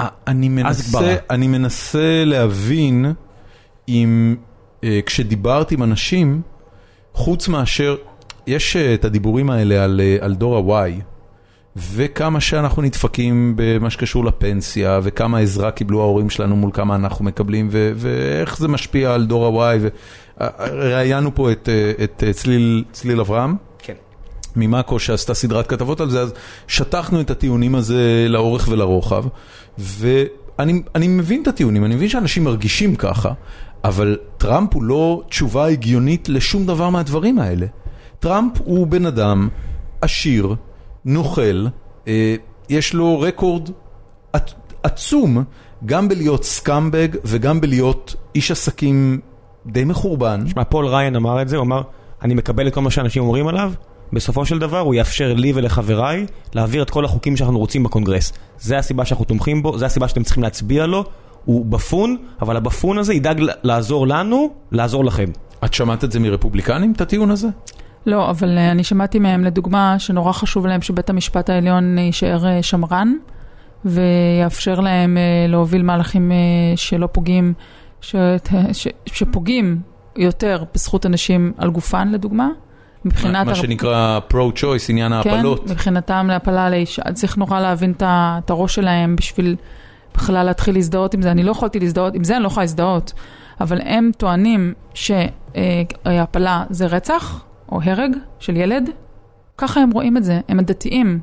[0.00, 0.48] אה, אני.
[0.48, 3.12] מנסה, אני מנסה להבין
[3.88, 4.36] אם
[4.84, 6.42] אה, כשדיברת עם אנשים,
[7.12, 7.96] חוץ מאשר,
[8.46, 11.00] יש אה, את הדיבורים האלה על, אה, על דור ה-Y,
[11.76, 17.68] וכמה שאנחנו נדפקים במה שקשור לפנסיה, וכמה עזרה קיבלו ההורים שלנו מול כמה אנחנו מקבלים,
[17.70, 19.78] ו- ואיך זה משפיע על דור ה-Y.
[19.80, 19.88] ו-
[20.60, 21.68] ראיינו פה את,
[22.04, 23.56] את צליל, צליל אברהם.
[23.78, 23.94] כן.
[24.56, 26.34] ממאקו שעשתה סדרת כתבות על זה, אז
[26.68, 29.24] שטחנו את הטיעונים הזה לאורך ולרוחב,
[29.78, 33.32] ואני אני מבין את הטיעונים, אני מבין שאנשים מרגישים ככה,
[33.84, 37.66] אבל טראמפ הוא לא תשובה הגיונית לשום דבר מהדברים האלה.
[38.20, 39.48] טראמפ הוא בן אדם
[40.00, 40.54] עשיר,
[41.04, 41.66] נוכל,
[42.08, 42.34] אה,
[42.68, 43.70] יש לו רקורד
[44.36, 45.44] עצ- עצום,
[45.86, 49.20] גם בלהיות scumbag וגם בלהיות איש עסקים
[49.66, 50.48] די מחורבן.
[50.48, 51.82] שמע, פול ראיין אמר את זה, הוא אמר,
[52.22, 53.72] אני מקבל את כל מה שאנשים אומרים עליו,
[54.12, 58.32] בסופו של דבר הוא יאפשר לי ולחבריי להעביר את כל החוקים שאנחנו רוצים בקונגרס.
[58.58, 61.04] זה הסיבה שאנחנו תומכים בו, זה הסיבה שאתם צריכים להצביע לו.
[61.44, 65.30] הוא buffoon, אבל ה buffoon הזה ידאג לעזור לנו, לעזור לכם.
[65.64, 67.48] את שמעת את זה מרפובליקנים, את הטיעון הזה?
[68.06, 72.62] לא, אבל אה, אני שמעתי מהם לדוגמה שנורא חשוב להם שבית המשפט העליון יישאר אה,
[72.62, 73.12] שמרן
[73.84, 76.36] ויאפשר להם אה, להוביל מהלכים אה,
[76.76, 77.54] שלא פוגעים,
[78.00, 78.16] ש...
[78.72, 78.88] ש...
[79.06, 79.80] שפוגעים
[80.16, 82.48] יותר בזכות הנשים על גופן לדוגמה.
[83.04, 83.46] מבחינת...
[83.46, 85.64] מה הר- שנקרא pro-choice, עניין ההפלות.
[85.64, 89.56] כן, מבחינתם להפלה לאישה, צריך נורא להבין את הראש שלהם בשביל
[90.14, 91.30] בכלל להתחיל להזדהות עם זה.
[91.30, 93.12] אני לא יכולתי להזדהות, עם זה אני לא יכולה להזדהות,
[93.60, 98.90] אבל הם טוענים שהפלה זה רצח או הרג של ילד,
[99.58, 101.20] ככה הם רואים את זה, הם הדתיים.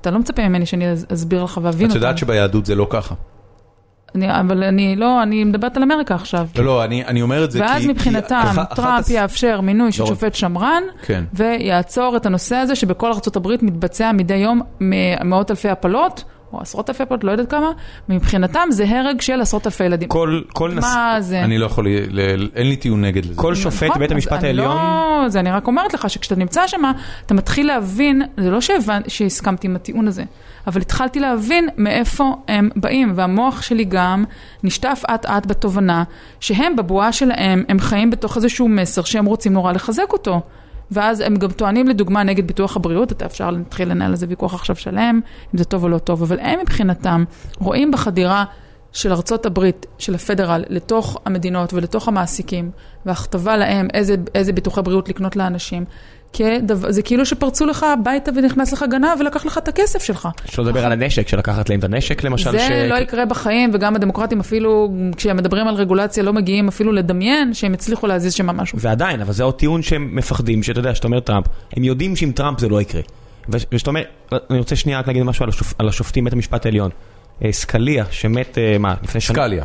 [0.00, 2.00] אתה לא מצפה ממני שאני אס- אסביר לך ואבין את אותם.
[2.02, 3.14] יודעת שביהדות זה לא ככה.
[4.14, 6.46] אני, אבל אני לא, אני מדברת על אמריקה עכשיו.
[6.56, 7.64] לא, לא, אני אני אומר את זה כי...
[7.64, 10.06] ואז כי מבחינתם, אחת- אחת טראמפ הס- יאפשר מינוי של לא.
[10.08, 11.24] שופט שמרן, כן.
[11.32, 14.60] ויעצור את הנושא הזה שבכל ארה"ב מתבצע מדי יום
[15.24, 16.24] מאות אלפי הפלות,
[16.54, 17.70] או עשרות אלפי הפלות, לא יודעת כמה,
[18.08, 20.08] מבחינתם זה הרג של עשרות אלפי ילדים.
[20.08, 20.84] כל, כל, נס...
[20.84, 21.40] מה זה?
[21.44, 23.34] אני לא יכול, ל- ל- אין לי טיעון נגד לזה.
[23.36, 26.66] כל שופט נכון, בית המשפט אני העליון, לא, זה אני רק אומרת לך שכשאתה נמצא
[26.66, 26.82] שם,
[27.26, 29.00] אתה מתחיל להבין, זה לא שהבנ...
[29.08, 30.24] שהסכמתי עם הטיעון הזה,
[30.66, 34.24] אבל התחלתי להבין מאיפה הם באים, והמוח שלי גם
[34.64, 36.04] נשטף אט אט בתובנה
[36.40, 40.40] שהם בבועה שלהם, הם חיים בתוך איזשהו מסר שהם רוצים נורא לחזק אותו.
[40.90, 44.54] ואז הם גם טוענים לדוגמה נגד ביטוח הבריאות, אתה אפשר להתחיל לנהל על זה ויכוח
[44.54, 45.20] עכשיו שלם,
[45.54, 47.24] אם זה טוב או לא טוב, אבל הם מבחינתם
[47.58, 48.44] רואים בחדירה
[48.92, 52.70] של ארצות הברית, של הפדרל, לתוך המדינות ולתוך המעסיקים,
[53.06, 55.84] והכתבה להם איזה, איזה ביטוחי בריאות לקנות לאנשים,
[56.34, 60.28] כדבר, זה כאילו שפרצו לך הביתה ונכנס לך גנב ולקח לך את הכסף שלך.
[60.44, 62.70] שלא לדבר על הנשק, של לקחת להם את הנשק למשל, זה ש...
[62.70, 67.72] לא יקרה בחיים, וגם הדמוקרטים אפילו, כשהם מדברים על רגולציה, לא מגיעים אפילו לדמיין שהם
[67.72, 68.78] הצליחו להזיז שם משהו.
[68.80, 72.32] ועדיין, אבל זה עוד טיעון שהם מפחדים, שאתה יודע, שאתה אומר טראמפ, הם יודעים שעם
[72.32, 73.00] טראמפ זה לא יקרה.
[73.48, 74.02] ושאתה אומר,
[74.50, 76.90] אני רוצה שנייה רק להגיד משהו על, השופ, על השופטים בית המשפט העליון.
[77.44, 79.34] אה, סקליה, שמת, אה, מה, לפני שנה?
[79.34, 79.64] סקליה.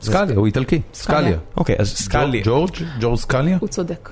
[0.00, 0.80] סקליה, הוא איטלקי.
[0.94, 1.38] סקליה.
[1.56, 2.70] אוקיי, אז סקליה, ג'ורג'?
[3.00, 3.56] ג'ורג' סקליה?
[3.60, 4.10] הוא צודק.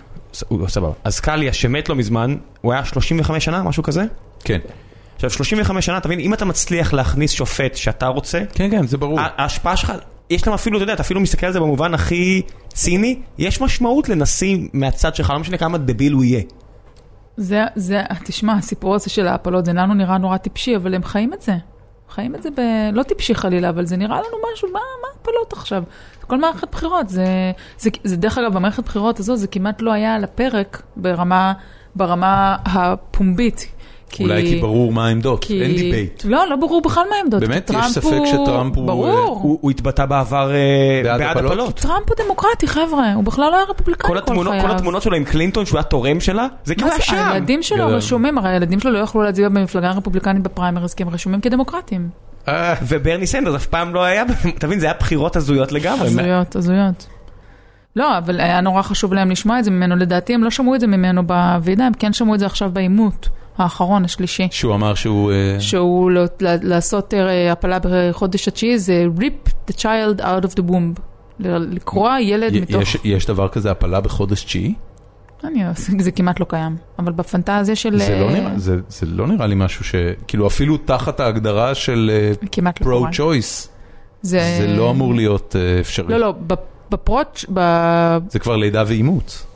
[0.68, 0.92] סבבה.
[1.04, 4.04] אז סקליה שמת לא מזמן, הוא היה 35 שנה, משהו כזה?
[4.44, 4.58] כן.
[5.14, 9.20] עכשיו 35 שנה, תבין, אם אתה מצליח להכניס שופט שאתה רוצה, כן, כן, זה ברור.
[9.20, 9.92] ההשפעה שלך,
[10.30, 14.08] יש להם אפילו, אתה יודע, אתה אפילו מסתכל על זה במובן הכי ציני, יש משמעות
[14.08, 16.42] לנשיא מהצד שלך, לא משנה כמה דביל הוא יהיה.
[17.36, 21.32] זה, זה, תשמע, הסיפור הזה של ההפלות, זה לנו נראה נורא טיפשי, אבל הם חיים
[21.32, 21.52] את זה.
[22.10, 22.60] חיים את זה ב...
[22.92, 25.82] לא טיפשי חלילה, אבל זה נראה לנו משהו, מה, מה הפלות עכשיו?
[26.26, 27.26] כל מערכת בחירות, זה,
[27.78, 31.52] זה, זה דרך אגב, במערכת בחירות הזו זה כמעט לא היה על הפרק ברמה,
[31.94, 33.75] ברמה הפומבית.
[34.10, 36.22] כי, אולי כי ברור מה העמדות, כי- אין debate.
[36.24, 37.40] לא, לא ברור בכלל מה העמדות.
[37.40, 37.70] באמת?
[37.70, 39.08] כי יש ספק שטראמפ הוא, ברור.
[39.08, 41.52] אה, הוא הוא התבטא בעבר אה, בעד בעד הפלות?
[41.52, 41.74] הפלות.
[41.80, 44.64] טראמפ הוא דמוקרטי, חבר'ה, הוא בכלל לא היה רפובליקני כל כל, התמונות, חייו.
[44.66, 47.28] כל התמונות שלו עם קלינטון שהוא היה תורם שלה, זה כי הוא מה היה שם.
[47.32, 47.94] הילדים שלו גדול.
[47.94, 52.08] רשומים, הרי הילדים שלו לא יכלו להצביע במפלגה הרפובליקנית בפריימריז, כי הם רשומים כדמוקרטים.
[52.48, 54.24] אה, וברני סנדרס אף פעם לא היה,
[54.58, 56.06] אתה מבין, זה היה בחירות הזויות לגמרי.
[56.06, 57.06] הזויות, הזויות.
[57.96, 60.80] לא, אבל היה נורא חשוב להם לשמוע את זה ממנו, לדעתי הם לא שמעו את
[60.80, 63.28] זה ממנו בוועידה, הם כן שמעו את זה עכשיו בעימות
[63.58, 64.48] האחרון, השלישי.
[64.50, 65.32] שהוא אמר שהוא...
[65.32, 70.70] אה, שהוא לא, לעשות אה, הפלה בחודש התשיעי זה rip the child out of the
[70.70, 71.00] womb.
[71.38, 72.82] לקרוע ילד מתוך...
[72.82, 74.74] יש- יש דבר כזה הפלה בחודש תשיעי?
[75.44, 75.62] אני,
[75.98, 77.98] זה כמעט לא קיים, אבל בפנטזיה של...
[77.98, 79.94] זה לא אה, נראה- זה- זה לא נראה לי משהו ש...
[80.28, 82.10] כאילו אפילו תחת ההגדרה של
[82.52, 83.68] כמעט לא pro-choice,
[84.22, 86.12] זה לא אמור להיות אפשרי.
[86.12, 86.54] לא, לא, ב-
[86.90, 87.60] בפרוץ', ב...
[88.28, 89.46] זה כבר לידה ואימוץ.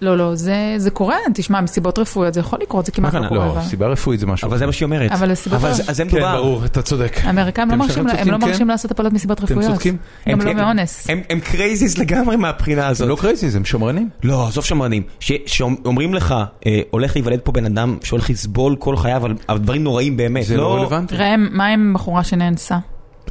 [0.00, 3.28] לא, לא, זה, זה קורה, תשמע, מסיבות רפואיות זה יכול לקרות, זה כמעט מה לא?
[3.28, 3.46] קורה.
[3.46, 4.48] לא, אבל- סיבה רפואית זה משהו.
[4.48, 5.10] אבל זה מה שהיא אומרת.
[5.12, 6.36] אבל לסיבות אבל זה- כן, מדובר.
[6.36, 7.16] ברור, אתה צודק.
[7.24, 8.46] האמריקאים לא אתם מרשים, הם לא כן.
[8.46, 9.72] מרשים לעשות הפלות מסיבות אתם רפואיות.
[9.72, 9.96] צודקים.
[10.28, 11.10] גם הם לא כן- מאונס.
[11.10, 13.08] הם- הם crazies לגמרי מהבחינה הזאת.
[13.08, 14.08] לא crazy, הם שמרנים.
[14.22, 15.02] לא, עזוב שמרנים.
[15.20, 16.34] ש- שאומרים לך,
[16.66, 20.44] אה, הולך להיוולד פה בן אדם שהולך לסבול כל חייו על על דברים נוראים באמת.
[20.46, 21.16] זה לא רלוונטי.
[21.16, 22.78] ראם, מה עם בחורה שנאנסה?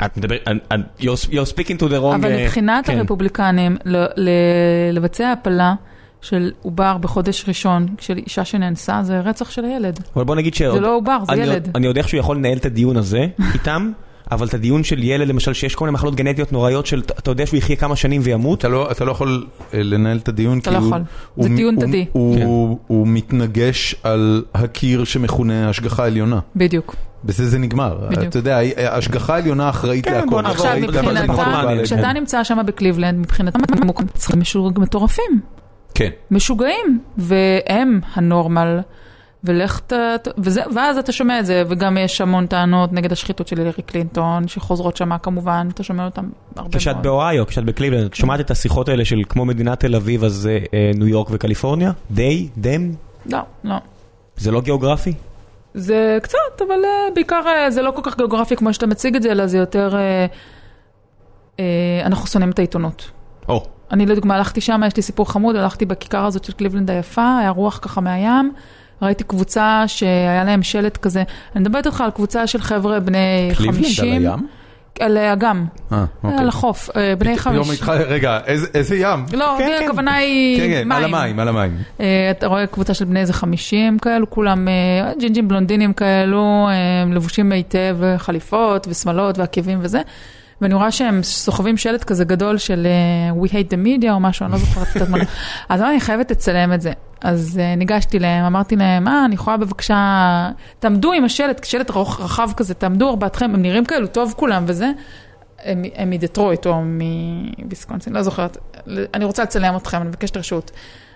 [0.05, 2.15] את מדבר, את- את- you're speaking to the wrong...
[2.15, 2.97] אבל אה, מבחינת כן.
[2.97, 4.29] הרפובליקנים, ל- ל-
[4.93, 5.73] לבצע הפלה
[6.23, 9.99] של עובר בחודש ראשון של אישה שנאנסה, זה רצח של הילד.
[10.15, 10.61] אבל בוא נגיד ש...
[10.61, 11.69] זה לא עובר, זה אני- ילד.
[11.75, 13.91] אני יודע שהוא יכול לנהל את הדיון הזה איתם,
[14.31, 17.45] אבל את הדיון של ילד למשל שיש כל מיני מחלות גנטיות נוראיות של אתה יודע
[17.45, 20.69] שהוא יחיה כמה שנים וימות, אתה לא, אתה לא יכול אה, לנהל את הדיון, אתה
[20.69, 21.01] כי לא הוא, יכול.
[21.35, 22.05] הוא, זה הוא, תדי.
[22.11, 22.41] הוא, כן.
[22.45, 26.39] הוא, הוא מתנגש על הקיר שמכונה השגחה עליונה.
[26.55, 26.95] בדיוק.
[27.25, 27.97] בזה זה נגמר.
[28.09, 28.23] בדיוק.
[28.23, 28.59] אתה יודע,
[28.89, 30.45] השגחה עליונה אחראית כן, להכל.
[30.45, 30.75] עכשיו
[31.51, 31.83] מעניין.
[31.83, 33.89] כשאתה נמצא שם בקליבלנד, מבחינתם הם
[34.77, 35.41] מטורפים.
[35.95, 36.09] כן.
[36.31, 38.79] משוגעים, והם הנורמל,
[39.43, 39.93] ולך ת...
[40.37, 44.47] וזה, ואז אתה שומע את זה, וגם יש המון טענות נגד השחיתות של הילרי קלינטון,
[44.47, 47.03] שחוזרות שמה כמובן, אתה שומע אותם הרבה כשאת מאוד.
[47.03, 50.57] באוהיו, כשאת בקליבלנד, את שומעת את השיחות האלה של כמו מדינת תל אביב אז אה,
[50.73, 51.91] אה, ניו יורק וקליפורניה?
[52.11, 52.47] די?
[52.57, 52.91] דם?
[53.25, 53.75] לא, לא.
[54.37, 55.13] זה לא גיאוגרפי?
[55.73, 59.23] זה קצת, אבל uh, בעיקר uh, זה לא כל כך גיאוגרפי כמו שאתה מציג את
[59.23, 60.33] זה, אלא זה יותר, uh,
[61.57, 61.59] uh,
[62.05, 63.11] אנחנו שונאים את העיתונות.
[63.49, 67.37] או, אני לדוגמה הלכתי שם, יש לי סיפור חמוד, הלכתי בכיכר הזאת של קליבלנד היפה,
[67.39, 68.51] היה רוח ככה מהים,
[69.01, 71.23] ראיתי קבוצה שהיה להם שלט כזה,
[71.55, 74.05] אני מדברת איתך על קבוצה של חבר'ה בני קליבלנד 50.
[74.15, 74.47] על הים?
[74.99, 76.39] על אגם, אה, אוקיי.
[76.39, 77.55] על החוף, אה, בני פתאום.
[77.71, 79.25] התח- רגע, איזה- איזה ים?
[79.33, 79.85] לא, כן, זה כן.
[79.85, 81.77] הכוונה היא כן, כן, על המים, על המים.
[81.99, 84.73] אה, אתה רואה קבוצה של בני איזה 50 כאלו, כולם אה,
[85.19, 86.73] ג'ינג'ים בלונדינים כאלו, אה,
[87.13, 90.01] לבושים היטב, אה, חליפות ושמלות ועקבים וזה.
[90.63, 94.43] ואני רואה שהם סוחבים שלט כזה גדול של אה, We hate the media או משהו,
[94.45, 95.23] אני לא זוכרת את התמונה.
[95.69, 96.91] אז אני חייבת לצלם את זה.
[97.21, 100.49] אז אה, ניגשתי להם, אמרתי להם, אה, אני יכולה בבקשה,
[100.79, 104.91] תעמדו עם השלט, שלט רוח- רחב כזה, תעמדו ארבעתכם, הם נראים כאלו טוב כולם וזה.
[105.63, 106.81] הם, הם מדטרויט או
[107.63, 108.57] מוויסקונסין, לא זוכרת.
[109.13, 110.71] אני רוצה לצלם אתכם, אני מבקשת רשות.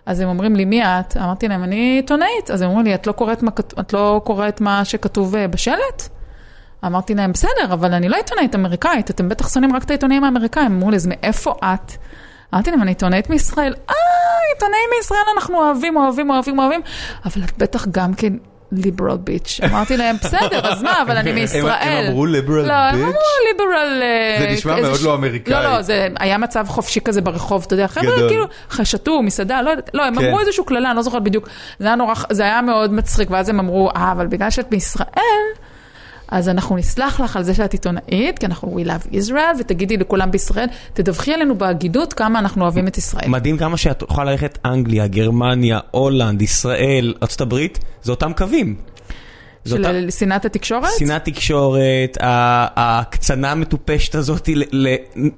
[0.06, 1.18] אז הם אומרים לי, מי את?
[1.18, 2.52] אמרתי להם, אני עיתונאית.
[2.54, 6.10] אז הם אומרים לי, את לא קוראת מה, את לא קוראת מה שכתוב אה, בשלט?
[6.88, 10.66] אמרתי להם, בסדר, אבל אני לא עיתונאית אמריקאית, אתם בטח שונאים רק את העיתונאים האמריקאים.
[10.66, 11.92] אמרו לי, אז מאיפה את?
[12.54, 13.74] אמרתי להם, אני עיתונאית מישראל.
[13.90, 13.96] אה,
[14.54, 16.82] עיתונאים מישראל אנחנו אוהבים, אוהבים, אוהבים, אוהבים,
[17.26, 18.34] אבל את בטח גם כן
[18.72, 19.60] ליברל ביץ'.
[19.64, 21.66] אמרתי להם, בסדר, אז מה, אבל אני מישראל.
[21.82, 23.04] הם אמרו ליברל לא, הם ביץ'?
[23.04, 23.20] אמרו
[23.52, 24.02] ליברל...
[24.02, 25.54] אה, זה נשמע מאוד ש- לא אמריקאי.
[25.54, 28.28] לא, לא, זה היה מצב חופשי כזה ברחוב, אתה יודע, חבר'ה.
[28.28, 28.46] כאילו,
[28.84, 30.26] שתו, מסעדה, לא לא, הם כן.
[30.26, 31.50] אמרו איזשהו קללה, אני לא זוכרת בדיוק,
[32.30, 35.08] זה היה מאוד מצחיק, ואז הם אמרו, אה, אבל בגלל שאת מישראל,
[36.28, 40.32] אז אנחנו נסלח לך על זה שאת עיתונאית, כי אנחנו We Love Israel, ותגידי לכולם
[40.32, 43.30] בישראל, תדווחי עלינו בהגינות כמה אנחנו אוהבים את ישראל.
[43.30, 48.76] מדהים כמה שאת יכולה ללכת אנגליה, גרמניה, הולנד, ישראל, הברית, זה אותם קווים.
[49.68, 50.90] של שנאת התקשורת?
[51.00, 54.50] שנאת תקשורת, ההקצנה המטופשת הזאת,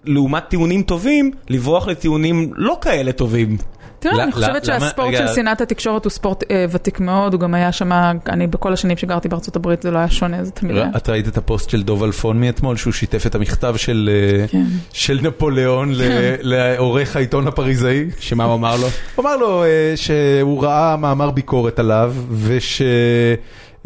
[0.05, 3.57] לעומת טיעונים טובים, לברוח לטיעונים לא כאלה טובים.
[3.99, 5.27] תראה, לא- אני חושבת למה- שהספורט רגע.
[5.27, 7.91] של שנאת התקשורת הוא ספורט אה, ותיק מאוד, הוא גם היה שם,
[8.29, 10.89] אני בכל השנים שגרתי בארצות הברית זה לא היה שונה, זה תמיד היה.
[10.97, 14.09] את ראית את הפוסט של דוב אלפון מאתמול, שהוא שיתף את המכתב של
[14.41, 14.63] אה, כן.
[14.93, 16.01] של נפוליאון ל-
[16.41, 18.05] לעורך העיתון הפריזאי?
[18.19, 18.87] שמה הוא אמר לו?
[19.15, 23.85] הוא אמר לו אה, שהוא ראה מאמר ביקורת עליו, ושאם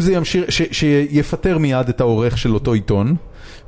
[0.00, 3.14] זה ימשיך, שיפטר מיד את העורך של אותו עיתון,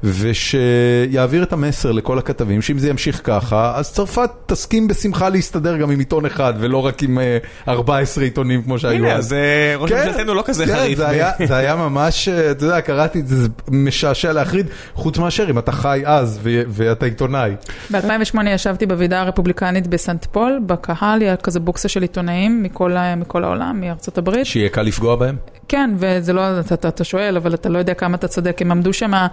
[0.04, 5.90] ושיעביר את המסר לכל הכתבים, שאם זה ימשיך ככה, אז צרפת תסכים בשמחה להסתדר גם
[5.90, 7.38] עם עיתון אחד, ולא רק עם אה,
[7.68, 9.32] 14 עיתונים כמו שהיו הנה, אז.
[9.32, 10.98] אה, ראש כן, ממשלתנו לא כזה כן, חריף.
[10.98, 15.18] זה היה, זה היה ממש, אה, אתה יודע, קראתי את זה, זה משעשע להחריד, חוץ
[15.18, 17.52] מאשר אם אתה חי אז ואתה עיתונאי.
[17.90, 24.18] ב-2008 ישבתי בוועידה הרפובליקנית בסנט פול, בקהל, היה כזה בוקסה של עיתונאים מכל העולם, מארצות
[24.18, 24.46] הברית.
[24.46, 25.36] שיהיה קל לפגוע בהם?
[25.68, 28.62] כן, וזה לא, אתה, אתה, אתה שואל, אבל אתה לא יודע כמה אתה צודק.
[28.62, 29.28] הם עמדו שם, אה,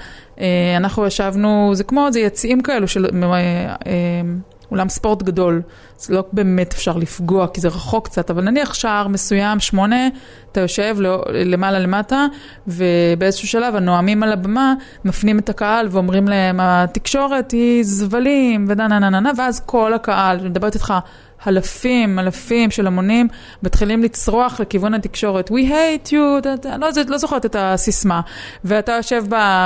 [0.78, 4.22] אנחנו ישבנו, זה כמו, זה יציאים כאלו של אה, אה,
[4.72, 5.62] אולם ספורט גדול.
[5.98, 10.08] זה לא באמת אפשר לפגוע, כי זה רחוק קצת, אבל נניח שער מסוים, שמונה,
[10.52, 12.26] אתה יושב לא- למעלה למטה,
[12.68, 14.74] ובאיזשהו שלב הנואמים על הבמה
[15.06, 19.94] מפנים את הקהל ואומרים להם, התקשורת היא זבלים, ודה נה נה נה נה, ואז כל
[19.94, 20.94] הקהל, אני מדברת איתך,
[21.48, 23.28] אלפים, אלפים של המונים,
[23.64, 26.48] מתחילים לצרוח לכיוון התקשורת, We hate you,
[26.80, 28.22] לא, לא זוכרת את הסיסמה.
[28.66, 29.24] ואתה יושב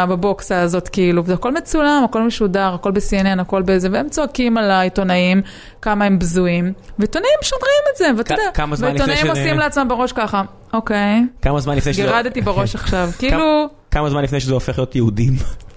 [0.10, 5.42] בבוקסה הזאת, כאילו, והכל מצולם, הכל משודר, הכל ב-CNN, הכל בזה, והם צועקים על העיתונאים,
[5.82, 10.42] כמה הם בזויים, ועיתונאים משדרים את זה, ואתה יודע, ועיתונאים עושים לעצמם בראש ככה,
[10.74, 12.02] אוקיי, כמה זמן לפני שזה...
[12.02, 15.34] גירדתי בראש עכשיו, כאילו, כמה זמן לפני שזה הופך להיות יהודים?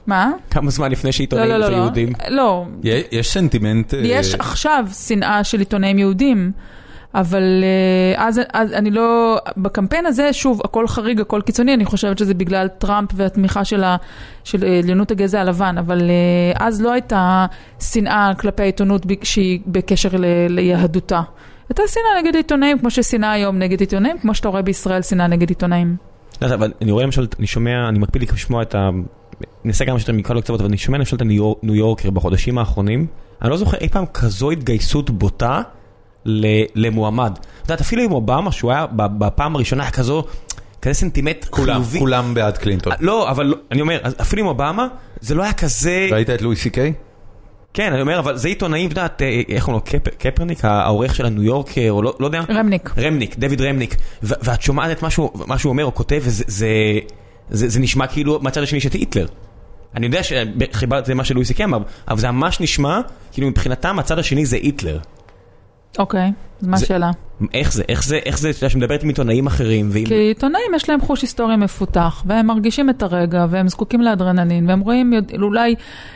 [0.06, 0.32] מה?
[0.50, 2.12] כמה זמן לפני לא, שעיתונאים לא, לא, זה לא, יהודים?
[2.28, 2.66] לא,
[3.12, 3.94] יש סנטימנט...
[3.94, 6.52] אה, יש עכשיו שנאה של עיתונאים יהודים,
[7.14, 7.64] אבל
[8.16, 12.34] אה, אז, אז אני לא, בקמפיין הזה, שוב, הכל חריג, הכל קיצוני, אני חושבת שזה
[12.34, 13.96] בגלל טראמפ והתמיכה של, ה,
[14.44, 16.10] של אה, עליונות הגזע הלבן, אבל
[16.54, 17.46] אז לא הייתה
[17.80, 21.20] שנאה כלפי העיתונות שהיא בקשר ל, ליהדותה.
[21.68, 25.48] הייתה שנאה נגד עיתונאים, כמו ששנאה היום נגד עיתונאים, כמו שאתה רואה בישראל שנאה נגד
[25.48, 25.96] עיתונאים.
[26.42, 28.74] לא אבל אני רואה למשל, אני שומע, אני מקפיד לשמוע את
[29.34, 29.44] ה...
[29.64, 32.58] אני אעשה כמה שיותר מכל הקצוות, אבל אני שומע למשל את הניו ניו יורקר בחודשים
[32.58, 33.06] האחרונים,
[33.42, 35.62] אני לא זוכר אי פעם כזו התגייסות בוטה
[36.24, 37.32] ל- למועמד.
[37.38, 40.24] את יודעת, אפילו עם אובמה, שהוא היה ב- בפעם הראשונה, היה כזו,
[40.82, 41.98] כזה סנטימנט כולם, חיובי.
[41.98, 42.92] כולם בעד קלינטון.
[43.00, 44.86] לא, אבל לא- אני אומר, אפילו עם אובמה,
[45.20, 46.08] זה לא היה כזה...
[46.12, 46.92] ראית את לואי סי קיי?
[47.74, 51.14] כן, אני אומר, אבל זה עיתונאים, את יודעת, אה, איך קוראים לו, קפ- קפרניק, העורך
[51.14, 52.40] של הניו יורקר, או לא לא יודע.
[52.50, 52.90] רמניק.
[52.98, 56.68] רמניק, דויד רמניק, ו- ואת שומעת את מה שהוא מה שהוא אומר או כותב, וזה
[57.50, 59.26] זה, זה, נשמע כאילו מהצד השני של היטלר.
[59.94, 61.78] אני יודע שחיברתי את זה למה שלואיסי קי אמר,
[62.08, 63.00] אבל זה ממש נשמע,
[63.32, 64.98] כאילו מבחינתם הצד השני זה היטלר.
[65.98, 67.10] אוקיי, אז מה השאלה?
[67.54, 70.06] איך זה, איך זה, איך זה, אתה יודע, שמדברת עם עיתונאים אחרים, ועם...
[70.06, 74.80] כי עיתונאים יש להם חוש היסטורי מפותח, והם מרגישים את הרגע, והם זקוקים לאדרנלין, והם
[74.80, 75.74] רואים, אולי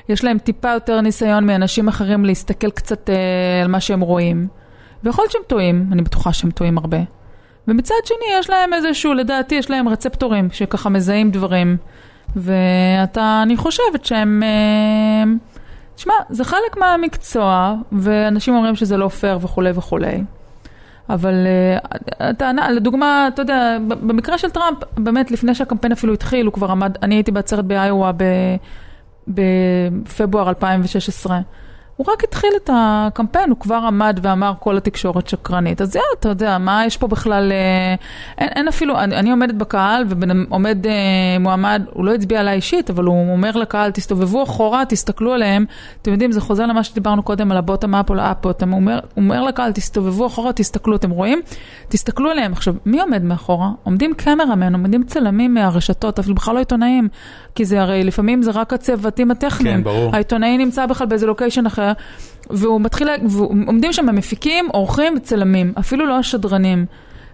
[0.09, 4.47] יש להם טיפה יותר ניסיון מאנשים אחרים להסתכל קצת אה, על מה שהם רואים.
[5.05, 6.99] ויכול להיות שהם טועים, אני בטוחה שהם טועים הרבה.
[7.69, 11.77] ומצד שני, יש להם איזשהו, לדעתי, יש להם רצפטורים שככה מזהים דברים.
[12.37, 14.43] ואתה, אני חושבת שהם...
[14.43, 15.33] אה,
[15.95, 20.25] תשמע, זה חלק מהמקצוע, ואנשים אומרים שזה לא פייר וכולי וכולי.
[21.09, 21.79] אבל אה,
[22.29, 26.97] הטענה, לדוגמה, אתה יודע, במקרה של טראמפ, באמת לפני שהקמפיין אפילו התחיל, הוא כבר עמד,
[27.03, 28.11] אני הייתי בעצרת באיואה
[29.29, 31.41] בפברואר 2016.
[31.97, 35.81] הוא רק התחיל את הקמפיין, הוא כבר עמד ואמר כל התקשורת שקרנית.
[35.81, 37.53] אז יאללה, אתה יודע, מה יש פה בכלל...
[37.53, 37.95] אה,
[38.39, 40.93] אין, אין אפילו, אני, אני עומדת בקהל ועומד אה,
[41.41, 45.65] מועמד, הוא לא הצביע עליי אישית, אבל הוא אומר לקהל, תסתובבו אחורה, תסתכלו עליהם.
[46.03, 48.71] אתם יודעים, זה חוזר למה שדיברנו קודם על הבוטם אפ או לאפוטם.
[48.71, 51.41] הוא אומר, אומר לקהל, תסתובבו אחורה, תסתכלו, אתם רואים?
[51.89, 52.53] תסתכלו עליהם.
[52.53, 53.71] עכשיו, מי עומד מאחורה?
[53.83, 57.09] עומדים קמרמן, עומדים צלמים מהרשתות, אפילו בכלל לא עיתונאים.
[57.55, 59.77] כי זה הרי, לפעמים זה רק הצוותים הטכניים.
[59.77, 60.15] כן, ברור.
[60.15, 61.93] העיתונאי נמצא בכלל באיזה לוקיישן אחר,
[62.51, 66.87] והוא מתחיל, ועומדים שם מפיקים, עורכים וצלמים, אפילו לא השדרנים.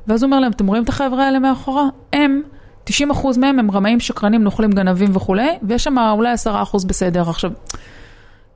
[0.06, 1.84] ואז הוא אומר להם, אתם רואים את החבר'ה האלה מאחורה?
[2.12, 2.42] הם,
[2.90, 2.92] 90%
[3.38, 7.30] מהם הם רמאים, שקרנים, נוכלים, גנבים וכולי, ויש שם אולי 10% בסדר.
[7.30, 7.50] עכשיו,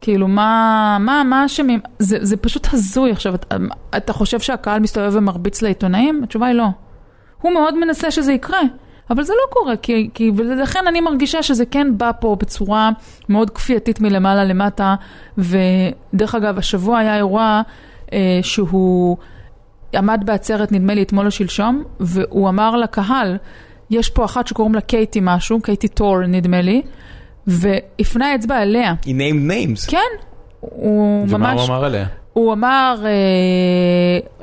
[0.00, 1.80] כאילו, מה, מה, מה אשמים?
[1.98, 3.10] זה, זה פשוט הזוי.
[3.10, 3.56] עכשיו, אתה,
[3.96, 6.20] אתה חושב שהקהל מסתובב ומרביץ לעיתונאים?
[6.24, 6.66] התשובה היא לא.
[7.40, 8.60] הוא מאוד מנסה שזה יקרה.
[9.10, 12.90] אבל זה לא קורה, כי, כי ולכן אני מרגישה שזה כן בא פה בצורה
[13.28, 14.94] מאוד כפייתית מלמעלה למטה,
[15.38, 17.62] ודרך אגב, השבוע היה אירוע
[18.12, 19.16] אה, שהוא
[19.94, 23.36] עמד בעצרת, נדמה לי אתמול או שלשום, והוא אמר לקהל,
[23.90, 26.82] יש פה אחת שקוראים לה קייטי משהו, קייטי טור נדמה לי,
[27.46, 28.94] והפנה אצבע אליה.
[29.04, 29.90] היא named names.
[29.90, 29.98] כן,
[30.60, 31.60] הוא ומה ממש...
[31.60, 32.06] הוא אמר עליה?
[32.32, 33.10] הוא אמר, אה,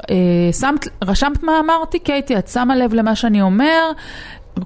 [0.09, 3.91] אה, שמת, רשמת מה אמרתי, קייטי, את שמה לב למה שאני אומר?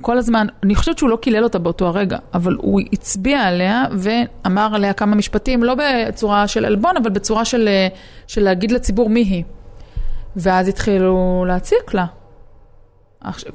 [0.01, 4.75] כל הזמן, אני חושבת שהוא לא קילל אותה באותו הרגע, אבל הוא הצביע עליה ואמר
[4.75, 7.88] עליה כמה משפטים, לא בצורה של עלבון, אבל בצורה של, אה,
[8.27, 9.43] של להגיד לציבור מי היא.
[10.36, 12.05] ואז התחילו להציק לה.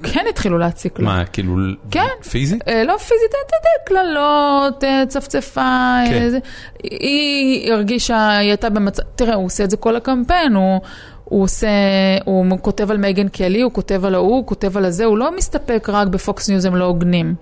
[0.02, 1.04] כן התחילו להציק לה.
[1.04, 1.56] מה, כאילו,
[1.90, 2.08] כן.
[2.30, 2.68] פיזית?
[2.68, 6.34] אה, לא פיזית, אתה יודע, קללות, אה, צפצפה, כן.
[6.34, 6.38] אה.
[6.82, 10.80] היא הרגישה, היא הייתה במצב, תראה, הוא עושה את זה כל הקמפיין, הוא,
[11.30, 11.68] הוא עושה,
[12.24, 15.36] הוא כותב על מייגן קלי, הוא כותב על ההוא, הוא כותב על הזה, הוא לא
[15.36, 17.34] מסתפק רק בפוקס ניוז הם לא הוגנים.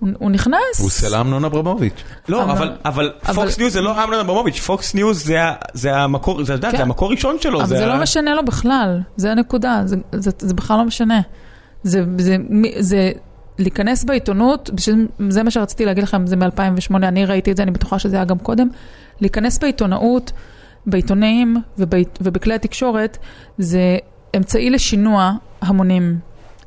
[0.00, 0.78] הוא, הוא נכנס.
[0.78, 2.02] הוא עושה לאמנון אברמוביץ'.
[2.28, 5.38] לא, אבל- אבל, אבל אבל- פוקס ניוז זה לא אמנון אברמוביץ', פוקס ניוז זה
[5.74, 6.70] זה המקור, זה, כן.
[6.76, 7.60] זה המקור הראשון שלו.
[7.60, 11.20] אבל זה ה- לא משנה לו בכלל, זה הנקודה, זה, זה, זה בכלל לא משנה.
[11.82, 13.10] זה, זה, זה, זה
[13.58, 14.70] להיכנס בעיתונות,
[15.28, 18.24] זה מה שרציתי להגיד לכם, זה מ-2008, אני ראיתי את זה, אני בטוחה שזה היה
[18.24, 18.68] גם קודם,
[19.20, 20.32] להיכנס בעיתונאות,
[20.86, 23.18] בעיתונאים ובעית, ובכלי התקשורת,
[23.58, 23.98] זה
[24.36, 26.18] אמצעי לשינוע המונים.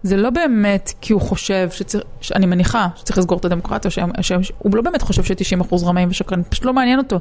[0.04, 2.04] זה לא באמת כי הוא חושב שצריך,
[2.36, 6.46] אני מניחה שצריך לסגור את הדמוקרטיה, ש- ש- הוא לא באמת חושב ש-90% רמאים ושקרנים,
[6.50, 7.20] פשוט לא מעניין אותו.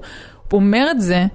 [0.50, 1.26] הוא אומר את זה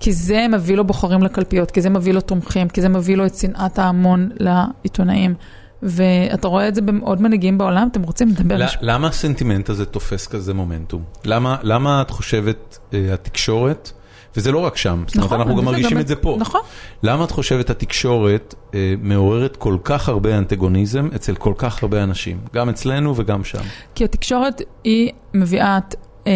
[0.00, 3.26] כי זה מביא לו בוחרים לקלפיות, כי זה מביא לו תומכים, כי זה מביא לו
[3.26, 5.34] את שנאת ההמון לעיתונאים.
[5.82, 8.56] ואתה רואה את זה בעוד מנהיגים בעולם, אתם רוצים לדבר?
[8.56, 11.02] ל- למה הסנטימנט הזה תופס כזה מומנטום?
[11.24, 13.92] למה, למה את חושבת אה, התקשורת,
[14.36, 16.36] וזה לא רק שם, זאת אומרת, נכון, אנחנו גם מרגישים את זה פה.
[16.40, 16.60] נכון.
[17.02, 22.38] למה את חושבת התקשורת אה, מעוררת כל כך הרבה אנטגוניזם אצל כל כך הרבה אנשים?
[22.54, 23.62] גם אצלנו וגם שם.
[23.94, 25.78] כי התקשורת היא מביאה
[26.26, 26.32] אה,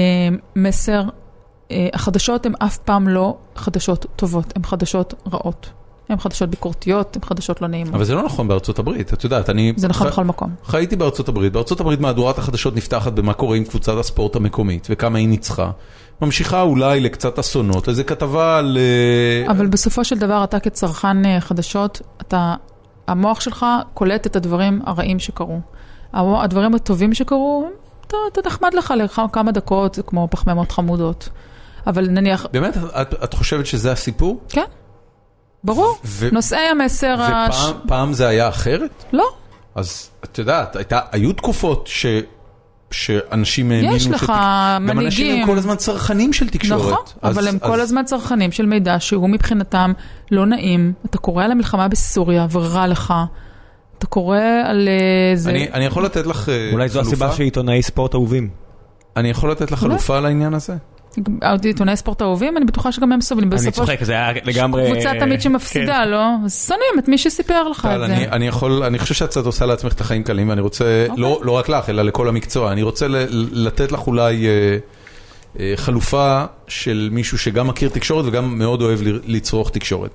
[0.56, 1.02] מסר,
[1.70, 5.70] אה, החדשות הן אף פעם לא חדשות טובות, הן חדשות רעות.
[6.08, 7.94] הן חדשות ביקורתיות, הן חדשות לא נעימות.
[7.94, 9.72] אבל זה לא נכון בארצות הברית, את יודעת, אני...
[9.76, 10.54] זה נכון בכל מקום.
[10.64, 15.18] חייתי בארצות הברית, בארצות הברית מהדורת החדשות נפתחת במה קורה עם קבוצת הספורט המקומית וכמה
[15.18, 15.70] היא ניצחה.
[16.22, 18.78] ממשיכה אולי לקצת אסונות, איזה כתבה על...
[18.80, 22.54] אה, אבל בסופו של דבר, אתה כצרכן אה, חדשות, אתה,
[23.06, 25.60] המוח שלך קולט את הדברים הרעים שקרו.
[26.12, 27.68] הדברים הטובים שקרו,
[28.06, 31.28] אתה, אתה נחמד לך לכמה דקות, זה כמו פחמימות חמודות.
[31.86, 34.40] אבל נניח, באמת, את, את חושבת שזה הסיפור?
[34.48, 34.64] כן,
[35.64, 37.64] ברור, ו- נושאי המסר, הש...
[37.64, 39.04] ופעם פעם זה היה אחרת?
[39.12, 39.28] לא,
[39.74, 42.06] אז את יודעת, הייתה, היו תקופות ש,
[42.90, 43.96] שאנשים האמינו...
[43.96, 45.40] יש לך שתק- גם אנשים מנהיגים.
[45.40, 46.80] הם כל הזמן צרכנים של תקשורת.
[46.92, 49.92] נכון, אז- אבל הם אז- כל הזמן צרכנים של מידע שהוא מבחינתם
[50.30, 50.92] לא נעים.
[51.06, 53.14] אתה קורא על המלחמה בסוריה ורע לך.
[53.98, 55.50] אתה קורא על אה, זה...
[55.50, 57.10] אני, אני יכול לתת לך אה, אולי זו חלופה?
[57.14, 58.48] הסיבה שעיתונאי ספורט אהובים.
[59.16, 59.78] אני יכול לתת לך.
[59.78, 60.76] חלופה על העניין הזה?
[61.64, 63.52] עיתונאי ספורט אהובים, אני בטוחה שגם הם סובלים.
[63.52, 64.86] אני צוחק, זה היה לגמרי...
[64.86, 64.92] כן.
[64.92, 66.26] קבוצה תמיד שמפסידה, לא?
[66.44, 68.14] אז שונאים את מי שסיפר לך טל, את זה.
[68.16, 71.22] אני, אני יכול, אני חושב שאת קצת עושה לעצמך את החיים קלים, ואני רוצה, אוקיי.
[71.22, 73.16] לא, לא רק לך, אלא לכל המקצוע, אני רוצה ל,
[73.66, 74.78] לתת לך אולי אה,
[75.60, 80.10] אה, חלופה של מישהו שגם מכיר תקשורת וגם מאוד אוהב לצרוך תקשורת.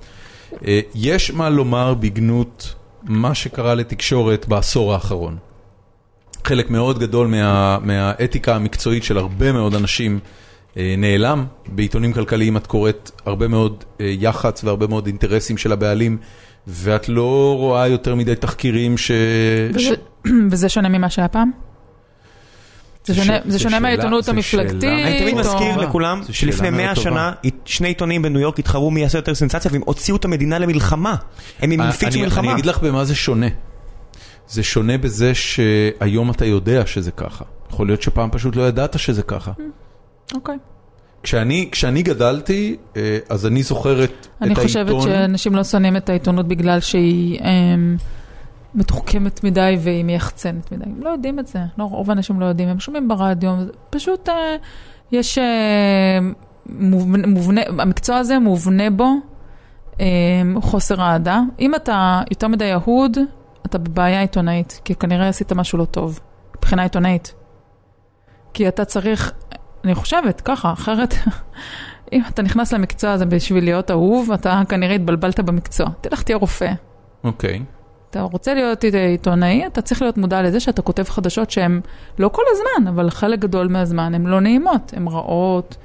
[0.66, 5.36] אה, יש מה לומר בגנות מה שקרה לתקשורת בעשור האחרון.
[6.44, 10.45] חלק מאוד גדול מה, מהאתיקה המקצועית של הרבה מאוד אנשים אה,
[10.98, 11.44] נעלם.
[11.68, 16.18] בעיתונים כלכליים את קוראת הרבה מאוד אה, יח"צ והרבה מאוד אינטרסים של הבעלים,
[16.66, 19.06] ואת לא רואה יותר מדי תחקירים ש...
[19.06, 19.10] ש...
[19.74, 19.94] וזה-
[20.50, 21.50] וזה שונה ממה שהיה פעם?
[23.04, 24.84] זה שונה- ש- זה זה שונה שאלה- מהעיתונות המפלגתית.
[24.84, 25.82] אני תמיד או- מזכיר טובה.
[25.86, 27.10] לכולם שלפני מאוד 100 טובה.
[27.10, 27.32] שנה
[27.64, 31.14] שני עיתונים בניו יורק התחרו מי יעשה יותר סנסציה והם הוציאו את המדינה למלחמה.
[31.60, 32.42] הם עם אה, אני, מלחמה.
[32.42, 33.46] אני אגיד לך במה זה שונה.
[34.48, 37.44] זה שונה בזה שהיום אתה יודע שזה ככה.
[37.70, 39.52] יכול להיות שפעם פשוט לא ידעת שזה ככה.
[40.34, 40.58] אוקיי.
[41.22, 44.64] כשאני, כשאני גדלתי, אה, אז אני זוכר את, את אני העיתון.
[44.64, 47.96] חושבת שאנשים לא שונאים את העיתונות בגלל שהיא אמ,
[48.74, 50.84] מתוחכמת מדי והיא מייחצנת מדי.
[50.84, 53.52] הם לא יודעים את זה, לא, רוב האנשים לא יודעים, הם שומעים ברדיו,
[53.90, 54.56] פשוט אה,
[55.12, 56.18] יש אה,
[56.66, 59.08] מובנה, מובנה, המקצוע הזה מובנה בו
[60.00, 60.06] אה,
[60.60, 61.40] חוסר אהדה.
[61.60, 63.18] אם אתה יותר מדי אהוד,
[63.66, 66.20] אתה בבעיה עיתונאית, כי כנראה עשית משהו לא טוב,
[66.56, 67.34] מבחינה עיתונאית.
[68.54, 69.32] כי אתה צריך,
[69.86, 71.14] אני חושבת ככה, אחרת,
[72.12, 75.86] אם אתה נכנס למקצוע הזה בשביל להיות אהוב, אתה כנראה התבלבלת במקצוע.
[76.00, 76.72] תלך תהיה רופא.
[77.24, 77.62] אוקיי.
[78.10, 81.80] אתה רוצה להיות עיתונאי, אתה צריך להיות מודע לזה שאתה כותב חדשות שהן
[82.18, 85.76] לא כל הזמן, אבל חלק גדול מהזמן הן לא נעימות, הן רעות,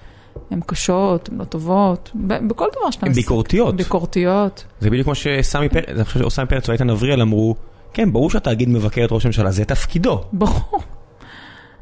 [0.51, 3.21] הן קשות, הן לא טובות, בכל דבר שאתה הן עושה.
[3.21, 3.75] ביקורתיות.
[3.75, 4.63] ביקורתיות.
[4.79, 7.55] זה בדיוק כמו שסמי פרץ, אני חושב שאו סמי פרץ או איתן אבריאל אמרו,
[7.93, 10.21] כן, ברור שהתאגיד מבקר את ראש הממשלה, זה תפקידו.
[10.33, 10.81] ברור.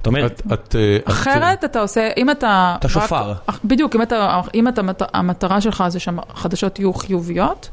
[0.01, 2.75] אתה אומר, את, את, אה, את, אחרת אתה עושה, אם אתה...
[2.79, 3.33] אתה רק- שופר.
[3.63, 4.81] בדיוק, אם אתה, אם אתה,
[5.13, 7.69] המטרה שלך זה שהחדשות יהיו חיוביות,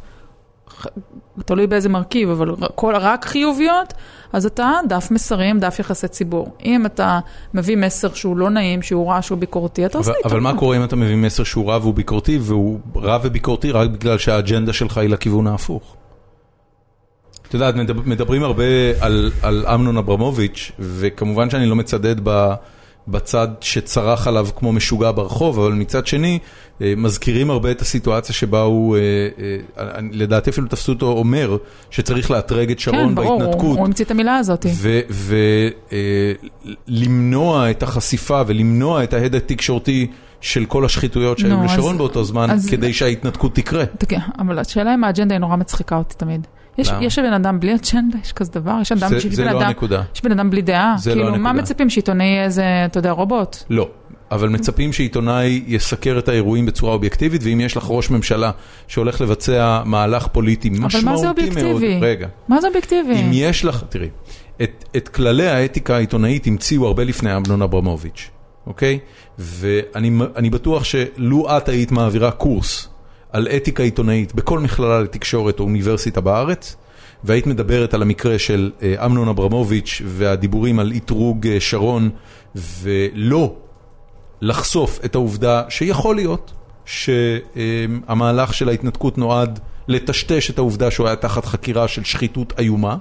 [1.45, 3.95] תלוי באיזה מרכיב, אבל כל, רק חיוביות,
[4.33, 6.49] אז אתה דף מסרים, דף יחסי ציבור.
[6.65, 7.19] אם אתה
[7.55, 10.29] מביא מסר שהוא לא נעים, שהוא רע, שהוא ביקורתי, אתה עושה אבל, איתו.
[10.29, 13.91] אבל מה קורה אם אתה מביא מסר שהוא רע והוא ביקורתי, והוא רע וביקורתי רק
[13.91, 15.97] בגלל שהאג'נדה שלך היא לכיוון ההפוך?
[17.49, 18.65] את יודעת, מדבר, מדברים הרבה
[19.01, 22.55] על, על אמנון אברמוביץ', וכמובן שאני לא מצדד ב,
[23.09, 26.39] בצד שצרח עליו כמו משוגע ברחוב, אבל מצד שני,
[26.83, 29.01] אה, מזכירים הרבה את הסיטואציה שבה הוא, אה,
[29.79, 31.57] אה, לדעתי אפילו תפסו אותו אומר,
[31.91, 33.63] שצריך לאתרג את שרון כן, ברור, בהתנתקות.
[33.63, 34.67] הוא, הוא המציא את המילה הזאת.
[36.89, 40.07] ולמנוע את החשיפה ולמנוע את ההד התקשורתי
[40.41, 43.85] של כל השחיתויות שהיו נו, אז- לשרון באותו זמן, אז- כדי שההתנתקות תקרה.
[44.09, 46.47] כן, אבל השאלה אם האג'נדה היא נורא מצחיקה אותי תמיד.
[46.79, 46.91] יש?
[47.01, 49.73] יש בן אדם בלי אג'נדה, יש כזה דבר, יש אדם, זה- זה בן לא אדם.
[50.15, 51.63] יש בן אדם בלי דעה, זה לא כאילו מה הנקודה.
[51.63, 53.57] מצפים שעיתונאי יהיה איזה, אתה יודע, רובוט?
[53.71, 53.89] לא,
[54.31, 58.51] אבל מצפים שעיתונאי יסקר את האירועים בצורה אובייקטיבית, ואם יש לך ראש ממשלה
[58.89, 61.15] שהולך לבצע מהלך פוליטי אבל משמעותי מאוד...
[61.15, 61.99] מה זה אובייקטיבי?
[62.01, 62.29] רגע.
[62.49, 63.15] מה זה אובייקטיבי?
[63.21, 64.09] אם יש לך, תראי,
[64.63, 68.31] את, את כללי האתיקה העיתונאית המציאו הרבה לפני אמנון אברמוביץ',
[68.67, 68.99] אוקיי?
[69.39, 72.89] ואני אני בטוח שלו את היית מעבירה קורס
[73.33, 76.77] על אתיקה עיתונאית בכל מכללה לתקשורת או אוניברסיטה בארץ,
[77.25, 82.11] והיית מדברת על המקרה של אה, אמנון אברמוביץ' והדיבורים על אתרוג אה, שרון,
[82.55, 83.55] ולא
[84.41, 86.53] לחשוף את העובדה שיכול להיות
[86.85, 92.97] שהמהלך של ההתנתקות נועד לטשטש את העובדה שהוא היה תחת חקירה של שחיתות איומה,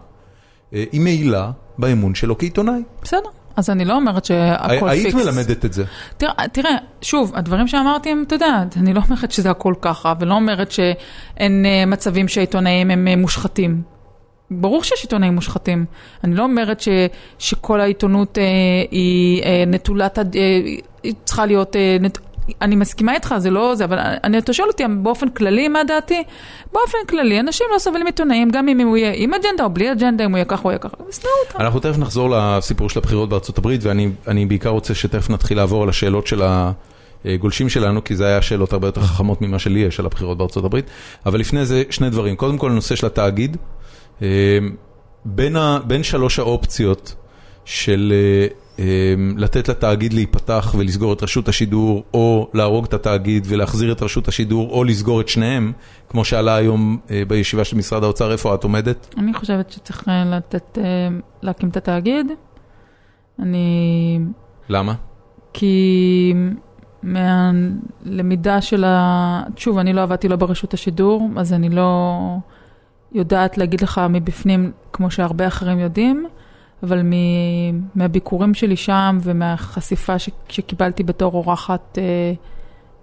[0.73, 2.81] אה, היא מעילה באמון שלו כעיתונאי.
[3.01, 5.25] בסדר, אז אני לא אומרת שהכל היית פיקס.
[5.25, 5.83] מלמדת את זה.
[6.17, 10.33] תראה, תראה, שוב, הדברים שאמרתי הם, אתה יודע, אני לא אומרת שזה הכל ככה, ולא
[10.33, 13.81] אומרת שאין אה, מצבים שהעיתונאים הם אה, מושחתים.
[14.51, 15.85] ברור שיש עיתונאים מושחתים.
[16.23, 16.89] אני לא אומרת ש,
[17.39, 18.43] שכל העיתונות אה,
[18.91, 20.23] היא אה, נטולת, אה,
[21.03, 22.17] היא צריכה להיות, אה, נט...
[22.61, 26.23] אני מסכימה איתך, זה לא זה, אבל אני, אתה שואל אותי באופן כללי מה דעתי?
[26.73, 30.25] באופן כללי, אנשים לא סובלים עיתונאים, גם אם הוא יהיה עם אג'נדה או בלי אג'נדה,
[30.25, 31.59] אם הוא יהיה ככה או יהיה ככה, ישנאו אותם.
[31.59, 35.83] אנחנו תכף נחזור לסיפור של הבחירות בארצות הברית, ואני אני בעיקר רוצה שתכף נתחיל לעבור
[35.83, 36.41] על השאלות של
[37.25, 40.65] הגולשים שלנו, כי זה היה שאלות הרבה יותר חכמות ממה שלי יש על הבחירות בארצות
[40.65, 40.85] הברית.
[41.25, 42.35] אבל לפני זה, שני דברים.
[42.35, 43.57] קודם כל, הנושא של התאגיד.
[44.21, 44.27] אה,
[45.25, 47.15] בין, ה, בין שלוש האופציות
[47.65, 48.47] של אה,
[49.37, 54.69] לתת לתאגיד להיפתח ולסגור את רשות השידור, או להרוג את התאגיד ולהחזיר את רשות השידור,
[54.69, 55.71] או לסגור את שניהם,
[56.09, 59.15] כמו שעלה היום אה, בישיבה של משרד האוצר, איפה את עומדת?
[59.17, 60.83] אני חושבת שצריך אה, לתת, אה,
[61.41, 62.31] להקים את התאגיד.
[63.39, 64.19] אני...
[64.69, 64.93] למה?
[65.53, 66.33] כי
[67.03, 69.43] מהלמידה של ה...
[69.55, 72.19] שוב, אני לא עבדתי לא ברשות השידור, אז אני לא
[73.11, 76.27] יודעת להגיד לך מבפנים, כמו שהרבה אחרים יודעים,
[76.87, 77.13] אבל מ...
[77.95, 80.29] מהביקורים שלי שם ומהחשיפה ש...
[80.49, 82.33] שקיבלתי בתור אורחת אה,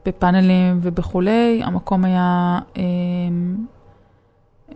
[0.06, 2.82] בפאנלים ובכולי, המקום היה אה,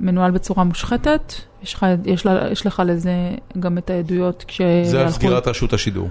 [0.00, 1.34] מנוהל בצורה מושחתת.
[1.62, 3.12] יש לך, יש, לה, יש לך לזה
[3.61, 4.61] גם את העדויות כש...
[4.82, 6.09] זה על סגירת רשות השידור.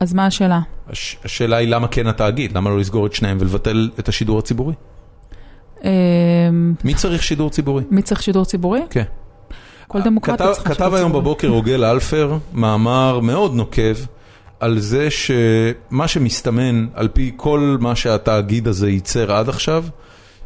[0.00, 0.60] אז מה השאלה?
[0.88, 2.56] הש, השאלה היא למה כן התאגיד?
[2.56, 4.74] למה לא לסגור את שניהם ולבטל את השידור הציבורי?
[5.84, 5.90] אה,
[6.84, 7.84] מי צריך שידור ציבורי?
[7.90, 8.80] מי צריך שידור ציבורי?
[8.90, 9.04] כן.
[9.88, 11.12] כל דמוקרטיה כתב, צריכה כתב היום.
[11.12, 13.96] בבוקר רוגל אלפר מאמר מאוד נוקב
[14.60, 19.84] על זה שמה שמסתמן על פי כל מה שהתאגיד הזה ייצר עד עכשיו,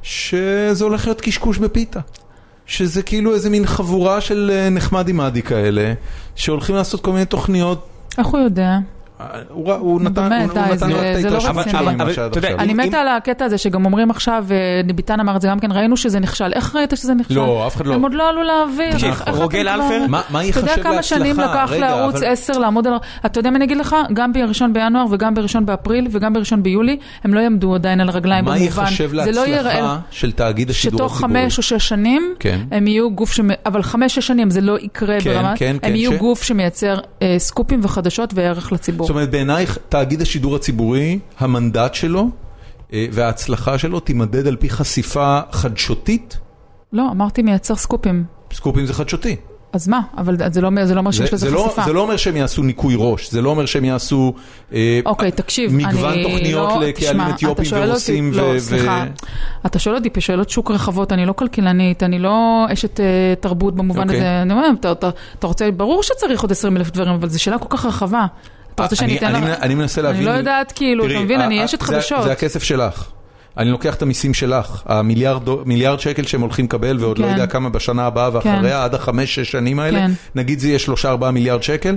[0.03, 2.01] שזה הולך להיות קשקוש בפיתה.
[2.67, 5.93] שזה כאילו איזה מין חבורה של אה, נחמדי מאדי כאלה,
[6.35, 8.79] שהולכים לעשות כל מיני תוכניות איך הוא יודע?
[9.79, 12.59] הוא נתן זה- רק את לא ההתרשמות אבל- ממה שעד עכשיו.
[12.59, 14.57] אני מתה על הקטע הזה שגם אומרים עכשיו, אה,
[14.95, 16.53] ביטן אמר את זה גם כן, ראינו שזה נכשל.
[16.55, 17.35] איך ראית שזה נכשל?
[17.35, 17.95] לא, אף אחד לא.
[17.95, 18.97] הם עוד לא עלו לאוויר.
[19.07, 20.07] איך רוגל אלפר?
[20.09, 21.65] מה- מה ייחשב אתה יודע כמה שנים להצלחה?
[21.65, 22.93] לקח לערוץ אבל- 10 לעמוד על...
[23.27, 23.97] אתה יודע מה אני אגיד לך?
[24.13, 28.45] גם בראשון בינואר וגם בראשון באפריל וגם בראשון ביולי, הם לא יעמדו עדיין על הרגליים
[28.45, 28.65] מה במובן.
[28.65, 31.43] ייחשב זה לא יראה- להצלחה של תאגיד השידור שתוך הציבורי?
[31.43, 32.61] חמש או שש שנים, כן.
[32.71, 33.41] הם יהיו גוף ש...
[33.67, 38.31] אבל חמש-שש שנים זה לא יקרה ברמה, הם יהיו ש- גוף שמייצר אה, סקופים וחדשות
[38.35, 39.08] וערך לציבור.
[39.09, 42.29] זאת אומרת, בעינייך, תאגיד השידור הציבורי, המנדט שלו
[42.93, 46.39] אה, וההצלחה שלו תימדד על פי חשיפה חדשותית?
[46.93, 48.25] לא, אמרתי מייצר סקופים.
[48.53, 49.37] סקופים זה חדשותי.
[49.73, 50.01] אז מה?
[50.19, 51.83] אבל זה לא, זה לא אומר שיש לזה זה, לא, חשיפה.
[51.85, 54.35] זה לא אומר שהם יעשו ניקוי ראש, זה לא אומר שהם יעשו
[54.73, 59.05] אה, אוקיי, תקשיב, מגוון אני תוכניות לא, לקהלים אתיופים ורוסים אותי, ו- לא, ו- סליחה,
[59.67, 63.07] אתה שואל אותי בשאלות שוק רחבות, אני לא כלכלנית, אני לא אשת אה,
[63.41, 64.17] תרבות במובן אוקיי.
[64.17, 67.43] הזה, אני אומרת, אתה, אתה, אתה רוצה, ברור שצריך עוד 20 אלף דברים, אבל זו
[67.43, 68.27] שאלה כל כך רחבה.
[68.85, 69.59] אתה רוצה שאני אני, אתן אני, לך?
[69.63, 70.21] אני מנסה להבין...
[70.23, 72.23] אני לא יודעת, כאילו, אתה מבין, אני אשת זה- חדשות.
[72.23, 73.07] זה הכסף שלך.
[73.57, 77.33] אני לוקח את המיסים שלך, המיליארד שקל שהם הולכים לקבל ועוד לא כן.
[77.33, 80.11] יודע כמה בשנה הבאה ואחריה, עד החמש-שש שנים האלה, כן.
[80.35, 81.97] נגיד זה יהיה שלושה ארבעה מיליארד שקל,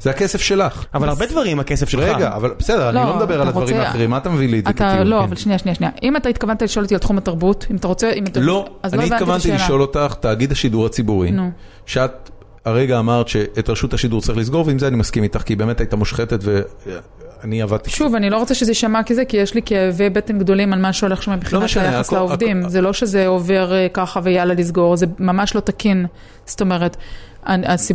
[0.00, 0.84] זה הכסף שלך.
[0.94, 2.02] אבל הרבה דברים הכסף שלך.
[2.16, 4.58] רגע, אבל בסדר, אני לא, לא מדבר על הדברים רוצה- האחרים, מה אתה מביא לי
[4.58, 5.06] את זה אתה, כטיעון?
[5.06, 5.22] לא, כן.
[5.22, 5.92] אבל שנייה, שנייה, שנייה.
[6.02, 8.40] אם אתה התכוונת לשאול אותי על תחום התרבות, אם אתה רוצה, אם אתה...
[8.40, 9.52] לא, אני התכוונתי.
[9.52, 11.50] לשאול אותך, תאגיד השידור הציבורי, נו.
[11.86, 12.30] שאת
[12.64, 15.80] הרגע אמרת שאת רשות השידור צריך לסגור, ועם זה אני מסכים איתך, כי היא באמת
[15.80, 17.90] הייתה מושחתת ואני עבדתי...
[17.90, 20.92] שוב, אני לא רוצה שזה יישמע כזה, כי יש לי כאבי בטן גדולים על מה
[20.92, 22.68] שהולך שם מבחינת משנה, היחס לעובדים.
[22.68, 26.06] זה לא שזה עובר אה, ככה ויאללה לסגור, זה ממש לא תקין.
[26.46, 26.96] זאת אומרת,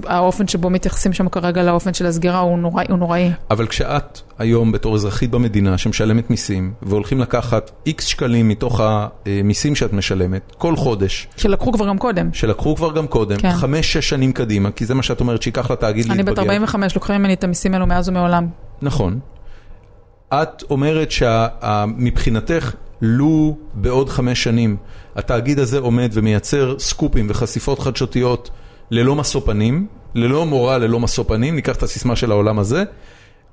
[0.05, 2.85] האופן שבו מתייחסים שם כרגע לאופן של הסגירה הוא נוראי.
[2.89, 3.31] הוא נוראי.
[3.51, 9.93] אבל כשאת היום בתור אזרחית במדינה שמשלמת מיסים, והולכים לקחת איקס שקלים מתוך המיסים שאת
[9.93, 12.29] משלמת, כל חודש, שלקחו כבר גם קודם.
[12.33, 13.51] שלקחו כבר גם קודם, כן.
[13.51, 16.41] חמש-שש שנים קדימה, כי זה מה שאת אומרת שייקח לתאגיד אני בת להתבגר.
[16.41, 18.47] 45, לוקחים ממני את המיסים האלו מאז ומעולם.
[18.81, 19.19] נכון.
[20.33, 24.77] את אומרת שמבחינתך, לו בעוד חמש שנים
[25.15, 28.49] התאגיד הזה עומד ומייצר סקופים וחשיפות חדשותיות
[28.91, 32.83] ללא משוא פנים, ללא מורא, ללא משוא פנים, ניקח את הסיסמה של העולם הזה,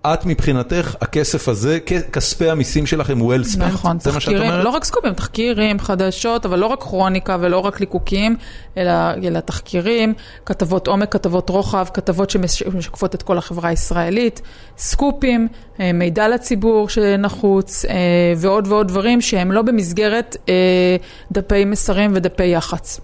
[0.07, 1.79] את מבחינתך, הכסף הזה,
[2.13, 3.65] כספי המיסים שלך הם well spent?
[3.65, 4.65] נכון, זה מה שאת אומרת?
[4.65, 8.37] לא רק סקופים, תחקירים, חדשות, אבל לא רק כרוניקה ולא רק ליקוקים,
[8.77, 8.93] אלא,
[9.25, 10.15] אלא תחקירים,
[10.47, 14.43] כתבות עומק, כתבות רוחב, כתבות שמשקפות את כל החברה הישראלית,
[14.79, 15.49] סקופים,
[15.81, 17.95] אה, מידע לציבור שנחוץ, אה,
[18.37, 20.97] ועוד ועוד דברים שהם לא במסגרת אה,
[21.33, 23.01] דפי מסרים ודפי יח"צ.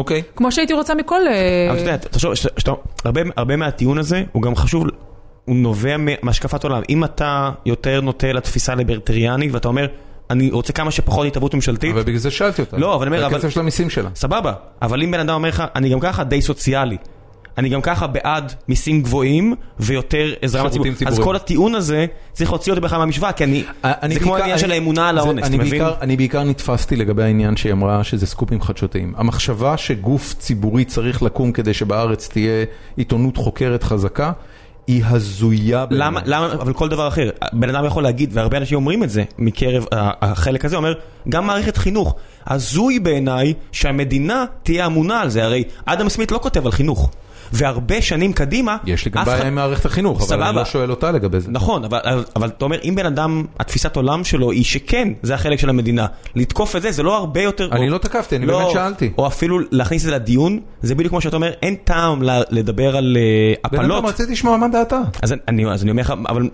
[0.00, 0.22] אוקיי.
[0.36, 1.20] כמו שהייתי רוצה מכל...
[1.28, 2.32] אה, אבל אתה יודע, תחשוב,
[3.36, 4.84] הרבה- מהטיעון הזה הוא גם חשוב,
[5.44, 6.82] הוא נובע מהשקפת עולם.
[6.88, 9.86] אם אתה יותר נוטה לתפיסה ליברטריאנית ואתה אומר,
[10.30, 12.76] אני רוצה כמה שפחות התערבות ממשלתית, אבל בגלל זה שאלתי אותה.
[12.76, 14.10] לא, אבל אני אומר, זה אבל- הכסף של המיסים שלה.
[14.14, 16.96] סבבה, אבל אם בן אדם אומר לך, אני גם ככה די סוציאלי,
[17.60, 21.18] אני גם ככה בעד מיסים גבוהים ויותר עזרה מהציבור, אז.
[21.18, 24.72] כל הטיעון הזה צריך להוציא אותי בכלל מהמשוואה, כי אני, אני זה כמו העניין של
[24.72, 25.82] האמונה על האונס, אתה מבין?
[26.00, 29.14] אני בעיקר נתפסתי לגבי העניין שהיא אמרה שזה סקופים חדשותיים.
[29.16, 32.64] המחשבה שגוף ציבורי צריך לקום כדי שבארץ תהיה
[32.96, 34.32] עיתונות חוקרת חזקה,
[34.86, 35.84] היא הזויה.
[35.90, 39.24] למה, למה, אבל כל דבר אחר, בן אדם יכול להגיד, והרבה אנשים אומרים את זה,
[39.38, 40.94] מקרב החלק הזה, אומר,
[41.28, 42.14] גם מערכת חינוך,
[42.46, 47.10] הזוי בעיניי שהמדינה תהיה אמונה על זה, הרי אדם סמית לא כותב על חינוך,
[47.52, 50.42] והרבה שנים קדימה, יש לי גם בעיה עם מערכת החינוך, אבל.
[50.42, 51.50] אני לא שואל אותה לגבי זה.
[51.50, 55.68] נכון, אבל, אתה אומר, אם בן אדם, התפיסת עולם שלו היא שכן, זה החלק של
[55.68, 56.06] המדינה.
[56.34, 57.68] לתקוף את זה, זה לא הרבה יותר...
[57.72, 59.10] אני לא תקפתי, אני באמת שאלתי.
[59.18, 63.16] או אפילו להכניס את זה לדיון, זה בדיוק כמו שאתה אומר, אין טעם לדבר על
[63.16, 63.98] uh, בן הפלות.
[63.98, 65.00] אדם רציתי לשמוע מה דעתה.
[65.22, 66.48] אז אני אומר לך, אבל...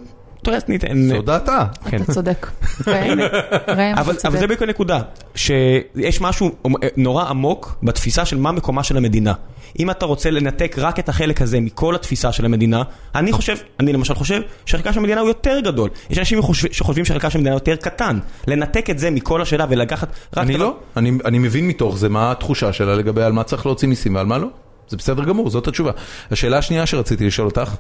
[0.46, 1.08] תראה, ניתן...
[1.08, 1.64] זו דעתה.
[1.90, 2.02] כן.
[2.02, 2.46] אתה צודק.
[2.86, 4.46] אבל, אתה אבל זה.
[4.46, 5.00] בדיוק הנקודה,
[5.34, 6.50] שיש משהו
[6.96, 9.32] נורא עמוק בתפיסה של מה מקומה של המדינה.
[9.78, 12.82] אם אתה רוצה לנתק רק את החלק הזה מכל התפיסה של המדינה,
[13.14, 15.90] אני חושב, אני למשל חושב, שחלקה של המדינה הוא יותר גדול.
[16.10, 18.18] יש אנשים שחושב- שחושבים שחלקה של המדינה יותר קטן.
[18.46, 20.44] לנתק את זה מכל השאלה ולקחת רק...
[20.44, 23.88] אני לא, אני, אני מבין מתוך זה מה התחושה שלה לגבי על מה צריך להוציא
[23.88, 24.48] מיסים ועל מה לא.
[24.88, 25.90] זה בסדר גמור, זאת התשובה.
[26.30, 27.74] השאלה השנייה שרציתי לשאול אותך,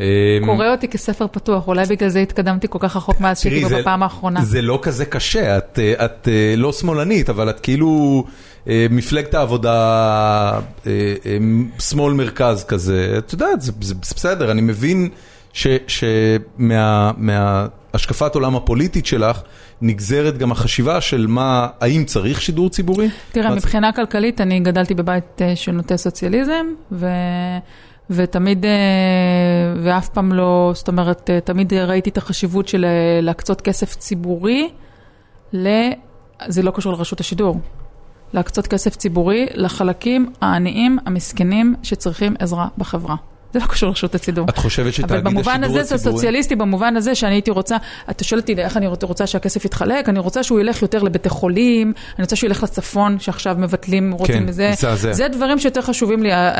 [0.00, 0.04] אמ,
[0.44, 4.44] קורא אותי כספר פתוח, אולי בגלל זה התקדמתי כל כך רחוק מאז שהייתי בפעם האחרונה.
[4.44, 8.24] זה לא כזה קשה, את, אה, את אה, לא שמאלנית, אבל את כאילו
[8.68, 10.60] אה, מפלגת העבודה
[11.78, 15.08] שמאל מרכז כזה, את יודעת, זה, זה, בסדר, אני מבין
[16.66, 19.40] שמהשקפת עולם הפוליטית שלך
[19.80, 23.08] נגזרת גם החשיבה של מה, האם צריך שידור ציבורי?
[23.32, 27.06] תראה, מבחינה כלכלית, אני גדלתי בבית אה, של נוטה סוציאליזם, ו...
[28.10, 28.70] ותמיד, אה,
[29.82, 32.86] ואף פעם לא, זאת אומרת, אה, תמיד ראיתי את החשיבות של
[33.22, 34.68] להקצות כסף ציבורי
[35.52, 35.68] ל...
[36.46, 37.60] זה לא קשור לרשות השידור.
[38.32, 43.16] להקצות כסף ציבורי לחלקים העניים, המסכנים, שצריכים עזרה בחברה.
[43.58, 44.46] זה לא קשור לרשות הצידור.
[44.48, 46.16] את חושבת שתאגיד אבל השידור במובן הזה זה הציבורי...
[46.16, 47.76] סוציאליסטי, במובן הזה שאני הייתי רוצה,
[48.10, 51.92] אתה שואל אותי איך אני רוצה שהכסף יתחלק, אני רוצה שהוא ילך יותר לבתי חולים,
[52.18, 54.70] אני רוצה שהוא ילך לצפון, שעכשיו מבטלים, רוצים כן, מזה.
[54.72, 55.12] מזעזע.
[55.12, 56.56] זה דברים שיותר חשובים לי אה,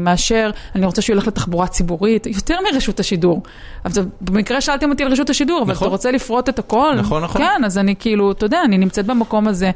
[0.00, 3.42] מאשר, אני רוצה שהוא ילך לתחבורה ציבורית, יותר מרשות השידור.
[3.84, 5.86] אבל זה- במקרה שאלתם אותי על רשות השידור, אבל נכון.
[5.86, 6.94] אתה רוצה לפרוט את הכל?
[6.98, 7.40] נכון, נכון.
[7.42, 9.70] כן, אז אני כאילו, אתה יודע, אני נמצאת במקום הזה,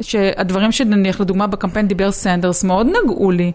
[0.00, 3.52] שהדברים שנניח, לדוגמה, בקמפיין דיבר סנדרס, מאוד נגעו לי,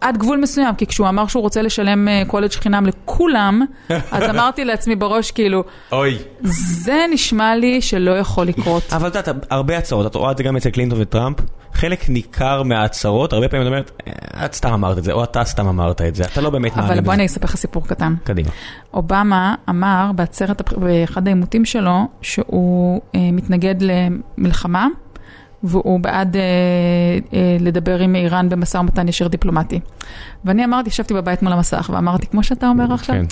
[0.00, 3.62] עד גבול מסוים, כי כשהוא אמר שהוא רוצה לשלם אה, קולג' חינם לכולם,
[4.12, 6.18] אז אמרתי לעצמי בראש, כאילו, אוי.
[6.42, 8.82] זה נשמע לי שלא יכול לקרות.
[8.92, 11.36] אבל את יודעת, הרבה הצהרות, את רואה את זה גם אצל קלינטון וטראמפ,
[11.74, 15.44] חלק ניכר מההצהרות, הרבה פעמים את אומרת, "אה, את סתם אמרת את זה, או אתה
[15.44, 17.02] סתם אמרת את זה, אתה לא באמת מאמין אבל בזה.
[17.02, 18.14] בוא אני אספר לך סיפור קטן.
[18.24, 18.48] קדימה.
[18.94, 24.86] אובמה אמר בעצרת, באחד העימותים שלו, שהוא אה, מתנגד למלחמה,
[25.64, 26.42] והוא בעד אה,
[27.32, 29.80] אה, לדבר עם איראן במשא ומתן ישיר דיפלומטי.
[30.44, 33.24] ואני אמרתי, ישבתי בבית מול המסך, ואמרתי, כמו שאתה אומר עכשיו, כן.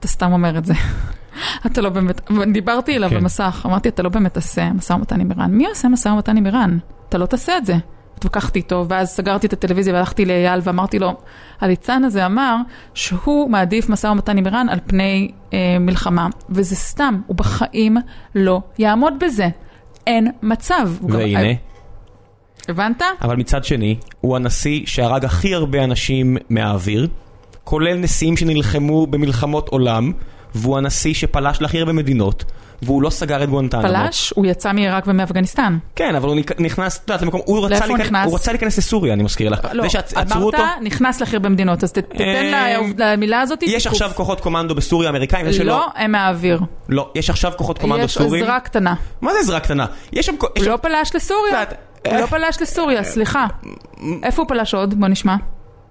[0.00, 0.74] אתה סתם אומר את זה.
[1.66, 3.16] אתה לא באמת, דיברתי אליו כן.
[3.16, 5.50] במסך, אמרתי, אתה לא באמת תעשה משא ומתן עם איראן.
[5.50, 6.78] מי עושה משא ומתן עם איראן?
[7.08, 7.76] אתה לא תעשה את זה.
[8.18, 11.14] התווכחתי איתו, ואז סגרתי את הטלוויזיה והלכתי לאייל ואמרתי לו,
[11.60, 12.56] הליצן הזה אמר
[12.94, 17.96] שהוא מעדיף משא ומתן עם איראן על פני אה, מלחמה, וזה סתם, הוא בחיים
[18.34, 19.48] לא יעמוד בזה.
[20.08, 20.90] אין מצב.
[21.08, 21.52] והנה,
[22.68, 23.02] הבנת?
[23.22, 27.08] אבל מצד שני, הוא הנשיא שהרג הכי הרבה אנשים מהאוויר,
[27.64, 30.12] כולל נשיאים שנלחמו במלחמות עולם,
[30.54, 32.44] והוא הנשיא שפלש להכי הרבה מדינות,
[32.82, 33.82] והוא לא סגר את גואנטנמו.
[33.88, 35.78] פלש, הוא יצא מעיראק ומאפגניסטן.
[35.96, 38.26] כן, אבל הוא נכ- נכנס, את יודעת, למקום, הוא רצה להיכנס-?
[38.26, 39.60] הוא רצה להיכנס לסוריה, אני מזכיר לך.
[39.72, 42.50] לא, שעצרו אותו, אמרת, נכנס להכי הרבה מדינות, אז תתן אה,
[42.98, 43.86] לה- למילה הזאת יש תיקוף.
[43.86, 46.60] עכשיו כוחות קומנדו בסוריה אמריקאים, זה שלא, לא, הם מהאוויר.
[46.88, 48.44] לא, יש עכשיו כוחות קומנדו יש סוריים.
[48.44, 48.94] עזרה קטנה.
[49.20, 49.86] מה זה עזרה קטנה?
[50.12, 51.64] יש שם, יש הוא לא פלש לסוריה.
[52.06, 53.46] הוא אה, לא פלש לסוריה, סליחה.
[54.22, 55.00] איפה הוא פלש עוד?
[55.00, 55.36] בוא נשמע.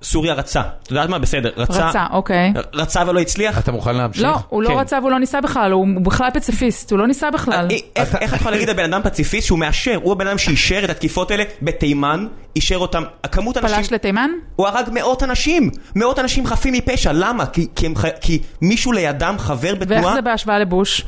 [0.07, 1.19] סוריה רצה, את יודעת מה?
[1.19, 2.53] בסדר, רצה, רצה, אוקיי.
[2.73, 3.59] רצה ולא הצליח.
[3.59, 4.23] אתה מוכן להמשיך?
[4.23, 4.71] לא, הוא כן.
[4.73, 7.67] לא רצה והוא לא ניסה בכלל, הוא הוא בכלל פציפיסט, הוא לא ניסה בכלל.
[7.71, 10.37] אה, איך איך את יכולה להגיד על בן אדם פציפיסט שהוא מאשר, הוא הבן אדם
[10.37, 14.29] שאישר את התקיפות האלה בתימן, אישר אותם, הכמות אנשים, פלש לתימן?
[14.55, 17.45] הוא הרג מאות אנשים, מאות אנשים חפים מפשע, למה?
[17.45, 17.87] כי- כי
[18.21, 21.03] כי מישהו לידם חבר ואיך בתנועה, זה בהשוואה לבוש?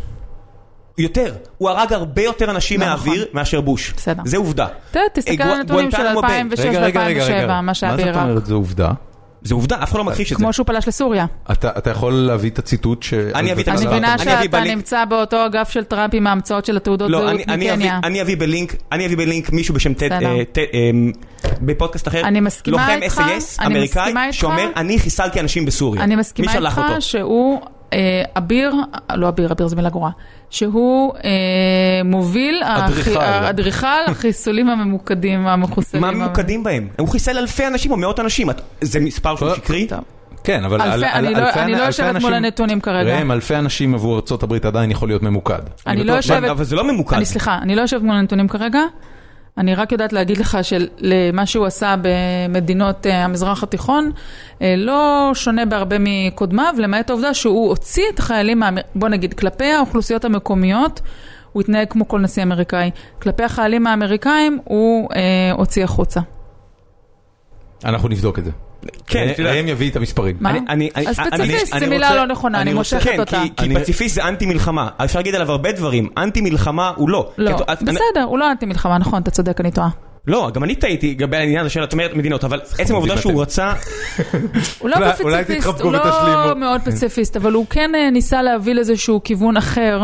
[1.00, 3.28] יותר, הוא הרג הרבה יותר אנשים לא מהאוויר נכון.
[3.34, 4.22] מאשר בוש, בסדר.
[4.26, 4.68] זה עובדה.
[4.92, 6.42] תראה, תסתכל על גואנ- הנתונים של גואנטנמו ביי.
[6.42, 7.48] 2006 רגע, רגע, רגע, רגע.
[7.48, 8.24] ו-2007, מה שהיה מה זאת בעיראק.
[8.24, 8.92] אומרת, זו עובדה?
[9.42, 10.44] זה עובדה, אף אחד לא מכחיש את זה.
[10.44, 11.26] כמו שהוא פלש לסוריה.
[11.52, 13.14] אתה אתה יכול להביא את הציטוט ש...
[13.14, 14.60] אני אביא את אני אני מבינה שאתה.
[14.64, 18.00] נמצא באותו אגף של טראמפ עם ההמצאות של התעודות לא, זהות מקניה.
[18.04, 20.12] אני אביא בלינק, אני אביא בלינק מישהו בשם טד.
[20.12, 20.20] אה,
[20.58, 20.90] אה,
[21.62, 24.14] בפודקאסט אחר, אני מסכימה לוחם איתך, SAS אני אמריקאי.
[24.32, 26.04] שאומר אני חיסלתי אנשים בסוריה.
[26.04, 26.82] אני מסכימה איתך?
[27.00, 27.68] שהוא אה,
[28.38, 28.74] אביר,
[29.16, 30.12] לא אביר, אביר זו מילה גרועה,
[30.50, 31.30] שהוא אה,
[32.06, 32.62] מוביל,
[33.50, 33.88] אדריכל.
[34.08, 36.02] החיסולים הממוקדים, המחוסלים.
[36.02, 36.88] מה ממוקדים בהם?
[37.00, 39.58] הוא חיסל אלפי אנשים או מאות אנשים, את- זה מספר שהוא טוב.
[39.58, 39.88] שקרי?
[40.44, 43.18] כן, אבל אלפי- על- אני על- לא- אלפי אני לא אלפי יושבת מול הנתונים כרגע.
[43.18, 45.60] ראם, אלפי אנשים עבור ארה"ב עדיין יכול להיות ממוקד.
[45.88, 47.16] אני לא בטוח- יושבת- אבל זה לא ממוקד.
[47.16, 48.80] אני סליחה, אני לא יושבת מול הנתונים כרגע.
[49.58, 54.12] אני רק יודעת להגיד לך שלמה שהוא עשה במדינות אה, המזרח התיכון
[54.62, 58.64] אה, לא שונה בהרבה מקודמיו, למעט העובדה שהוא הוציא את החיילים,
[58.96, 61.02] בוא נגיד, כלפי האוכלוסיות המקומיות,
[61.52, 62.92] הוא התנהג כמו כל נשיא אמריקאי.
[63.22, 66.20] כלפי החיילים האמריקאים הוא אה, הוציא החוצה.
[67.86, 68.52] אנחנו נבדוק את זה.
[69.08, 70.36] כן, ראם- יביא את המספרים.
[70.40, 70.50] מה?
[70.50, 73.04] אני- אני- אני- אז אני- פציפיסט אני זו מילה רוצה- לא נכונה, אני אני מושכת
[73.04, 73.42] כן, אותה.
[73.44, 77.10] כי- כי אני- פציפיסט זה אנטי מלחמה, אפשר להגיד עליו הרבה דברים, אנטי מלחמה הוא
[77.10, 77.30] לא.
[77.38, 79.90] לא, כי בסדר, הוא לא אנטי מלחמה, נכון, אתה צודק, אני טועה.
[80.28, 83.18] לא, גם אני טעיתי לגבי העניין הזה של את אומרת מדינות, אבל עצם העובדה.
[83.18, 83.74] שהוא רצה,
[84.80, 86.54] הוא לא פציפיסט, הוא לא.
[86.56, 90.02] מאוד פציפיסט, אבל הוא כן אה, ניסה להביא לאיזשהו כיוון אחר,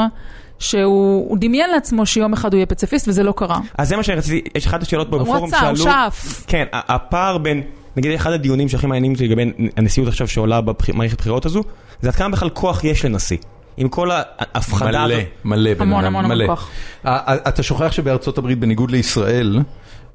[0.60, 3.60] שהוא הוא דמיין לעצמו שיום אחד הוא יהיה פציפיסט, וזה לא קרה.
[3.78, 6.44] אז זה מה שרציתי, יש אחת השאלות פה הוא בפורום רצה, הוא שאף.
[6.48, 7.62] כן, הפער בין,
[7.98, 11.64] נגיד אחד הדיונים שהכי מעניינים אותי לגבי הנשיאות עכשיו שעולה במערכת הבחירות הזו,
[12.02, 13.38] זה עד כמה בכלל כוח יש לנשיא.
[13.78, 15.26] עם כל ההפחדה מלא, הזאת.
[15.46, 16.48] מלא, המון, המון, המון מלא.
[16.48, 16.70] כוח.
[17.06, 19.60] אתה שוכח שבארצות הברית, בניגוד לישראל,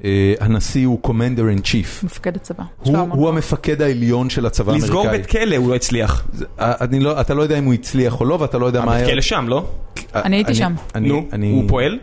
[0.05, 2.05] אה, הנשיא הוא commander in chief.
[2.07, 2.63] מפקד הצבא.
[2.83, 3.29] הוא הוא.
[3.29, 5.19] המפקד העליון של הצבא לסגור האמריקאי.
[5.19, 6.25] בית כלא הוא לא הצליח.
[6.33, 8.81] זה- אה, אני לא- אתה לא יודע אם הוא הצליח או לא, ואתה לא יודע
[8.85, 9.13] מה הבית היה.
[9.15, 9.67] כלא שם, לא?
[10.15, 10.75] אני הייתי שם.
[10.95, 11.99] אני- נו, אני- הוא פועל?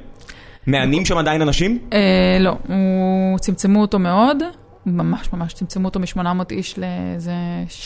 [0.68, 1.80] מענים שם עדיין אנשים?
[1.94, 1.98] אה,
[2.40, 4.38] לא, הוא צמצמו אותו מאוד,
[4.88, 7.32] ממש ממש צמצמו אותו מ-800 איש לאיזה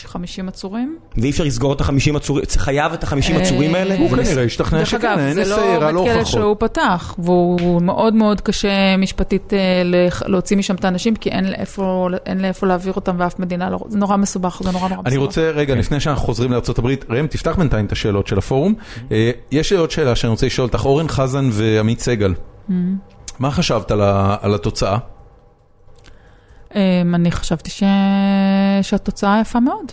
[0.04, 0.98] 50 עצורים.
[1.16, 3.98] ואי אפשר לסגור את החמישים עצורים, חייב את החמישים אה, עצורים האלה?
[3.98, 6.26] הוא כנראה השתכנע דרך שכן, אגב, אין זה סיירה, לא לא בית כלא הוכחות.
[6.26, 9.58] שהוא פתח, והוא מאוד מאוד קשה משפטית אה,
[10.26, 12.08] להוציא משם את האנשים, כי אין לאיפה,
[12.62, 15.06] להעביר אותם ואף מדינה לא, זה נורא מסובך, זה נורא נורא מסובך.
[15.06, 18.74] אני רוצה, רגע, לפני שאנחנו חוזרים לארה"ב, ראם, תפתח בינתיים את השאלות של הפורום.
[19.12, 22.34] אה, יש לי עוד שאלה שאני רוצה לשאול אותך, אורן חזן ועמית סגל,
[23.38, 23.90] מה חשבת
[24.40, 24.98] על התוצאה?
[26.74, 27.82] אמ, אני חשבתי ש...
[28.82, 29.92] שהתוצאה יפה מאוד.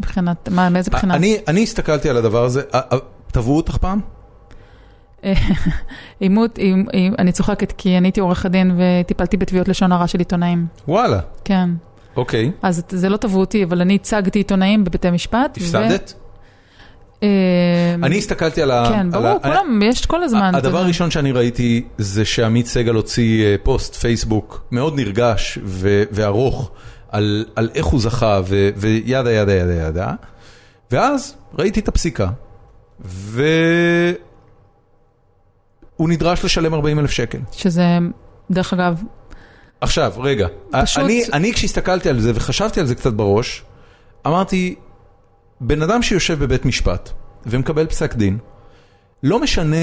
[0.00, 1.14] מבחינת, מה, מאיזה בחינה?
[1.14, 2.98] אני אני הסתכלתי על הדבר הזה, אה, אה,
[3.32, 4.00] תבעו אותך פעם?
[6.20, 6.58] עימות,
[7.18, 10.66] אני צוחקת כי אני הייתי עורכת דין וטיפלתי בתביעות לשון הרע של עיתונאים.
[10.88, 11.70] וואלה, כן.
[12.16, 12.50] אוקיי.
[12.62, 15.58] אז זה לא תבעו אותי, אבל אני ייצגתי עיתונאים בבתי משפט.
[15.60, 16.14] ו- הפסדת?
[17.24, 18.84] אה, אני הסתכלתי על ה...
[18.88, 20.54] כן, ברור, כולם, יש כל הזמן.
[20.54, 20.78] הדבר.
[20.78, 25.58] הראשון שאני ראיתי זה שעמית סגל הוציא אה, פוסט פייסבוק מאוד נרגש
[26.12, 26.70] וארוך
[27.08, 27.44] על,
[27.74, 28.40] איך הוא זכה
[28.76, 30.12] וידה ידה ידה ידה
[30.90, 32.28] ואז ראיתי את הפסיקה
[33.04, 33.28] והוא
[36.08, 37.38] נדרש לשלם 40 אלף שקל.
[37.52, 37.84] שזה,
[38.50, 39.02] דרך אגב,
[39.80, 40.46] עכשיו, רגע,
[40.82, 43.62] פשוט- אני, אני כשהסתכלתי על זה וחשבתי על זה קצת בראש,
[44.26, 44.74] אמרתי,
[45.66, 47.10] בן אדם שיושב בבית משפט
[47.46, 48.38] ומקבל פסק דין,
[49.22, 49.76] לא משנה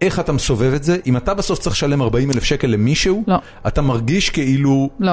[0.00, 3.36] איך אתה מסובב את זה, אם אתה בסוף צריך לשלם 40 אלף שקל למישהו, לא.
[3.66, 5.12] אתה מרגיש כאילו, לא.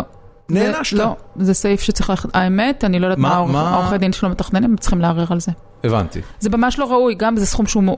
[0.49, 0.97] נענשת.
[0.97, 4.29] לא, זה סעיף שצריך ללכת, האמת, אני לא יודעת מה- מה מה- העורכי דין שלו
[4.29, 5.51] מתכננים, הם צריכים לערער על זה.
[5.83, 6.19] הבנתי.
[6.39, 7.95] זה ממש לא ראוי, גם זה סכום שהוא הוא,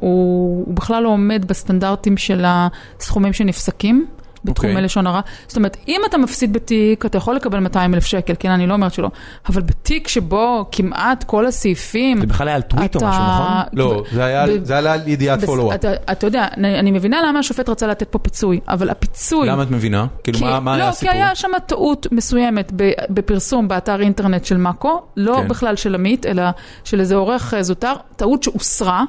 [0.65, 4.07] הוא בכלל לא עומד בסטנדרטים של הסכומים שנפסקים.
[4.45, 4.83] בתחומי אוקיי.
[4.85, 5.21] לשון הרע.
[5.47, 8.73] זאת אומרת, אם אתה מפסיד בתיק, אתה יכול לקבל 200 אלף שקל, כן, אני לא
[8.73, 9.09] אומרת שלא,
[9.49, 12.19] אבל בתיק שבו כמעט כל הסעיפים...
[12.19, 13.47] זה בכלל היה על טוויט או אתה- משהו, נכון?
[13.73, 15.75] לא, זה היה ב- זה היה על ידיעת בס- פולו-אפ.
[15.75, 19.47] אתה, אתה יודע, אני, אני מבינה למה השופט רצה לתת פה פיצוי, אבל הפיצוי...
[19.49, 20.05] למה את מבינה?
[20.23, 21.11] כאילו, כי, מה מה היה לא, הסיפור?
[21.13, 25.47] כי היה שם טעות מסוימת ב- בפרסום באתר אינטרנט של מאקו, לא כן.
[25.47, 26.43] בכלל של עמית, אלא
[26.83, 29.03] של איזה עורך אה, זוטר, טעות שהוסרה,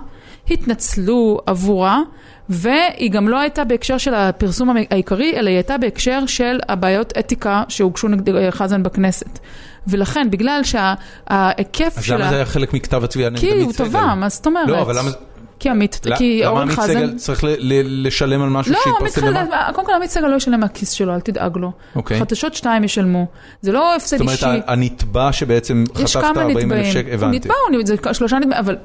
[0.50, 2.00] התנצלו עבורה,
[2.50, 7.62] והיא גם לא הייתה בהקשר של הפרסום העיקרי, אלא היא הייתה בהקשר של הבעיות אתיקה
[7.68, 9.38] שהוגשו נגד אה, חזן בכנסת.
[9.86, 12.28] ולכן, בגלל שההיקף אז של למה ה...
[12.28, 13.88] זה היה חלק מכתב התביעה נגד כי עמית הוא סגל?
[13.88, 14.68] תבע, מה זאת אומרת?
[14.68, 15.10] לא, אבל למה...
[15.58, 16.92] כי עמית, למה- כי למה אורן עמית חזן...
[16.92, 19.68] סגל צריך ל- ל- לשלם על משהו לא, עמית שהתפרסם סגל, למטה?
[19.74, 21.72] קודם כל עמית סגל לא ישלם מהכיס שלו, אל תדאג לו.
[21.96, 22.18] אוקיי.
[22.20, 23.26] חדשות שתיים ישלמו.
[23.60, 24.44] זה לא הפסד זאת אישי.
[24.44, 26.86] אומרת, הנתבע שבעצם חטף את כמה ה-40 אלף.
[26.92, 27.36] שקל, הוא הבנתי.
[27.36, 28.76] נתבע, הוא- זה שלושה נתבעים, אבל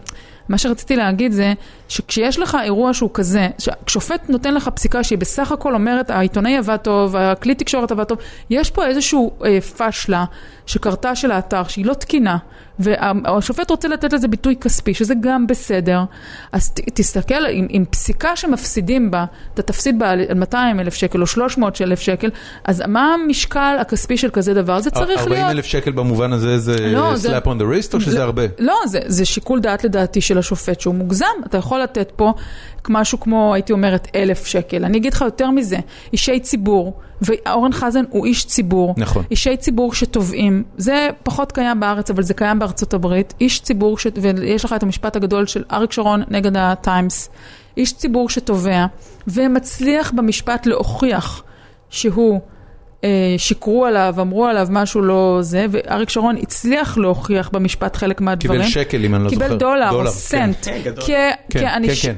[0.49, 1.53] מה שרציתי להגיד זה
[1.89, 3.47] שכשיש לך אירוע שהוא כזה,
[3.85, 8.17] כששופט נותן לך פסיקה שהיא בסך הכל אומרת העיתונאי עבד טוב, הכלי תקשורת עבד טוב,
[8.49, 10.25] יש פה איזושהי אה, פשלה
[10.65, 12.37] שקרתה של האתר שהיא לא תקינה.
[12.79, 16.03] והשופט רוצה לתת לזה ביטוי כספי, שזה גם בסדר.
[16.51, 21.21] אז ת, תסתכל, עם, עם פסיקה שמפסידים בה, אתה תפסיד בה על 200 אלף שקל
[21.21, 22.29] או 300 אלף שקל,
[22.63, 24.79] אז מה המשקל הכספי של כזה דבר?
[24.79, 25.51] זה צריך 40 להיות...
[25.51, 28.43] אלף שקל במובן הזה זה לא, זה- slap on the wrist או שזה זה- הרבה?
[28.59, 31.25] לא, זה, זה שיקול דעת לדעתי של השופט שהוא מוגזם.
[31.45, 32.33] אתה יכול לתת פה
[32.89, 34.85] משהו כמו, הייתי אומרת, אלף שקל.
[34.85, 35.77] אני אגיד לך יותר מזה,
[36.13, 38.93] אישי ציבור, ואורן חזן הוא איש ציבור.
[38.97, 39.23] נכון.
[39.31, 43.33] אישי ציבור שתובעים, זה פחות קיים בארץ, אבל זה קיים בארצות הברית.
[43.41, 44.07] איש ציבור, ש...
[44.21, 47.29] ויש לך את המשפט הגדול של אריק שרון נגד הטיימס.
[47.77, 48.85] איש ציבור שתובע,
[49.27, 51.43] ומצליח במשפט להוכיח
[51.89, 52.41] שהוא...
[53.05, 58.59] אה, שיקרו עליו, אמרו עליו משהו לא זה, ואריק שרון הצליח להוכיח במשפט חלק מהדברים.
[58.61, 59.43] קיבל שקל אם אני לא זוכר.
[59.45, 60.07] קיבל דולר, או כן.
[60.07, 60.55] סנט.
[60.61, 61.61] כן, כן,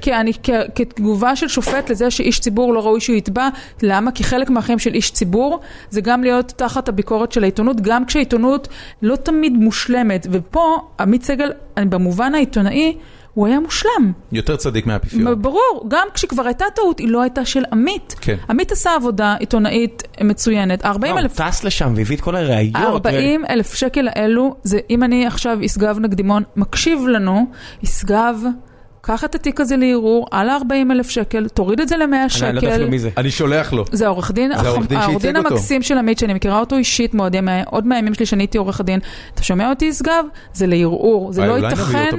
[0.02, 0.62] כן, כן.
[0.76, 3.50] כתגובה של שופט לזה שאיש ציבור לא ראוי שהוא יתבע.
[3.82, 4.12] למה?
[4.12, 5.60] כי חלק מהחיים של איש ציבור
[5.90, 8.68] זה גם להיות תחת הביקורת של העיתונות, גם כשהעיתונות
[9.02, 10.28] לא תמיד מושלמת.
[10.32, 12.98] ופה עמית סגל, אני- במובן העיתונאי,
[13.38, 14.12] הוא היה מושלם.
[14.32, 15.34] יותר צדיק מהאפיפיור.
[15.34, 18.16] ברור, גם כשכבר הייתה טעות, היא לא הייתה של עמית.
[18.22, 18.36] כן.
[18.50, 21.40] עמית עשה עבודה עיתונאית מצוינת, 40 לא, אלף...
[21.40, 22.76] הוא טס לשם והביא את כל הראיות.
[22.76, 27.46] ו- 40 אלף שקל האלו, זה אם אני עכשיו ישגב נקדימון מקשיב לנו,
[27.84, 28.42] ישגב,
[29.08, 32.12] קח את התיק הזה לערעור על ה-40 אלף שקל, תוריד את זה ל-100 אני
[32.42, 32.70] לא יודע שקל.
[32.72, 33.10] אפילו מי זה.
[33.18, 33.86] אני שולח לו.
[33.92, 35.56] זה העורך דין, זה העורך דין העורך דין שייצג אותו.
[35.56, 37.36] המקסים של עמית, שאני מכירה אותו אישית מאוד,
[37.66, 39.00] עוד מהימים שלי שאני הייתי עורך הדין.
[39.34, 40.26] אתה שומע אותי, ישגב?
[40.54, 41.34] זה לערעור.
[41.34, 42.10] זה אולי- לא ייתכן.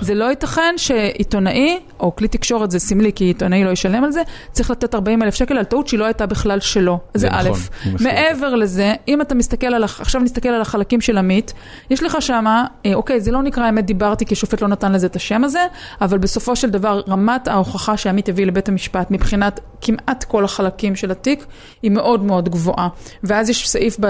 [0.00, 4.22] זה לא ייתכן שעיתונאי, או כלי תקשורת זה סמלי, כי עיתונאי לא ישלם על זה,
[4.52, 6.98] צריך לתת 40 אלף שקל על טעות שהיא לא הייתה בכלל שלו.
[7.14, 7.40] זה א'.
[7.48, 11.52] נכון, מסכים מעבר לזה, אם אתה מסתכל על, עכשיו נסתכל על החלקים של עמית,
[11.90, 15.06] יש לך שמה, אה, אוקיי, זה לא נקרא אמת דיברתי, כי השופט לא נתן לזה
[15.06, 15.60] את השם הזה,
[16.00, 21.10] אבל בסופו של דבר, רמת ההוכחה שעמית הביא לבית המשפט, מבחינת כמעט כל החלקים של
[21.10, 21.46] התיק,
[21.82, 22.88] היא מאוד מאוד גבוהה.
[23.24, 24.06] ואז יש סעיף ב,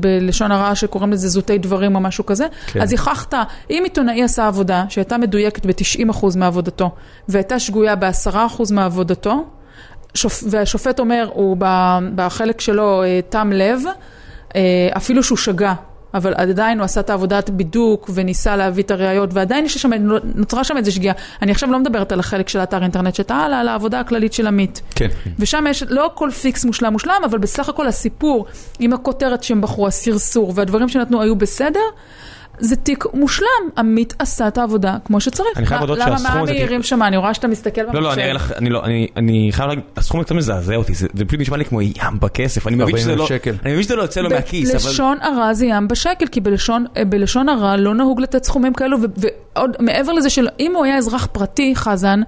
[0.00, 2.80] בלשון הרע שקוראים לזה זוטי דברים או משהו כזה, כן.
[2.82, 3.34] אז הכרחת,
[3.70, 6.90] אם עיתונאי עשה עבודה שהייתה מדויקת ב-90% מעבודתו,
[7.28, 9.44] והייתה שגויה ב-10% מעבודתו,
[10.14, 10.42] שופ...
[10.50, 13.80] והשופט אומר, הוא ב- בחלק שלו אה, תם לב,
[14.56, 15.74] אה, אפילו שהוא שגה,
[16.14, 19.90] אבל עדיין הוא עשה את העבודת בידוק וניסה להביא את הראיות, ועדיין יש שם,
[20.34, 21.14] נוצרה שם איזו שגיאה.
[21.42, 24.82] אני עכשיו לא מדברת על החלק של האתר אינטרנט על, על העבודה הכללית של עמית.
[24.94, 25.08] כן.
[25.38, 28.46] ושם יש, לא כל פיקס מושלם מושלם, אבל בסך הכל הסיפור
[28.78, 31.80] עם הכותרת שהם בחרו, הסרסור והדברים שנתנו היו בסדר.
[32.60, 33.46] זה תיק מושלם,
[33.78, 35.48] עמית עשה את העבודה כמו שצריך.
[35.56, 37.02] אני חייב מה- להודות למה, שהסכום מה הזה- מעירים שם?
[37.02, 37.96] אני רואה שאתה מסתכל במחשב.
[37.96, 40.94] לא, לא, אני אראה לך, אני לא, אני, אני חייב להגיד, הסכום קצת מזעזע אותי,
[40.94, 43.54] זה, זה פשוט נשמע לי כמו ים בכסף, אני מבין 40,000 שזה לא, שקל.
[43.64, 44.78] אני מבין שזה לא יוצא לו מהכיס, אבל...
[44.84, 48.96] בלשון הרע זה ים בשקל, כי בלשון, אה, בלשון הרע לא נהוג לתת סכומים כאלו,
[49.02, 49.06] ו-
[49.56, 52.20] ועוד מעבר לזה שאם הוא היה אזרח פרטי, חזן,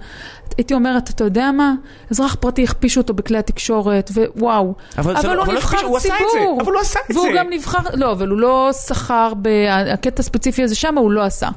[0.58, 1.74] הייתי אומרת, אתה יודע מה?
[2.10, 4.74] אזרח פרטי הכפישו אותו בכלי התקשורת, ווואו.
[4.98, 6.60] אבל זה לא- הוא אבל לא נבחר הכפישו, הוא עשה את זה, ציבור.
[6.62, 7.38] אבל הוא עשה את והוא זה.
[7.38, 9.32] גם נבחר, לא, אבל הוא לא שכר,
[9.92, 11.48] הקטע הספציפי הזה שם הוא לא עשה.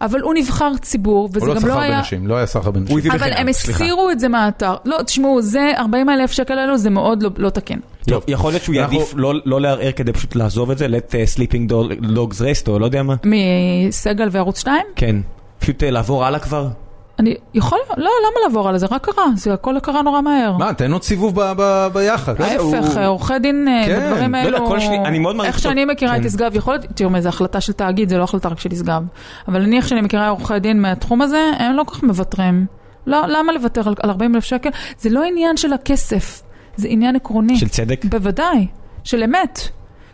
[0.00, 1.96] אבל הוא נבחר ציבור, וזה הוא לא גם לא היה...
[1.98, 2.92] בנשים, לא היה סחר בנשים.
[2.92, 3.48] הוא הביא אבל הם.
[3.48, 4.74] הסירו את זה מהאתר.
[4.84, 7.80] לא, תשמעו, זה 40 אלף שקל האלו, זה מאוד לא, לא תקין.
[8.08, 11.10] טוב, יכול להיות שהוא אנחנו- יעדיף לא לא לערער כדי פשוט לעזוב את זה, let
[11.12, 13.14] uh, sleeping dog- dogs rest או לא יודע מה.
[13.24, 14.82] מסגל וערוץ 2?
[14.96, 15.16] כן.
[15.58, 16.68] פשוט uh, לעבור הלאה כבר.
[17.18, 18.86] אני יכול, לא, למה לעבור על זה?
[18.90, 20.56] רק קרה, זה הכל קרה נורא מהר.
[20.56, 21.38] מה, תן עוד סיבוב
[21.92, 22.40] ביחד.
[22.40, 24.56] ההפך, הוא- עורכי דין אה, כן, בדברים לא האלו,
[25.44, 25.58] איך.
[25.58, 26.20] שאני מכירה כן.
[26.20, 29.02] את ישגב, יכול להיות, תראו, זו החלטה של תאגיד, זה לא החלטה רק של ישגב,
[29.48, 32.66] אבל אני איך שאני מכירה עורכי דין מהתחום הזה, הם לא כל כך מוותרים.
[33.06, 34.70] לא, למה לוותר על 40 אלף שקל?
[34.98, 36.42] זה לא עניין של הכסף,
[36.76, 37.56] זה עניין עקרוני.
[37.56, 38.04] של צדק.
[38.04, 38.66] בוודאי,
[39.04, 39.60] של אמת.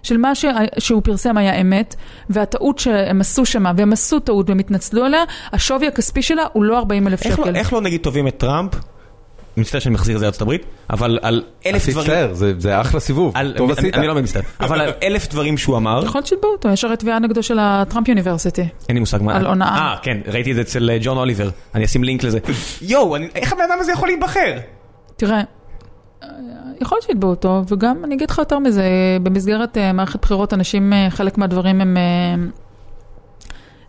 [0.02, 0.44] של מה ש...
[0.78, 1.94] שהוא פרסם היה אמת,
[2.30, 5.22] והטעות שהם עשו שמה, והם עשו טעות והם התנצלו עליה,
[5.52, 7.56] השווי הכספי שלה הוא לא 40 אלף איך לא- שקל.
[7.56, 8.74] איך לא נגיד טובים את טראמפ?
[9.56, 12.06] אני מצטער שאני מחזיר את זה לארצות הברית, אבל על אלף אז דברים...
[12.06, 13.94] תצטער, זה- זה אחלה סיבוב, על- טוב אני- עשית.
[13.94, 16.96] אני לא מצטער, אבל על אלף דברים שהוא אמר, יכול להיות שיתבעו אותו, יש הרי
[16.96, 18.60] תביעה נגדו של הטראמפ יוניברסיטי.
[18.88, 19.36] אין לי מושג מה...
[19.36, 19.68] על הונאה.
[19.68, 22.38] אה, כן, ראיתי את זה אצל אה, ג'ון אוליבר, אני אשים לינק לזה.
[22.82, 24.56] יואו, אני- איך הבן אדם הזה יכול להיבחר?
[25.16, 25.42] תראה, אה,
[26.80, 28.84] יכול להיות שיתבעו אותו, וגם אני אגיד לך יותר מזה,
[29.22, 31.96] במסגרת אה, מערכת בחירות, אנשים, אה, חלק מהדברים הם...
[31.96, 32.34] אה,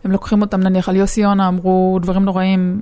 [0.04, 2.82] הם לוקחים אותם, נניח, על יוסי יונה אמרו דברים נוראים.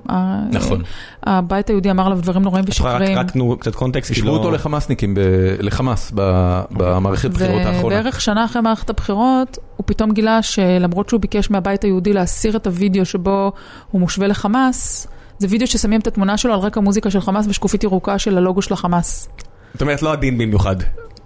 [0.52, 0.82] נכון.
[1.22, 3.18] הבית היהודי אמר עליו דברים נוראים ושקרים.
[3.18, 4.12] רק תנו קצת קונטקסט.
[4.12, 5.20] כי השוו לא- אותו לחמאסניקים, ב-
[5.60, 7.96] לחמאס ב- במערכת בחירות האחרונה.
[7.96, 12.66] ובערך שנה אחרי מערכת הבחירות, הוא פתאום גילה שלמרות שהוא ביקש מהבית היהודי להסיר את
[12.66, 13.52] הוידאו שבו
[13.90, 15.06] הוא מושווה לחמאס,
[15.42, 18.62] זה וידאו ששמים את התמונה שלו על רקע מוזיקה של חמאס ושקופית ירוקה של הלוגו
[18.62, 19.28] של החמאס.
[19.72, 20.76] זאת אומרת, לא עדין במיוחד.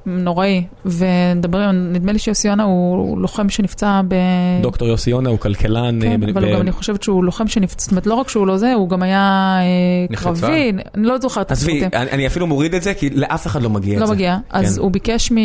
[0.07, 0.65] נוראי.
[0.85, 4.15] ונדברים, נדמה לי שיוסי יונה הוא לוחם שנפצע ב...
[4.63, 5.99] דוקטור יוסי יונה הוא כלכלן.
[6.03, 8.29] כן, אה, ב- אבל ב- גם, אני חושבת שהוא לוחם שנפצע, זאת אומרת, לא רק
[8.29, 9.57] שהוא לא זה, הוא גם היה
[10.11, 10.81] אה, קרבי, צה"ל.
[10.95, 12.01] אני לא זוכרת את עזבי, הפרטים.
[12.01, 14.13] אני אני אפילו מוריד את זה, כי לאף אחד לא מגיע את לא זה.
[14.15, 14.37] מגיע.
[14.51, 14.83] אז כן.
[14.83, 15.37] הוא ביקש מ...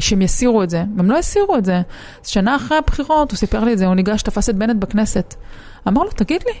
[0.00, 1.80] שהם יסירו את זה, והם לא הסירו את זה.
[2.24, 5.34] אז שנה אחרי הבחירות, הוא סיפר לי את זה, הוא ניגש, תפס את בנט בכנסת.
[5.88, 6.52] אמר לו, תגיד לי,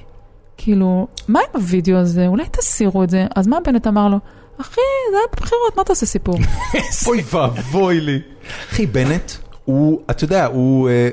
[0.58, 2.26] כאילו, מה עם הוידאו הזה?
[2.26, 3.26] אולי תסירו את זה.
[3.36, 4.18] אז מה בנט אמר לו?
[4.60, 4.80] אחי,
[5.10, 6.38] זה היה בבחירות, מה אתה עושה סיפור?
[7.06, 8.18] אוי ואבוי לי.
[8.70, 9.32] אחי, בנט,
[9.64, 11.08] הוא, אתה יודע, הוא אה,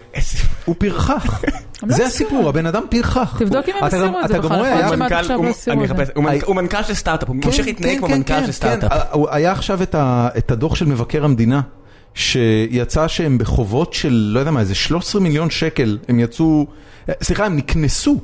[0.65, 1.41] הוא פרחח.
[1.83, 2.05] לא זה.
[2.05, 3.35] הסיפור, הבן אדם פרחח.
[3.39, 5.37] תבדוק אם הם הסירו את זה אתה גם בכלל, רואה, יכול היה- להיות מנכ"ל- עכשיו
[6.45, 8.91] הוא- מנכ"ל של סטארט-אפ, הוא ממשיך להתנהג כמו מנכ"ל של סטארט-אפ.
[8.91, 9.79] כן, היה עכשיו
[10.37, 11.61] את הדוח של מבקר המדינה,
[12.13, 16.65] שיצא שהם בחובות של, לא יודע מה, איזה 13 מיליון שקל, הם יצאו,
[17.23, 18.17] סליחה, הם נקנסו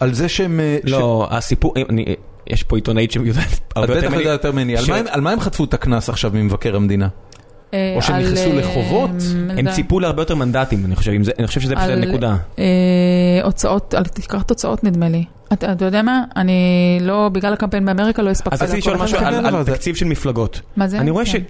[0.00, 0.60] על זה שהם...
[0.60, 2.14] אה, לא, הסיפור, אני-
[2.50, 4.18] יש פה עיתונאית שיודעת ש- את הרבה בטח יותר ממני.
[4.20, 6.76] יודע יותר ממני, על ש- מה הם- על מה הם חטפו את הקנס עכשיו ממבקר
[6.76, 7.08] המדינה?
[7.74, 9.10] אה, או שהם נכנסו אה, לחובות?
[9.58, 11.12] הם ציפו להרבה יותר מנדטים, אני חושב,
[11.60, 12.36] שזה פשוט על- הנקודה.
[12.58, 12.64] אה,
[13.44, 15.24] הוצאות, על תקרת הוצאות נדמה לי.
[15.52, 16.22] אתה אתה יודע מה?
[16.36, 16.52] אני
[17.00, 19.46] לא, בגלל הקמפיין באמריקה לא הספקתי אז רציתי לשאול משהו אחרי כן.
[19.46, 20.60] על על תקציב של מפלגות.
[20.76, 20.98] מה זה?
[20.98, 21.40] אני רואה כן.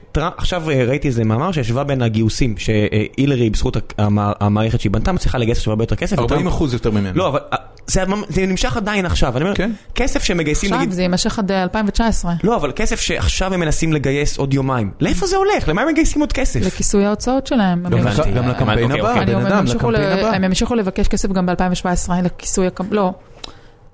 [0.40, 5.39] שעכשיו אה, ראיתי איזה מאמר שהשווה בין הגיוסים, שהילרי בזכות המ- המערכת שהיא בנתה מצליחה
[5.39, 6.18] לגייס עכשיו הרבה יותר כסף.
[6.18, 7.10] 40 וטראמפ- אחוז יותר ממנו.
[7.18, 9.70] לא, אבל אה, זה זה נמשך עדיין עכשיו, אני אומר, כן.
[9.94, 10.94] כסף שמגייסים עכשיו נגיד...
[10.94, 14.90] זה יימשך עד אה, 2019, לא, אבל כסף שעכשיו הם מנסים לגייס עוד יומיים.
[15.01, 15.68] לאיפה זה הולך?
[15.68, 16.60] למה הם מגייסים עוד כסף?
[16.60, 17.82] לכיסוי ההוצאות שלהם.
[17.90, 18.31] גם הבנתי.
[18.31, 19.27] גם לקמפיין אוקיי, הבא, אוקיי.
[19.27, 20.31] בן אדם, לקמפיין הבא.
[20.36, 21.86] הם ימשיכו לבקש כסף גם ב-2017
[22.24, 23.12] לכיסוי לא.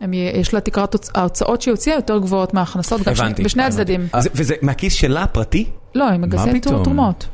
[0.02, 3.34] הם יש לה תקרת הוצ- ההוצאות שהיא הוציאה יותר גבוהות מההכנסות, גם הבנתי.
[3.36, 3.62] שני- בשני.
[3.62, 4.06] הצדדים.
[4.20, 5.66] זה- וזה מהכיס שלה, פרטי?
[5.94, 6.84] לא, הם מגייסים פתאום?
[6.84, 7.26] תרומות.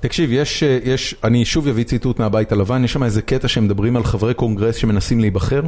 [0.00, 3.64] תקשיב, יש, אה, יש, אני שוב אביא ציטוט מהבית הלבן, יש שם איזה קטע שהם
[3.64, 5.62] מדברים על חברי קונגרס שמנסים להיבחר,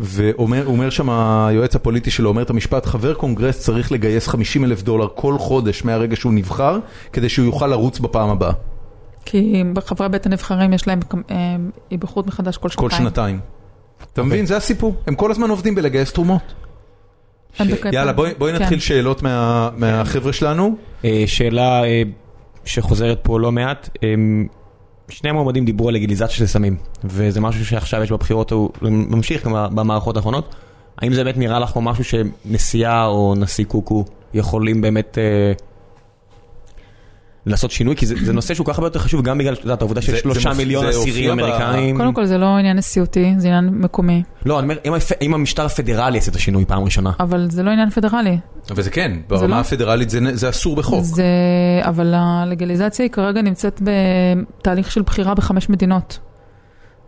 [0.00, 4.82] ואומר אומר שם היועץ הפוליטי שלו, אומר את המשפט, חבר קונגרס צריך לגייס 50 אלף
[4.82, 6.78] דולר כל חודש מהרגע שהוא נבחר,
[7.12, 8.52] כדי שהוא יוכל לרוץ בפעם הבאה,
[9.24, 11.00] כי חברי בית הנבחרים יש להם
[11.30, 11.36] אה,
[11.90, 13.40] היבחרות מחדש כל כל שנתיים.
[14.12, 14.46] אתה מבין?
[14.46, 16.42] זה הסיפור, הם כל הזמן עובדים בלגייס תרומות.
[17.92, 18.62] יאללה, בואי כן.
[18.62, 20.76] נתחיל שאלות מה- מהחבר'ה שלנו.
[21.04, 22.02] אה, שאלה אה,
[22.64, 24.08] שחוזרת פה לא מעט, אה,
[25.08, 29.52] שני המועמדים דיברו על לגיליזציה של סמים, וזה משהו שעכשיו יש בבחירות, הוא ממשיך גם
[29.74, 30.54] במערכות האחרונות.
[30.98, 34.04] האם זה באמת נראה לך כמו משהו שנשיאה או נשיא קוקו
[34.34, 35.52] יכולים באמת אה,
[37.46, 37.96] לעשות שינוי?
[37.96, 40.02] כי זה, זה נושא שהוא כל כך הרבה יותר חשוב, גם בגלל את יודעת, העובדה
[40.02, 41.96] שיש שלושה מיליון אסירים אמריקאים.
[41.96, 46.16] קודם כל זה לא עניין נשיאותי, זה עניין מקומי, לא, אני אומר, אם המשטר הפדרלי
[46.16, 47.12] יעשה את השינוי פעם ראשונה.
[47.20, 48.38] אבל זה לא עניין פדרלי.
[48.70, 51.04] אבל זה כן, לא- ברמה הפדרלית זה זה אסור בחוק.
[51.04, 51.24] זה,
[51.82, 56.18] אבל הלגליזציה היא כרגע נמצאת בתהליך של בחירה בחמש מדינות.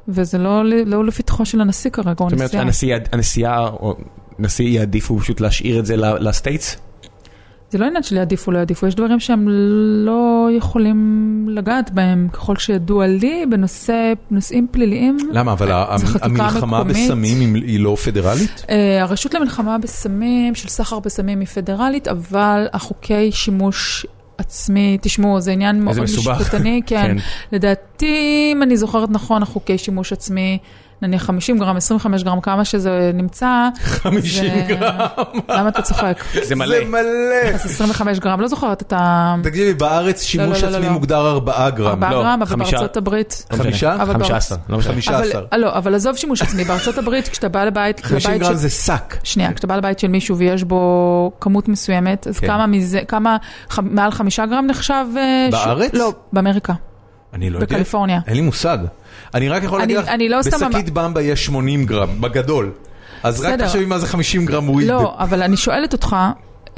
[0.09, 2.97] וזה לא, לא לפתחו של הנשיא כרגע, או זאת אומרת, הנשיאה.
[3.13, 3.69] הנשיא-
[4.39, 6.77] הנשיאה יעדיפו פשוט להשאיר את זה ל- לסטייטס?
[7.71, 9.49] זה לא עניין של יעדיפו או לא יעדיפו, יש דברים שהם
[10.07, 10.99] לא יכולים
[11.51, 15.17] לגעת בהם, ככל שידוע לי, בנושא, נושאים פליליים.
[15.33, 15.53] למה?
[15.53, 16.85] אבל ה- זה חקיקה המלחמה.
[16.85, 18.65] בסמים היא- לא פדרלית?
[18.71, 24.07] אה, הרשות למלחמה בסמים, של סחר בסמים היא פדרלית, אבל החוקי שימוש
[24.39, 26.01] עצמי, תשמעו, זה עניין מאוד.
[26.01, 27.03] משפטני, כן.
[27.07, 27.17] כן.
[27.53, 28.17] לדעתי,
[28.53, 30.59] אם אני זוכרת נכון, החוקי שימוש עצמי,
[31.03, 33.69] נניח 50 גרם, 25 גרם, כמה שזה נמצא.
[33.85, 34.97] 50 זה- גרם.
[35.49, 36.25] למה אתה צוחק?
[36.49, 36.77] זה מלא.
[36.79, 37.55] זה מלא.
[37.55, 39.35] אז 25 גרם, לא זוכרת את ה...
[39.43, 40.93] תגידי, בארץ שימוש לא, לא, עצמי לא.
[40.93, 41.87] מוגדר 4 גרם.
[41.89, 42.77] 4 לא, גרם, אבל חמישה.
[42.77, 43.45] בארצות הברית...
[43.51, 43.65] לא משנה.
[43.71, 43.95] חמישה?
[43.95, 44.93] אבל 15, לא משנה.
[44.93, 45.41] 15.
[45.53, 48.59] אבל, לא, אבל עזוב שימוש עצמי, בארצות הברית, כשאתה בא לבית, 50 לבית גרם של-
[48.59, 49.17] זה שק.
[49.23, 52.47] שנייה, כשאתה בא לבית של מישהו ויש בו כמות מסוימת, אז כן.
[52.47, 53.37] כמה מזה, כמה,
[53.71, 55.05] ח- מעל חמישה גרם נחשב...
[55.17, 55.91] אה, ש- בארץ?
[55.95, 56.73] לא, באמריקה,
[57.35, 57.67] אני לא יודע.
[57.67, 58.21] בקליפורניה.
[58.27, 58.79] אין לי מושג.
[59.35, 62.71] אני רק יכול להגיד לך, לא סתם בשקית במבה יש 80 גרם, בגדול.
[63.23, 63.67] אז רק בסדר.
[63.67, 64.89] תחשבי מה זה 50 גרם וויד.
[64.89, 66.17] לא, אבל אני שואלת אותך,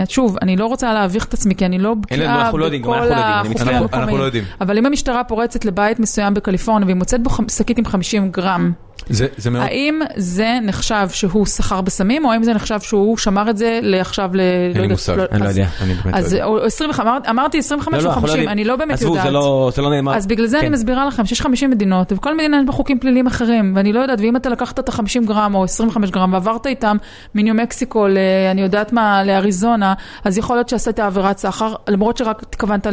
[0.09, 2.83] שוב, אני לא רוצה להביך את עצמי, כי אני לא בקיאה לנו, אנחנו לא יודעים,
[2.83, 4.19] גם בכל אנחנו לא יודעים, החוקים המקומיים.
[4.19, 4.45] לא יודעים.
[4.61, 8.73] אבל אם המשטרה פורצת לבית מסוים בקליפורניה והיא מוצאת בו שקית עם 50 גרם,
[9.09, 9.63] זה זה מאוד...
[9.65, 14.31] האם זה נחשב שהוא סחר בסמים, או האם זה נחשב שהוא שמר את זה לעכשיו
[14.35, 14.41] ל...
[14.75, 15.19] אין לי מושג.
[15.33, 16.45] אני לא אז- יודע, אני באמת לא אז יודע.
[16.45, 18.49] או 25, אמר- אמרתי 25 לא, או לא, אנחנו לא 50, יודעים.
[18.59, 19.25] אני לא באמת עזבו, יודעת.
[19.27, 20.15] זה לא- זה לא נאמר.
[20.17, 20.67] אז בגלל זה כן.
[20.67, 24.01] אני מסבירה לכם שיש 50 מדינות, ובכל מדינה יש בה חוקים פליליים אחרים, ואני לא
[24.01, 26.97] יודעת, ואם אתה לקחת את ה-50 גרם או 25 גרם ועברת איתם
[27.35, 28.19] מניו מקסיקו ל...
[28.51, 32.87] אני יודעת מה, לאריזונה, אז יכול להיות שעשית עבירת סחר, למרות שרק התכוונת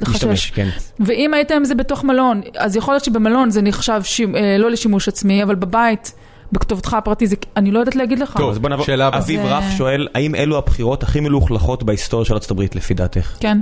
[0.00, 0.50] לחשש.
[0.50, 0.68] כן.
[1.00, 4.00] ואם היית עם זה בתוך מלון, אז יכול להיות שבמלון זה נחשב.
[4.36, 6.14] אה, לא לשימוש עצמי, אבל בבית,
[6.52, 7.36] בכתובתך הפרטי, זה...
[7.56, 8.34] אני לא יודעת להגיד לך.
[8.36, 8.86] טוב, אז בוא נעבור.
[8.86, 9.20] שאלה הבאה.
[9.20, 13.36] אביב זה- רף שואל, האם אלו הבחירות הכי מלוכלכות בהיסטוריה של ארצות הברית לפי דעתך?
[13.40, 13.58] כן,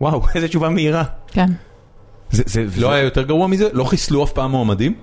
[0.00, 1.02] וואו, איזה תשובה מהירה.
[1.26, 1.46] כן.
[2.30, 3.68] זה- זה- לא היה יותר גרוע מזה?
[3.72, 4.94] לא חיסלו אף פעם מועמדים?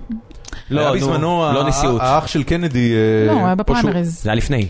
[0.70, 2.00] לא, היה נו, בזמנו לא ה- נשיאות.
[2.00, 2.92] האח של קנדי...
[3.26, 4.22] לא, אה, הוא היה פשוט- בפריימריז.
[4.22, 4.68] זה היה לפני.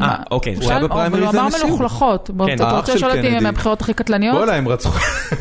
[0.00, 0.14] אה?
[0.30, 0.54] אוקיי.
[0.54, 1.68] הוא היה בפריימריז אבל הוא אמר לנשיאות.
[1.68, 2.30] מלוכלכות.
[2.46, 2.54] כן.
[2.54, 3.36] אתה האח רוצה לשאול אותי אם קנדי.
[3.36, 4.36] הם הבחירות הכי קטלניות?
[4.36, 4.98] בוא'נה, הם רצחו...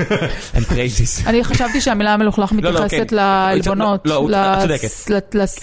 [0.53, 1.27] הם crazies.
[1.27, 3.15] אני חשבתי שהמילה מלוכלך מתייחסת כן.
[3.15, 4.83] לעלבונות, לא, הוא- את צודקת.
[4.83, 5.13] לס- ל-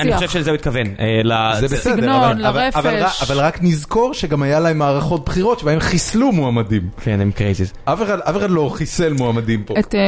[0.01, 0.17] אני לשיח.
[0.17, 0.87] חושב שזה הוא התכוון.
[1.01, 2.77] אה, ל- זה בסדר, סגנון, אבל- אבל- לרפש.
[2.77, 6.89] אבל רק- אבל רק נזכור שגם היה להם מערכות בחירות שבהם חיסלו מועמדים.
[7.03, 7.73] כן, הם crazies.
[7.85, 8.03] אף
[8.37, 9.75] אחד לא חיסל מועמדים פה.
[9.79, 10.01] את אה,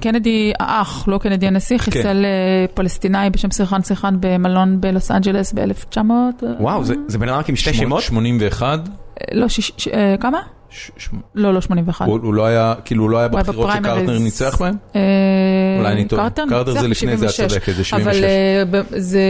[0.00, 1.84] קנדי האח, לא קנדי הנשיא, כן.
[1.84, 2.30] חיסל אה,
[2.74, 6.00] פלסטינאי בשם סרחן סרחן במלון בלוס אנג'לס ב-1900.
[6.60, 7.97] וואו, זה- זה בן אדם רק עם שתי שמות?
[8.00, 8.80] 81?
[9.32, 10.40] לא, שיש- אה, כמה?
[11.34, 12.06] לא, לא 81.
[12.06, 13.70] הוא לא היה, כאילו הוא לא היה בבחירות.
[13.72, 14.74] שקרטר ניצח בהם?
[14.96, 15.00] אה,
[15.78, 16.28] אולי אני טועה.
[16.28, 17.52] ניצח זה לפני זה, את 76.
[17.52, 18.16] צודקת, זה 76.
[18.16, 19.20] אבל אה, ב- זה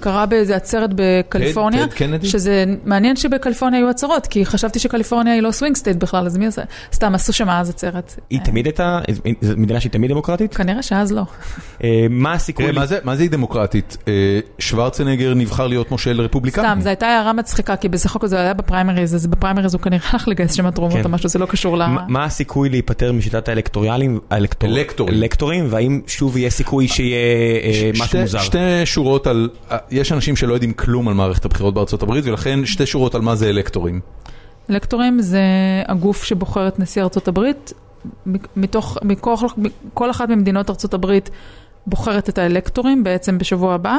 [0.00, 1.86] קרה באיזה עצרת בקליפורניה.
[1.86, 2.26] טד קנדי?
[2.26, 6.46] שזה מעניין שבקליפורניה היו עצרות, כי חשבתי שקליפורניה היא לא swing state בכלל, אז מי
[6.46, 6.62] עושה?
[6.92, 8.14] סתם, עשו שם אז עצרת.
[8.30, 9.00] היא אה, תמיד הייתה,
[9.40, 10.54] זו מדינה שהיא תמיד דמוקרטית?
[10.54, 11.22] כנראה שאז לא.
[12.10, 12.72] מה הסיכוי?
[12.72, 13.96] מה זה- מה זה היא דמוקרטית?
[14.58, 16.64] שוורצנגר נבחר להיות מושל רפובליקני.
[16.64, 20.06] סתם, זו הייתה הערה מצחיקה, כי בסך הכל זה היה בפריימריז, אז בפריימריז הוא כנראה
[20.12, 21.04] הלך לגייס שם תרומות כן.
[21.04, 21.86] או משהו, זה לא קשור ל...
[22.08, 24.20] מה- הסיכוי להיפטר משיטת האלקטוריאלים?
[24.30, 25.14] האלקטור- אלקטורים.
[25.14, 27.16] אלקטורים, והאם שוב יהיה סיכוי שיהיה
[27.62, 28.38] אה, משהו שתי- מוזר?
[28.38, 32.66] שתי שורות על, אה, יש אנשים שלא יודעים כלום על מערכת הבחירות בארצות הברית, ולכן
[32.66, 34.00] שתי שורות על מה זה אלקטורים.
[34.70, 35.40] אלקטורים זה
[35.88, 37.72] הגוף שבוחר את נשיא ארצות הברית,
[38.56, 39.34] מתוך, מכל,
[39.94, 41.30] כל אחת ממדינות ארצות הברית
[41.86, 43.96] בוחרת את האלקטורים בעצם בשבוע הבא.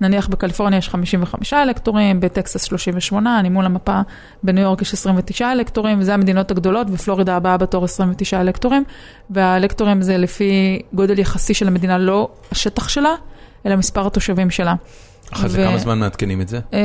[0.00, 4.00] נניח בקליפורניה יש 55 אלקטורים, בטקסס 38, אני מול המפה,
[4.42, 8.84] בניו יורק יש 29 אלקטורים, וזה המדינות הגדולות, ופלורידה הבאה בתור 29 אלקטורים,
[9.30, 13.14] והאלקטורים זה לפי גודל יחסי של המדינה, לא השטח שלה,
[13.66, 14.74] אלא מספר התושבים שלה.
[15.32, 16.60] אחרי זה כמה זמן מעדכנים את זה?
[16.74, 16.80] אה,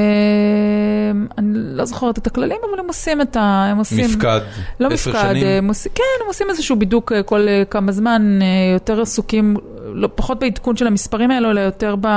[1.37, 3.67] אני לא זוכרת את הכללים, אבל הם עושים את ה...
[3.71, 4.05] הם עושים...
[4.05, 4.39] מפקד,
[4.79, 5.47] לא עשר מפקד, שנים?
[5.47, 8.39] הם עושים, כן, הם עושים איזשהו בידוק אה, כל אה, כמה זמן,
[8.73, 9.57] יותר עסוקים,
[9.93, 12.07] לא, פחות בעדכון של המספרים האלו, אלא יותר ב,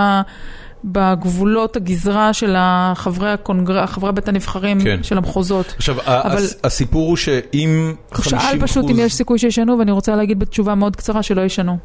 [0.85, 3.87] בגבולות הגזרה של החברי הקונגר...
[3.87, 5.03] חברי בית הנבחרים כן.
[5.03, 5.75] של המחוזות.
[5.77, 9.91] עכשיו, אבל- הס- הסיפור הוא שאם 50 הוא שאל פשוט אם יש סיכוי שישנו, ואני
[9.93, 11.77] רוצה להגיד בתשובה מאוד קצרה שלא ישנו.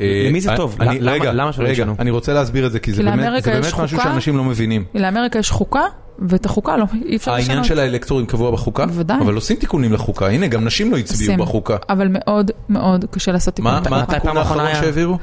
[0.00, 0.76] אה, למי זה אני- טוב?
[0.80, 1.94] אני- למה- רגע, למה שלא רגע, ישנו?
[1.98, 4.02] אני רוצה להסביר את זה, כי זה כי באמת זה באמת משהו חוקה?
[4.02, 4.84] שאנשים לא מבינים.
[4.94, 5.82] לאמריקה יש חוקה,
[6.18, 7.48] ואת החוקה לא, אי אפשר לשנות.
[7.48, 8.86] העניין של האלקטורים קבוע בחוקה?
[8.86, 9.16] בוודאי.
[9.20, 11.38] אבל עושים תיקונים לחוקה, הנה, גם נשים לא הצביעו עושים.
[11.38, 11.76] בחוקה.
[11.88, 13.60] אבל מאוד מאוד קשה לעשות.
[13.60, 14.74] מה מתי- מה התיקון האחרון?
[14.80, 15.18] שהעבירו?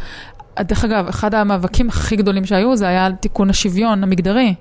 [0.62, 4.56] דרך אגב, אחד המאבקים הכי גדולים שהיו זה היה על תיקון השוויון המגדרי.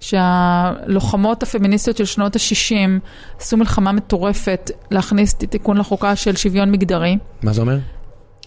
[0.00, 3.00] שהלוחמות הפמיניסטיות של שנות ה-60
[3.40, 7.18] עשו מלחמה מטורפת להכניס תיקון לחוקה של שוויון מגדרי.
[7.42, 7.72] מה זה אומר?
[7.74, 7.80] לא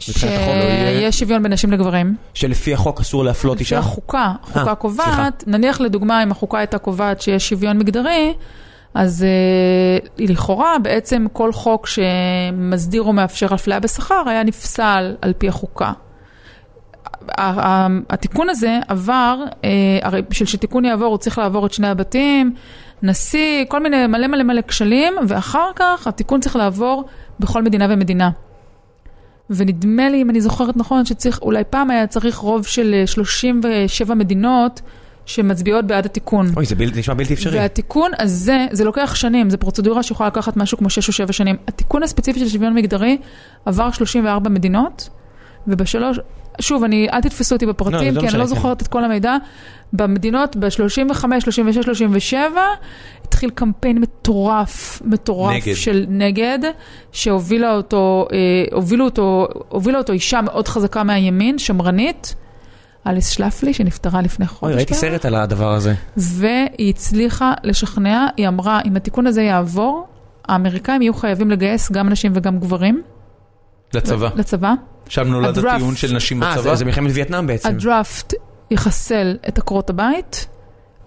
[0.07, 2.15] יהיה- שיש שוויון בין נשים לגברים.
[2.33, 3.77] שלפי החוק אסור להפלות לפי אישה?
[3.77, 8.33] החוקה, החוקה אה, קובעת, נניח לדוגמה אם החוקה הייתה קובעת שיש שוויון מגדרי,
[8.93, 15.47] אז אה, לכאורה בעצם כל חוק שמסדיר או מאפשר אפליה בשכר היה נפסל על פי
[15.49, 15.91] החוקה.
[18.09, 19.69] התיקון הזה עבר, אה,
[20.01, 22.53] הרי בשביל שתיקון יעבור הוא צריך לעבור את שני הבתים,
[23.03, 27.03] נשיא, כל מיני מלא מלא מלא כשלים, ואחר כך התיקון צריך לעבור
[27.39, 28.29] בכל מדינה ומדינה.
[29.49, 34.15] ונדמה לי, אם אני זוכרת נכון, שצריך, אולי פעם היה צריך רוב של אה, 37
[34.15, 34.81] מדינות
[35.25, 36.47] שמצביעות בעד התיקון.
[36.57, 37.59] אוי, זה בלתי- נשמע בלתי אפשרי.
[37.59, 41.55] והתיקון הזה, זה לוקח שנים, זו פרוצדורה שיכולה לקחת משהו כמו 6 או 7 שנים.
[41.67, 43.17] התיקון הספציפי של שוויון מגדרי
[43.65, 45.09] עבר 34 מדינות,
[45.67, 46.19] ובשלוש,
[46.61, 48.49] שוב, אני, אל תתפסו אותי לא, בפרטים, לא כי אני משנה, לא כן.
[48.55, 49.37] זוכרת את כל המידע.
[49.93, 52.61] במדינות, ב-35, 36, 37,
[53.23, 55.75] התחיל קמפיין מטורף, מטורף נגד.
[55.75, 56.59] של נגד,
[57.11, 58.37] שהובילה אותו, אה,
[58.71, 62.35] הובילו אותו, הובילה אותו אישה מאוד חזקה מהימין, שמרנית,
[63.07, 64.71] אליס שלפלי, שנפטרה לפני חודש.
[64.71, 64.93] אוי, ראיתי.
[64.93, 65.93] סרט על הדבר הזה.
[66.17, 70.07] והיא הצליחה לשכנע, היא אמרה, אם התיקון הזה יעבור,
[70.47, 73.01] האמריקאים יהיו חייבים לגייס גם נשים וגם גברים
[73.93, 74.29] לצבא.
[74.35, 74.73] לצבא.
[75.09, 75.75] שם נולד הדראפט.
[75.75, 76.61] הטיעון של נשים אה, בצבא.
[76.61, 77.69] זה- זה מלחמת וייטנאם בעצם.
[77.69, 78.33] הדראפט
[78.71, 80.47] יחסל את עקרות הבית,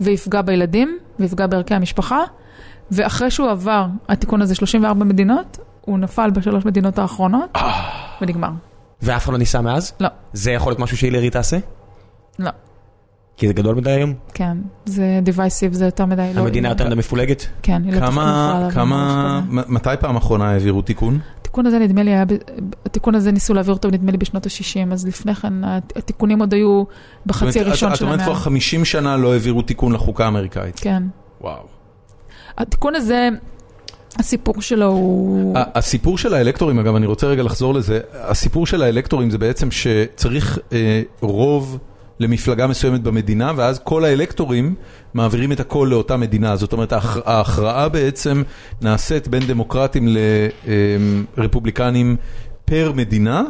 [0.01, 2.19] ויפגע בילדים, ויפגע בערכי המשפחה,
[2.91, 7.59] ואחרי שהוא עבר, התיקון הזה, 34 מדינות, הוא נפל בשלוש מדינות האחרונות,
[8.23, 8.51] ונגמר.
[9.03, 9.93] ואף אחד לא ניסה מאז?
[10.01, 11.59] לא, זה יכול להיות משהו שהילרי תעשה?
[12.39, 12.51] לא,
[13.37, 14.15] כי זה גדול מדי היום?
[14.35, 16.31] כן, זה divisive, זה יותר מדי.
[16.35, 17.47] לא- המדינה יותר מדי מפולגת?
[17.63, 18.21] כן, היא לא תוכל
[18.75, 21.19] כמה, מתי פעם אחרונה העבירו תיקון?
[21.49, 22.25] התיקון הזה נדמה לי היה,
[22.87, 26.55] התיקון הזה ניסו להעביר אותו נדמה לי בשנות ה-60, אז לפני כן הת- התיקונים עוד
[26.55, 26.85] היו
[27.27, 28.43] בחצי הראשון של את אומרת כבר המאה.
[28.43, 30.79] 50 שנה לא העבירו תיקון לחוקה האמריקאית.
[30.81, 31.03] כן.
[31.41, 31.63] וואו.
[32.59, 33.29] התיקון הזה,
[34.19, 35.55] הסיפור שלו הוא...
[35.75, 40.59] הסיפור של האלקטורים, אגב, אני רוצה רגע לחזור לזה, הסיפור של האלקטורים זה בעצם שצריך
[40.73, 41.79] אה, רוב
[42.21, 44.75] למפלגה מסוימת במדינה, ואז כל האלקטורים
[45.15, 46.57] מעבירים את הכל לאותה מדינה.
[46.57, 48.43] זאת אומרת, ההכ- ההכרעה בעצם
[48.83, 50.09] נעשית בין דמוקרטים
[51.37, 52.17] לרפובליקנים
[52.65, 53.43] פר מדינה,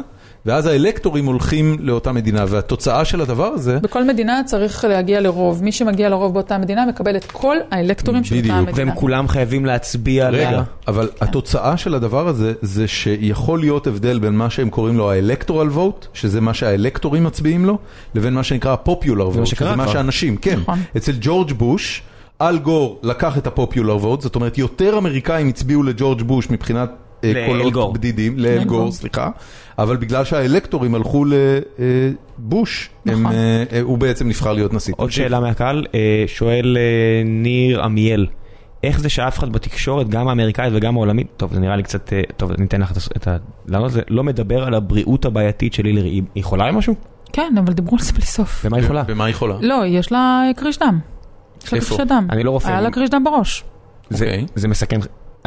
[0.45, 3.79] ואז האלקטורים הולכים לאותה מדינה, והתוצאה של הדבר הזה...
[3.79, 5.63] בכל מדינה צריך להגיע לרוב.
[5.63, 8.57] מי שמגיע לרוב באותה מדינה מקבל את כל האלקטורים של אותה בדיוק.
[8.57, 8.77] המדינה.
[8.77, 10.63] והם כולם חייבים להצביע על רגע, ה...
[10.87, 15.69] אבל התוצאה של הדבר הזה, זה שיכול להיות הבדל בין מה שהם קוראים לו האלקטורל
[15.69, 17.77] vote, שזה מה שהאלקטורים מצביעים לו,
[18.15, 19.87] לבין מה שנקרא הפופולר vote, שקרה שזה מה.
[19.87, 20.59] שאנשים, כן.
[20.59, 20.79] נכון.
[20.97, 22.01] אצל ג'ורג' בוש,
[22.41, 26.89] אל גור לקח את הפופולר vote, זאת אומרת יותר אמריקאים הצביעו לג'ורג' בוש מבחינת
[27.47, 27.93] קולות גור.
[27.93, 28.91] בדידים, לאל לאל גור, גור.
[28.91, 29.29] סליחה,
[29.79, 31.25] אבל בגלל שהאלקטורים הלכו
[32.39, 33.25] לבוש, נכון.
[33.81, 34.93] הוא בעצם נבחר להיות נשיא.
[34.97, 36.83] עוד שאלה מהקהל, אה, שואל אה,
[37.25, 38.25] ניר עמיאל,
[38.83, 42.21] איך זה שאף אחד בתקשורת, גם האמריקאית וגם העולמית, טוב זה נראה לי קצת, אה,
[42.37, 43.37] טוב אני אתן לך את ה...
[43.67, 46.95] למה זה לא מדבר על הבריאות הבעייתית של הילרי, היא היא חולה עם משהו?
[47.33, 48.61] כן, אבל דיברו על זה בלי סוף.
[48.65, 49.03] ומה היא חולה?
[49.03, 49.55] במה היא יכולה?
[49.61, 50.99] לא, יש לה קריש דם.
[51.63, 51.87] יש לה איפה?
[51.97, 52.27] קרישי דם.
[52.29, 52.67] אני לא רופא.
[52.67, 53.63] היה לה קריש דם בראש.
[54.09, 54.45] זה- אוקיי.
[54.55, 54.99] זה מסכן,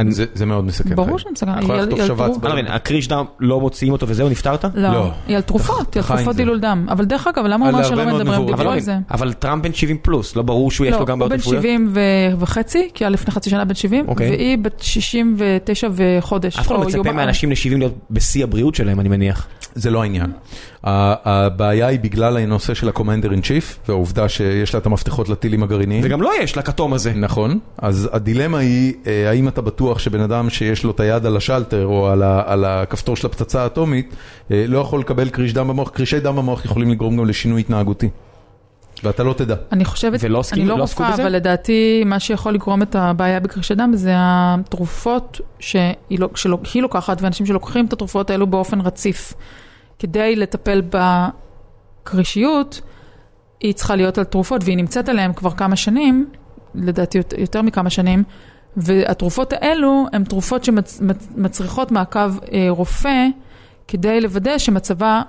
[0.08, 0.94] זה- זה מאוד מסכן.
[0.94, 1.18] ברור.
[1.18, 1.48] שזה מסכן.
[1.62, 4.64] יכולה היא- לחטוף שבץ אני לא מבין, הקריש דם לא מוציאים אותו וזהו, נפטרת?
[4.74, 5.10] לא, לא.
[5.26, 6.36] היא על תרופות, היא על תרופות.
[6.36, 6.86] דילול דם.
[6.90, 8.46] אבל דרך אגב, למה הוא אמר שלא מדברים?
[8.46, 8.96] דיברו לא על זה.
[9.10, 11.62] אבל טראמפ בן 70 פלוס, לא ברור שיש לא, לו גם הוא בעיות בן רפואיות?
[11.62, 12.00] 70 ו-
[12.40, 14.30] וחצי, כי היה לפני חצי שנה בן 70, אוקיי.
[14.30, 16.58] והיא בת 69 וחודש.
[16.58, 17.12] אף אחד לא מצפה.
[17.12, 19.46] מאנשים ל-70 להיות בשיא הבריאות שלהם, אני מניח.
[19.74, 20.32] זה לא העניין.
[20.84, 26.00] הבעיה היא בגלל הנושא של ה-Commander in Chief, והעובדה שיש לה את המפתחות לטילים הגרעיניים.
[26.04, 27.12] וגם לא יש לכתום הזה.
[27.12, 31.36] נכון, אז הדילמה היא, אה, האם אתה בטוח שבן אדם שיש לו את היד על
[31.36, 32.08] השלטר או
[32.46, 34.14] על הכפתור של הפצצה האטומית,
[34.50, 38.08] אה, לא יכול לקבל קריש דם במוח, קרישי דם במוח יכולים לגרום גם לשינוי התנהגותי.
[39.04, 39.54] ואתה לא תדע.
[39.72, 41.14] אני חושבת, ולא אני לא לא רופאה?
[41.14, 46.28] אבל לדעתי מה שיכול לגרום את הבעיה בקרישי דם זה התרופות שהיא לא-
[46.64, 49.34] שהיא לוקחת, ואנשים שלוקחים את התרופות האלו באופן רציף.
[49.98, 50.82] כדי לטפל
[52.02, 52.80] בקרישיות,
[53.60, 56.26] היא צריכה להיות על תרופות, והיא נמצאת עליהן כבר כמה שנים,
[56.74, 58.24] לדעתי יות- יותר מכמה שנים,
[58.76, 63.26] והתרופות האלו הן תרופות שמצריכות מעקב אה, רופא,
[63.88, 65.22] כדי לוודא שמצבה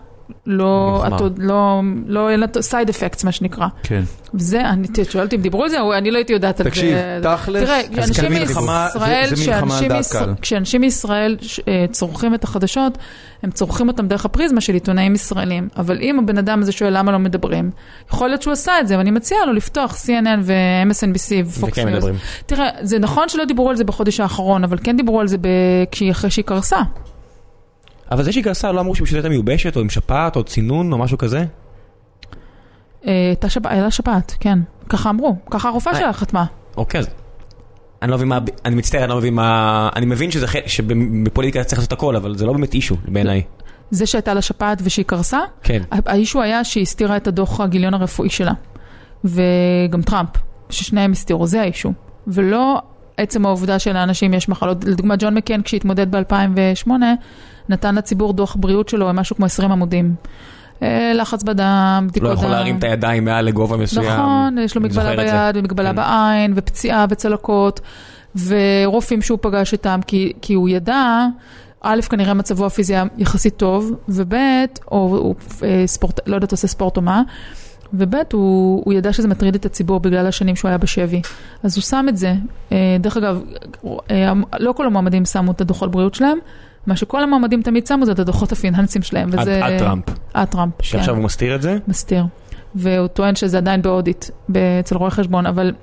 [0.46, 1.04] לא.
[1.08, 3.68] את, לא, לא, אין לה סייד אפקטס, מה שנקרא.
[3.84, 4.04] כן.
[4.34, 6.70] וזה, אני את שואלת אם דיברו על זה, או- אני לא הייתי יודעת על זה.
[6.70, 10.34] תקשיב, תכלס, תראה, אז כשאנשים מלחמה, מישראל, זה- זה מלחמה על כשאנשים דעת מישראל- קהל.
[10.42, 12.98] כשאנשים מישראל ש- אה, צורכים את החדשות,
[13.44, 15.68] הם צורכים אותם דרך הפריזמה של עיתונאים ישראלים.
[15.78, 17.72] אבל אם הבן אדם הזה שואל למה לא מדברים,
[18.10, 21.70] יכול להיות שהוא עשה את זה, ואני מציעה לו לפתוח CNN ו-MSNBC ו-Fox
[22.02, 22.06] News.
[22.46, 25.38] תראה, זה נכון שלא דיברו על זה בחודש האחרון, אבל כן דיברו על זה
[26.12, 26.78] אחרי שהיא קרסה.
[28.14, 30.94] אבל זה שהיא גרסה לא אמרו שהיא פשוט הייתה מיובשת או עם שפעת או צינון
[30.94, 31.46] או משהו כזה?
[33.08, 33.34] אה,
[33.66, 34.60] הייתה שפעת, כן.
[34.90, 36.00] ככה אמרו, ככה הרופאה אה.
[36.00, 36.46] שלה חתמה.
[36.78, 37.08] אוקיי, אז...
[38.02, 38.40] אני לא מבין מה...
[38.66, 39.90] אני מצטער, אני לא מבין מה...
[39.96, 40.48] אני מבין שזה.
[40.66, 43.42] שבפוליטיקה צריך לעשות הכל, אבל זה לא באמת אישו בעיניי.
[43.92, 45.84] זה שהייתה לה שפעת ושהיא קרסה, כן.
[45.92, 48.54] האישו היה שהיא הסתירה את הדוח הגיליון הרפואי שלה.
[49.24, 50.30] וגם טראמפ,
[50.70, 51.94] ששניהם הסתירו, זה האישו.
[52.28, 52.82] ולא
[53.18, 54.84] עצם העובדה שלאנשים יש מחלות.
[54.86, 56.92] לדוגמה, ג'ון מקן, כשהתמודד ב-2008,
[57.70, 60.16] נתן לציבור דוח בריאות שלו, משהו כמו 20 עמודים.
[60.82, 62.40] אה, לחץ בדם, בדיקות לא דם.
[62.40, 64.12] יכול להרים את הידיים מעל לגובה מסוים.
[64.12, 65.16] נכון, יש לו מגבלה.
[65.16, 65.96] ביד ומגבלה כן.
[65.96, 67.80] בעין ופציעה וצלקות,
[68.46, 71.28] ורופאים שהוא פגש איתם, כי, כי הוא ידע,
[71.82, 74.34] א', כנראה מצבו הפיזי היה יחסית טוב, וב',
[74.92, 77.22] או הוא אה, ספורט, לא יודעת, עושה ספורט או מה,
[77.94, 81.22] וב', הוא, הוא ידע שזה מטריד את הציבור בגלל השנים שהוא היה בשבי.
[81.64, 82.34] אז הוא שם את זה.
[82.72, 83.42] אה, דרך אגב,
[84.12, 86.38] אה, לא כל המועמדים שמו את הדוחות בריאות שלהם,
[86.88, 89.66] מה שכל המועמדים תמיד שמו זה את הדוחות הפיננסיים שלהם, עד וזה...
[89.66, 90.04] עד טראמפ.
[90.34, 90.84] עד טראמפ, כן.
[90.84, 91.78] שעכשיו הוא מסתיר את זה?
[91.88, 92.26] מסתיר.
[92.76, 94.26] והוא טוען שזה עדיין ב audit
[94.80, 95.74] אצל רואה חשבון, אבל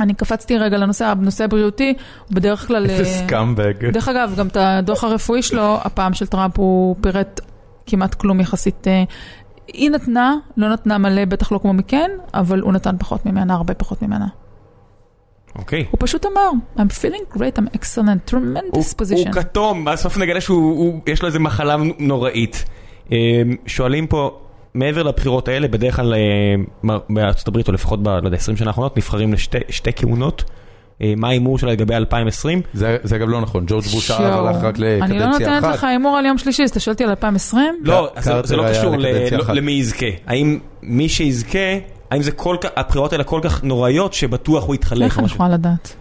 [0.00, 1.94] אני קפצתי רגע לנושא, הנושא הבריאותי,
[2.30, 2.84] בדרך כלל...
[2.84, 3.90] איזה אה, scumbag.
[3.92, 7.40] דרך אגב, גם את הדוח הרפואי שלו, הפעם של טראמפ הוא פירט
[7.86, 8.86] כמעט כלום יחסית.
[9.68, 13.54] אה, היא נתנה, לא נתנה מלא, בטח לא כמו מקיין, אבל הוא נתן פחות ממנה,
[13.54, 14.26] הרבה פחות ממנה.
[15.58, 15.84] אוקיי.
[15.90, 19.32] הוא פשוט אמר, I'm feeling great, I'm excellent, הוא tremendous הוא position.
[19.32, 22.64] כתום, בסוף נגלה שיש לו איזה מחלה נוראית.
[23.12, 24.38] אה, שואלים פה,
[24.74, 28.08] מעבר לבחירות האלה, בדרך כלל אה, בארצות הברית, או לפחות ב...
[28.08, 30.44] לא יודע, 20 שנה האחרונות, נבחרים לשתי שתי כהונות.
[31.02, 32.62] אה, מה ההימור שלה לגבי 2020?
[32.74, 34.46] זה זה אגב לא נכון, ג'ורג' בוש האב.
[34.46, 34.84] הלך רק אני
[35.18, 35.74] לא לקדנציה נותנת אחת.
[35.74, 37.74] לך הימור על יום שלישי, אז אתה שואל אותי על 2020?
[37.82, 38.10] לא,
[38.44, 39.54] זה- לא קשור ל- לקדנציה לא- אחת.
[39.54, 40.06] למי יזכה.
[40.26, 41.58] האם מי שיזכה,
[42.10, 45.26] האם זה כל כך, הבחירות האלה כל כך נוראיות שבטוח הוא יתחלף איך אני?
[45.26, 45.94] יכולה לדעת?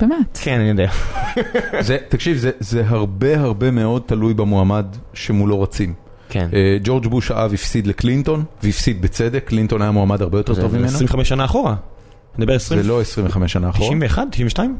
[0.00, 0.38] באמת.
[0.42, 0.88] כן, אני יודע.
[1.80, 5.94] זה- תקשיב, זה- זה הרבה הרבה מאוד תלוי במועמד שמולו רצים.
[6.28, 6.48] כן.
[6.52, 10.78] אה, ג'ורג' בוש האב הפסיד לקלינטון, והפסיד בצדק, קלינטון היה מועמד הרבה יותר טוב זה
[10.78, 10.88] ממנו.
[10.88, 11.74] 25 שנה אחורה.
[12.38, 13.88] מדבר 20, זה לא 25 שנה אחורה.
[13.88, 14.76] 91, 92?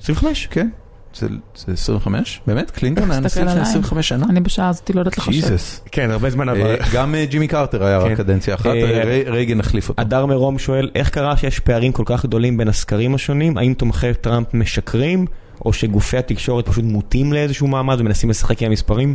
[0.00, 0.48] 25?
[0.50, 0.68] כן,
[1.14, 2.40] זה זה 25?
[2.46, 2.70] באמת?
[2.70, 3.62] קלינטון היה נשיא לפני עליי.
[3.70, 4.26] 25 שנה?
[4.30, 5.30] אני בשעה הזאת לא יודעת לחשב.
[5.32, 5.80] ג'יזוס.
[5.92, 8.06] כן, הרבה זמן אה, גם אה, ג'ימי קרטר היה כן.
[8.06, 10.02] רק קדנציה אחת, אה, רי- רייגן החליף אותו.
[10.02, 13.58] הדר מרום שואל, איך קרה שיש פערים כל כך גדולים בין הסקרים השונים?
[13.58, 15.26] האם תומכי טראמפ משקרים,
[15.64, 19.14] או שגופי התקשורת פשוט מוטים לאיזשהו מעמד ומנסים לשחק עם המספרים?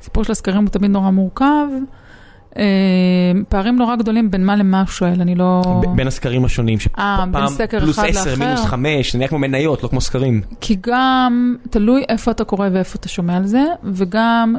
[0.00, 1.66] הסיפור של הסקרים הוא תמיד נורא מורכב.
[2.58, 2.62] אה,
[3.48, 5.62] פערים נורא גדולים בין מה למה שואל, אני לא...
[5.96, 8.44] בין הסקרים השונים, אה, שפעם סקר פלוס אחד 10, לאחר.
[8.44, 10.40] מינוס 5, זה נראה כמו מניות, לא כמו סקרים.
[10.60, 14.56] כי גם תלוי איפה אתה קורא ואיפה אתה שומע על זה, וגם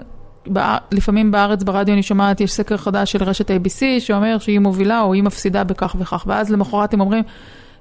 [0.92, 5.14] לפעמים בארץ ברדיו אני שומעת, יש סקר חדש של רשת ABC שאומר שהיא מובילה או
[5.14, 7.24] היא מפסידה בכך וכך, ואז למחרת הם אומרים,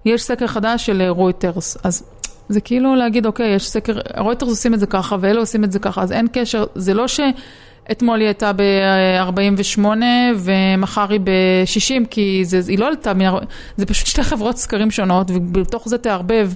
[0.05, 2.05] יש סקר חדש של אה, רויטרס, אז
[2.49, 5.79] זה כאילו להגיד, אוקיי, יש סקר, רויטרס עושים את זה ככה ואלה עושים את זה
[5.79, 7.09] ככה, אז אין קשר, זה לא
[7.89, 9.81] שאתמול היא הייתה ב-48
[10.39, 13.13] ומחר היא ב-60, כי זה, היא לא עלתה,
[13.77, 16.53] זה פשוט שתי חברות סקרים שונות, ובתוך זה תערבב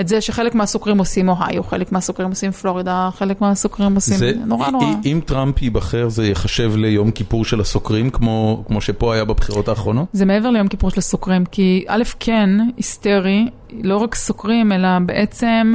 [0.00, 4.70] את זה שחלק מהסוקרים עושים אוהיו, חלק מהסוקרים עושים פלורידה, חלק מהסוקרים עושים, זה- נורא
[4.70, 4.84] נורא.
[4.84, 9.68] אם- אם טראמפ ייבחר זה ייחשב ליום כיפור של הסוקרים, כמו כמו שפה היה בבחירות
[9.68, 10.06] האחרונות?
[10.12, 13.46] זה מעבר ליום כיפור של הסוקרים, כי א', כן, היסטרי,
[13.82, 15.72] לא רק סוקרים, אלא בעצם,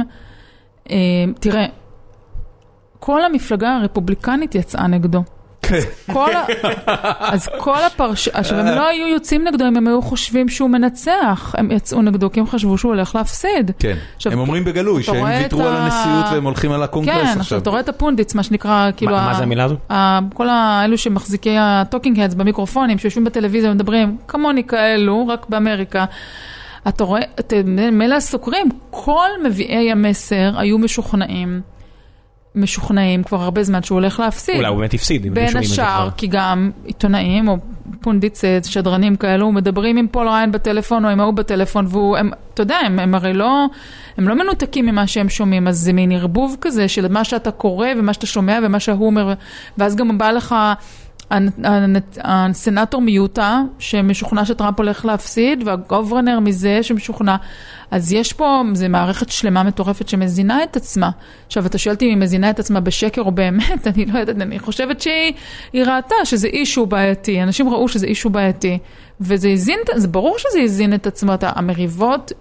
[0.90, 0.96] אה,
[1.40, 1.66] תראה,
[3.00, 5.22] כל המפלגה הרפובליקנית יצאה נגדו.
[6.12, 6.44] כל ה...
[7.20, 8.28] אז כל הפרש...
[8.28, 11.54] עכשיו, הם לא היו יוצאים נגדו אם הם היו חושבים שהוא מנצח.
[11.58, 13.70] הם יצאו נגדו כי הם חשבו שהוא הולך להפסיד.
[13.78, 17.40] כן, עכשיו, הם אומרים בגלוי שהם ויתרו על הנשיאות והם הולכים על הקונגרס כן, עכשיו.
[17.40, 19.12] עכשיו אתה רואה את ה pundits, מה שנקרא, כאילו...
[19.12, 19.76] מה ה- מה זה המילה הזו?
[19.90, 26.04] ה- כל האלו שמחזיקי ה talking heads במיקרופונים, שיושבים בטלוויזיה ומדברים, כמוני כאלו, רק באמריקה.
[26.88, 27.22] אתה רואה,
[27.92, 31.60] מילא הסוקרים, כל מביאי המסר היו משוכנעים,
[32.56, 34.56] משוכנעים כבר הרבה זמן שהוא הולך להפסיד.
[34.56, 36.08] אולי הוא באמת הפסיד, אם בין השאר.
[36.16, 37.56] כי גם עיתונאים או
[38.00, 42.30] pundits, אה, שדרנים כאלו, מדברים עם פול ריין בטלפון או עם ההוא בטלפון, והוא, הם,
[42.54, 43.66] אתה יודע, הם, הם הרי לא,
[44.18, 47.88] הם לא מנותקים ממה שהם שומעים, אז זה מין ערבוב כזה של מה שאתה קורא
[47.98, 49.34] ומה שאתה שומע ומה שההוא אומר,
[49.78, 50.54] ואז גם בא לך
[52.24, 57.36] הסנאטור מיוטה, שמשוכנע שטראמפ הולך להפסיד, והגוברנר מזה שמשוכנע.
[57.90, 61.10] אז יש פה, זה מערכת שלמה מטורפת שמזינה את עצמה.
[61.46, 64.36] עכשיו, אתה שואל אותי אם היא מזינה את עצמה בשקר או באמת, אני לא יודעת,
[64.36, 65.32] אני חושבת שהיא
[65.72, 68.78] היא ראתה שזה אישו בעייתי, אנשים ראו שזה אישו בעייתי,
[69.20, 72.32] וזה הזין, את- זה ברור שזה הזין את עצמו, אתה- המריבות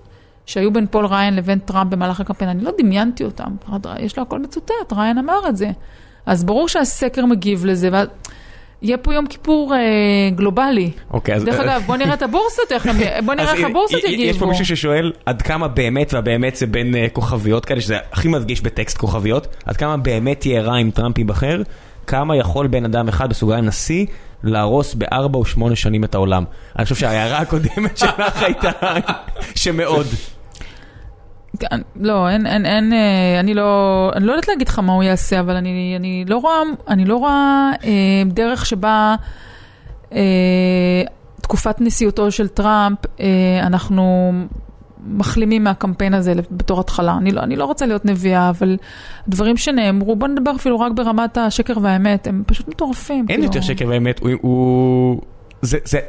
[0.46, 3.52] שהיו בין פול ריין לבין טראמפ במהלך הקמפיין, אני לא דמיינתי אותם,
[4.00, 5.70] יש לו הכל מצוטט, ריין אמר את זה.
[6.26, 8.04] אז ברור שהסקר מגיב לזה, וה-
[8.82, 9.80] יהיה פה יום כיפור אה,
[10.36, 10.92] גלובלי.
[11.12, 11.44] אוקיי, אז...
[11.44, 14.46] דרך אגב, בוא נראה את הבורסות, איך הם- בוא נראה איך י- י- יש פה.
[14.46, 18.98] מישהו ששואל עד כמה באמת והבאמת זה בין אה, כוכביות כאלה, שזה הכי מדגיש בטקסט
[18.98, 21.62] כוכביות, עד כמה באמת יהיה רע אם טראמפ ייבחר,
[22.08, 24.06] כמה יכול בן אדם אחד, בסוגריים נשיא,
[24.44, 26.44] להרוס בארבע או שמונה שנים את העולם.
[26.78, 28.72] אני חושב שההערה הקודמת שלך הייתה
[29.56, 30.06] שמאוד.
[31.60, 35.04] כן, לא, אין, אין, אין, אה, אני לא, אני לא יודעת להגיד לך מה הוא
[35.04, 36.56] יעשה, אבל אני, אני לא רואה,
[36.88, 37.90] אני לא רואה אה,
[38.26, 39.16] דרך שבה
[40.14, 40.20] אה,
[41.42, 43.26] תקופת נשיאותו של טראמפ, אה,
[43.64, 44.32] אנחנו
[45.08, 47.18] מחלימים מהקמפיין הזה בתור התחלה.
[47.18, 48.78] אני לא, אני לא רוצה להיות נביאה, אבל
[49.28, 53.18] דברים שנאמרו, בוא נדבר אפילו רק ברמת השקר והאמת, הם פשוט מטורפים.
[53.18, 53.44] אין כאילו.
[53.44, 55.22] יותר שקר ואמת, הוא- הוא...
[55.62, 56.00] זה, זה,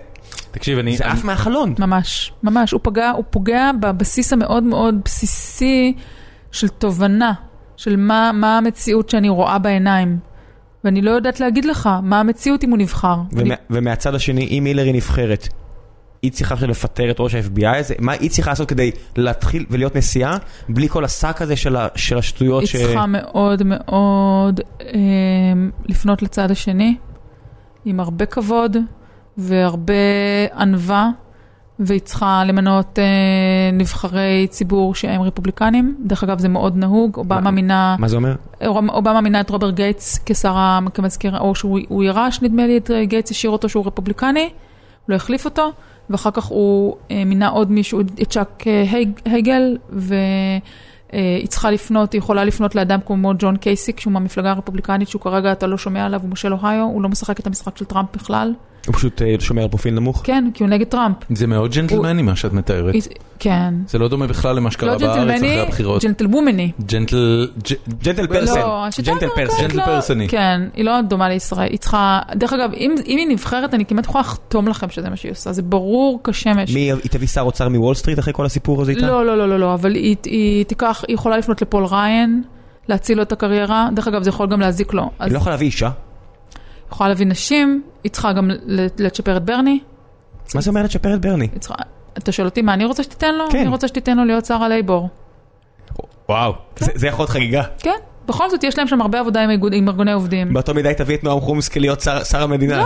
[0.56, 0.96] תקשיב, אני...
[0.96, 1.74] זה אני- עף מהחלון.
[1.78, 5.94] ממש, ממש, הוא פגע, הוא פוגע בבסיס המאוד מאוד בסיסי
[6.52, 7.32] של תובנה,
[7.76, 10.18] של מה, מה המציאות שאני רואה בעיניים.
[10.84, 13.16] ואני לא יודעת להגיד לך מה המציאות אם הוא נבחר.
[13.32, 15.48] אני, ומה, ומהצד השני, אם הילרי נבחרת,
[16.22, 19.96] היא צריכה עכשיו לפטר את ראש ה-FBI הזה, מה היא צריכה לעשות כדי להתחיל ולהיות
[19.96, 20.36] נשיאה,
[20.68, 22.76] בלי כל השק הזה של, ה, של השטויות היא ש...
[22.76, 24.88] צריכה מאוד מאוד אה,
[25.86, 26.96] לפנות לצד השני,
[27.84, 28.76] עם הרבה כבוד
[29.38, 29.92] והרבה
[30.56, 31.10] ענווה,
[31.78, 33.04] והיא צריכה למנות אה,
[33.72, 35.96] נבחרי ציבור שהם רפובליקנים.
[36.04, 37.96] דרך אגב, זה מאוד נהוג, אובמה מה- מינה...
[37.98, 38.34] מה זה אומר?
[38.66, 42.90] אובמה מינה את רוברט גייטס כשר, ה- כמזכיר, או שהוא הוא ירש, נדמה לי, את
[42.90, 44.50] אה, גייטס השאיר אותו שהוא רפובליקני, הוא
[45.08, 45.72] לא החליף אותו,
[46.10, 49.76] ואחר כך הוא אה, מינה עוד מישהו, את צ'אק אה, הייג- הייגל,
[51.12, 55.52] והיא צריכה לפנות, היא יכולה לפנות לאדם כמו ג'ון קייסיק, שהוא מהמפלגה הרפובליקנית, שהוא כרגע,
[55.52, 58.54] אתה לא שומע עליו, הוא מושל אוהיו, הוא לא משחק את המשחק של טראמפ בכלל.
[58.86, 60.20] הוא פשוט אה, שומר על פרופיל נמוך?
[60.24, 61.16] כן, כי הוא נגד טראמפ.
[61.30, 62.94] זה מאוד ג'נטלמני מה שאת מתארת.
[63.38, 63.74] כן.
[63.88, 66.04] זה לא דומה בכלל למה לא שקרה בארץ אחרי הבחירות.
[66.04, 66.70] gentlewomanי.
[66.86, 67.48] ג'נטל...
[67.70, 68.60] ג'- gentle person.
[68.60, 69.62] לא, השיטה gentle person.
[69.62, 70.28] gentle לא- person י.
[70.28, 74.04] כן, היא לא דומה לישראל, היא צריכה, דרך אגב, אם, אם היא נבחרת, אני כמעט
[74.04, 76.74] יכולה לחתום לכם שזה מה שהיא עושה, זה ברור כשמש.
[76.74, 79.06] מי, היא תביא שר אוצר מוול סטריט אחרי כל הסיפור הזה איתה?
[79.06, 82.42] לא, לא, לא, לא, לא, אבל היא, היא תיקח, היא יכולה לפנות לפול ריין,
[82.88, 85.02] להציל לו את הקריירה, דרך אגב, זה יכול גם להזיק לו.
[85.18, 85.90] אז היא לא יכולה להביא אישה?
[86.90, 88.50] יכולה להביא נשים, היא צריכה גם
[88.98, 89.80] לצ'פר את ברני,
[90.54, 91.48] מה זה אומר לצ'פר את ברני?
[91.48, 91.74] צריכה,
[92.18, 93.44] אתה שואל אותי מה אני רוצה שתיתן לו?
[93.50, 93.58] כן.
[93.58, 95.08] אני רוצה שתיתן לו להיות שר ה labor.
[96.28, 97.62] וואו, זה זה יכול להיות חגיגה.
[97.78, 97.90] כן,
[98.28, 100.52] בכל זאת יש להם שם הרבה עבודה עם, איגוד, עם ארגוני עובדים.
[100.52, 102.76] באותו מידה היא תביא את נועם חומסקי להיות שר- שר המדינה.
[102.76, 102.84] לא,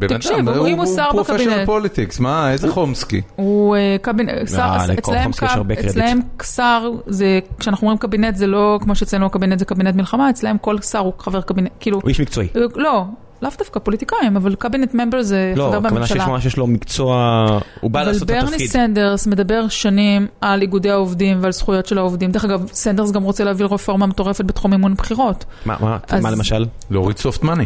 [0.00, 1.66] לא, תקשיב, הוא- אם הוא שר professional בקבינט.
[1.66, 3.20] politics, מה, איזה חומסקי?
[3.36, 5.30] הוא אה, קבינט, שר, לכל אצלהם.
[5.72, 10.58] אצלהם שר, זה, כשאנחנו אומרים קבינט זה לא כמו שאצלנו הקבינט זה קבינט מלחמה, אצלהם
[10.58, 12.48] כל שר הוא חבר קבינט, כאילו, הוא איש מקצועי.
[12.76, 13.04] לא,
[13.42, 16.32] לאו דווקא פוליטיקאים, אבל cabinet member זה לא, חבר הכוונה שיש בממשלה.
[16.32, 17.46] ממש יש לו מקצוע,
[17.80, 18.70] הוא בא אבל לעשות את ברני התפקיד.
[18.70, 22.30] סנדרס מדבר שנים על איגודי העובדים ועל זכויות של העובדים.
[22.30, 25.44] דרך אגב, סנדרס גם רוצה להביא רפורמה מטורפת בתחום מימון בחירות.
[25.64, 26.66] מה- מה אז- מה למשל?
[26.90, 27.64] להוריד soft money.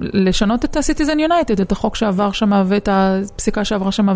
[0.00, 4.06] לשנות את ה-Citizen United, את החוק שעבר שם ואת הפסיקה שעברה שם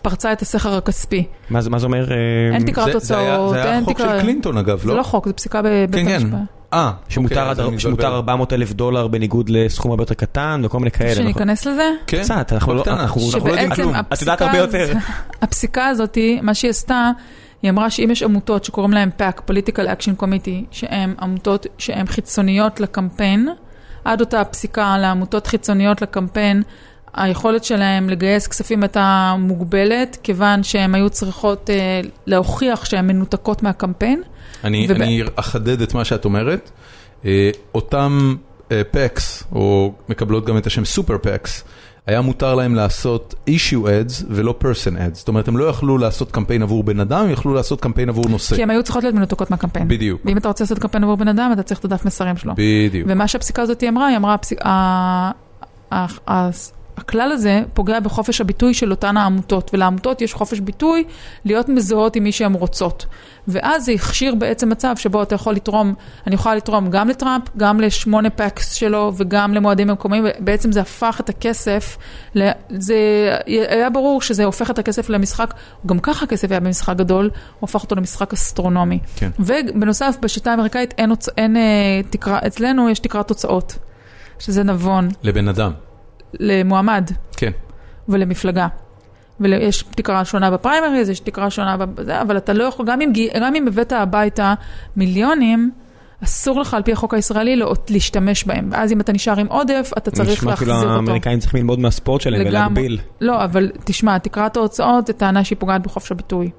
[0.00, 1.24] ופרצה את הסכר הכספי.
[1.50, 2.10] מה זה אומר?
[2.12, 2.16] אה,
[2.54, 4.96] אין תקרת זה- זה היה- הוצאות, זה היה אין חוק של קלינטון אגב, זה לא?
[4.96, 6.14] לא חוק, זה פסיקה בבית כן, כן.
[6.22, 6.38] המשפט.
[6.74, 8.14] אה, שמותר אוקיי, שמותר מבלבל.
[8.16, 11.10] 400 אלף דולר בניגוד לסכום הרבה יותר קטן וכל מיני כאלה.
[11.10, 11.24] נכון?
[11.24, 11.90] שניכנס לזה?
[12.06, 13.94] כן, קצת, אנחנו לא אנחנו לא יודעים כלום.
[14.12, 14.98] את יודעת הרבה הפסיקה יותר.
[15.42, 17.10] הפסיקה הזאת, מה שהיא עשתה,
[17.62, 22.80] היא אמרה שאם יש עמותות שקוראים להן PAC, Political Action Committee, שהן עמותות שהן חיצוניות
[22.80, 23.48] לקמפיין,
[24.04, 26.62] עד אותה פסיקה לעמותות חיצוניות לקמפיין,
[27.14, 34.22] היכולת שלהם לגייס כספים הייתה מוגבלת, כיוון שהן היו צריכות אה, להוכיח שהן מנותקות מהקמפיין.
[34.64, 36.70] אני וב- אני אחדד את מה שאת אומרת.
[37.24, 38.34] אה, אותם
[38.90, 41.64] פקס, או מקבלות גם את השם סופר פקס,
[42.06, 45.14] היה מותר להם לעשות issue ads ולא person ads.
[45.14, 48.24] זאת אומרת, הם לא יכלו לעשות קמפיין עבור בן אדם, הם יכלו לעשות קמפיין עבור
[48.28, 48.56] נושא.
[48.56, 49.88] כי הן היו צריכות להיות מנותקות מהקמפיין.
[49.88, 50.20] בדיוק.
[50.24, 52.52] ואם אתה רוצה לעשות קמפיין עבור בן אדם, אתה צריך את הדף מסרים שלו.
[52.56, 53.08] בדיוק.
[53.10, 54.58] ומה שהפסיקה הזאת אמרה, היא אמרה, הפסיק...
[56.96, 61.04] הכלל הזה פוגע בחופש הביטוי של אותן העמותות, ולעמותות יש חופש ביטוי
[61.44, 63.06] להיות מזוהות עם מי שהן רוצות.
[63.48, 65.94] ואז זה הכשיר בעצם מצב שבו אתה יכול לתרום,
[66.26, 71.20] אני יכולה לתרום גם לטראמפ, גם לשמונה פקס שלו וגם למועדים מקומיים, ובעצם זה הפך
[71.20, 71.96] את הכסף.
[72.68, 72.96] זה
[73.46, 75.54] היה ברור שזה הופך את הכסף למשחק,
[75.86, 77.30] גם ככה הכסף היה במשחק גדול,
[77.60, 78.98] הוא הפך אותו למשחק אסטרונומי.
[79.16, 79.30] כן.
[79.38, 81.28] ובנוסף, בשיטה האמריקאית אין, הוצ...
[81.28, 81.62] אין אה,
[82.10, 83.78] תקרה, אצלנו יש תקרת תוצאות,
[84.38, 85.72] שזה נבון לבן אדם.
[86.40, 87.50] למועמד כן.
[88.08, 88.66] ולמפלגה.
[89.40, 93.54] ויש תקרה שונה בפריימריז, יש תקרה שונה בזה, אבל אתה לא יכול, גם אם, גם
[93.54, 94.54] אם הבאת הביתה
[94.96, 95.70] מיליונים,
[96.24, 98.68] אסור לך על פי החוק הישראלי לא, להשתמש בהם.
[98.72, 100.96] ואז אם אתה נשאר עם עודף, אתה צריך נשמע כאילו להחזיר אותו.
[101.00, 102.98] האמריקאים צריכים ללמוד מהספורט שלהם ולהגביל.
[103.20, 106.50] לא, אבל תשמע, תקרת ההוצאות, זו טענה שהיא פוגעת בחופש הביטוי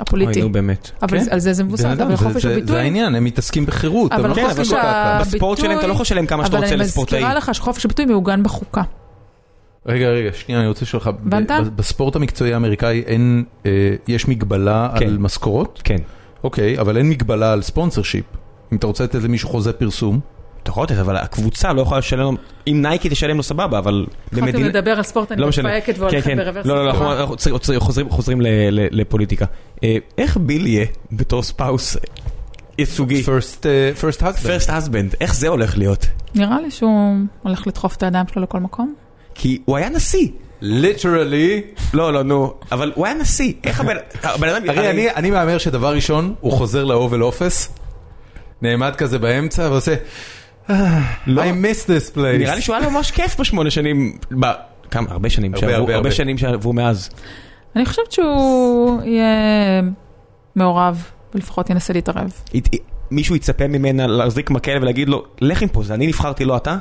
[0.00, 0.32] הפוליטי.
[0.40, 0.90] אוי, נו באמת.
[1.02, 1.26] אבל כן.
[1.30, 2.72] על זה זה מבוסס, אבל זה- חופש זה- הביטוי...
[2.72, 4.82] זה העניין, הם מתעסקים בחירות, אבל הם לא כן, חופש בקקה.
[4.82, 7.18] ה- בספורט שלהם אתה לא יכול לשלם כמה שאתה רוצה אבל לספורטאי.
[7.18, 8.82] אני מזכירה לך שחופש הביטוי מעוגן בחוקה.
[9.86, 11.50] רגע, רגע, שנייה, אני רוצה לשאול לך, ב- הבנת?
[11.50, 13.70] ב- בספורט המקצועי האמריקאי אין, אה,
[14.08, 15.06] יש מגבלה כן.
[15.06, 15.80] על משכורות?
[15.84, 15.96] כן.
[16.44, 18.24] אוקיי, אבל אין מגבלה על ספונסר שיפ.
[18.72, 20.20] אם אתה רוצה לתת למישהו חוזה פרסום,
[20.62, 22.34] אתה יכול לתת, אבל הקבוצה לא יכולה לשלם,
[22.66, 25.48] אם נייקי תשלם לו סבבה, אבל התחלתם לדבר על ספורט, אני לא.
[25.48, 26.36] מפהקת כן, והולכת כן.
[26.36, 26.66] ב reverse.
[26.66, 27.26] לא, לא, לא,
[27.80, 29.44] חוזרים- חוזרים ל- ל- לפוליטיקה.
[29.84, 31.96] אה, איך ביל יהיה בתור spouse
[32.78, 33.22] ייצוגי?
[33.22, 33.64] first,
[34.00, 34.42] first husband.
[34.42, 36.06] first husband, איך זה הולך להיות?
[36.34, 38.94] נראה לי שהוא הולך לדחוף את הידיים שלו לכל מקום.
[39.40, 40.28] כי הוא היה נשיא.
[40.60, 41.62] literally.
[41.94, 43.52] לא, לא, נו, אבל הוא היה נשיא.
[43.64, 43.96] איך הבן
[44.48, 44.62] אדם...
[44.68, 47.68] הרי אני, אני מהמר שדבר ראשון, הוא חוזר ל Oval Office,
[48.62, 49.94] נעמד כזה באמצע ועושה,
[50.70, 52.38] "אה, I miss this place.
[52.38, 54.46] נראה לי שהוא היה לו ממש כיף בשמונה שנים, ב-
[54.90, 56.10] כמה, הרבה שנים הרבה, שעברו, הרבה.
[56.10, 57.10] שנים שעברו מאז.
[57.76, 59.82] אני חושבת שהוא יהיה
[60.56, 61.04] מעורב,
[61.34, 62.32] ולפחות ינסה להתערב.
[62.54, 62.68] הת-
[63.10, 66.76] מישהו יצפה ממנה להחזיק מקל ולהגיד לו, לך מפה, זה אני נבחרתי, לא אתה?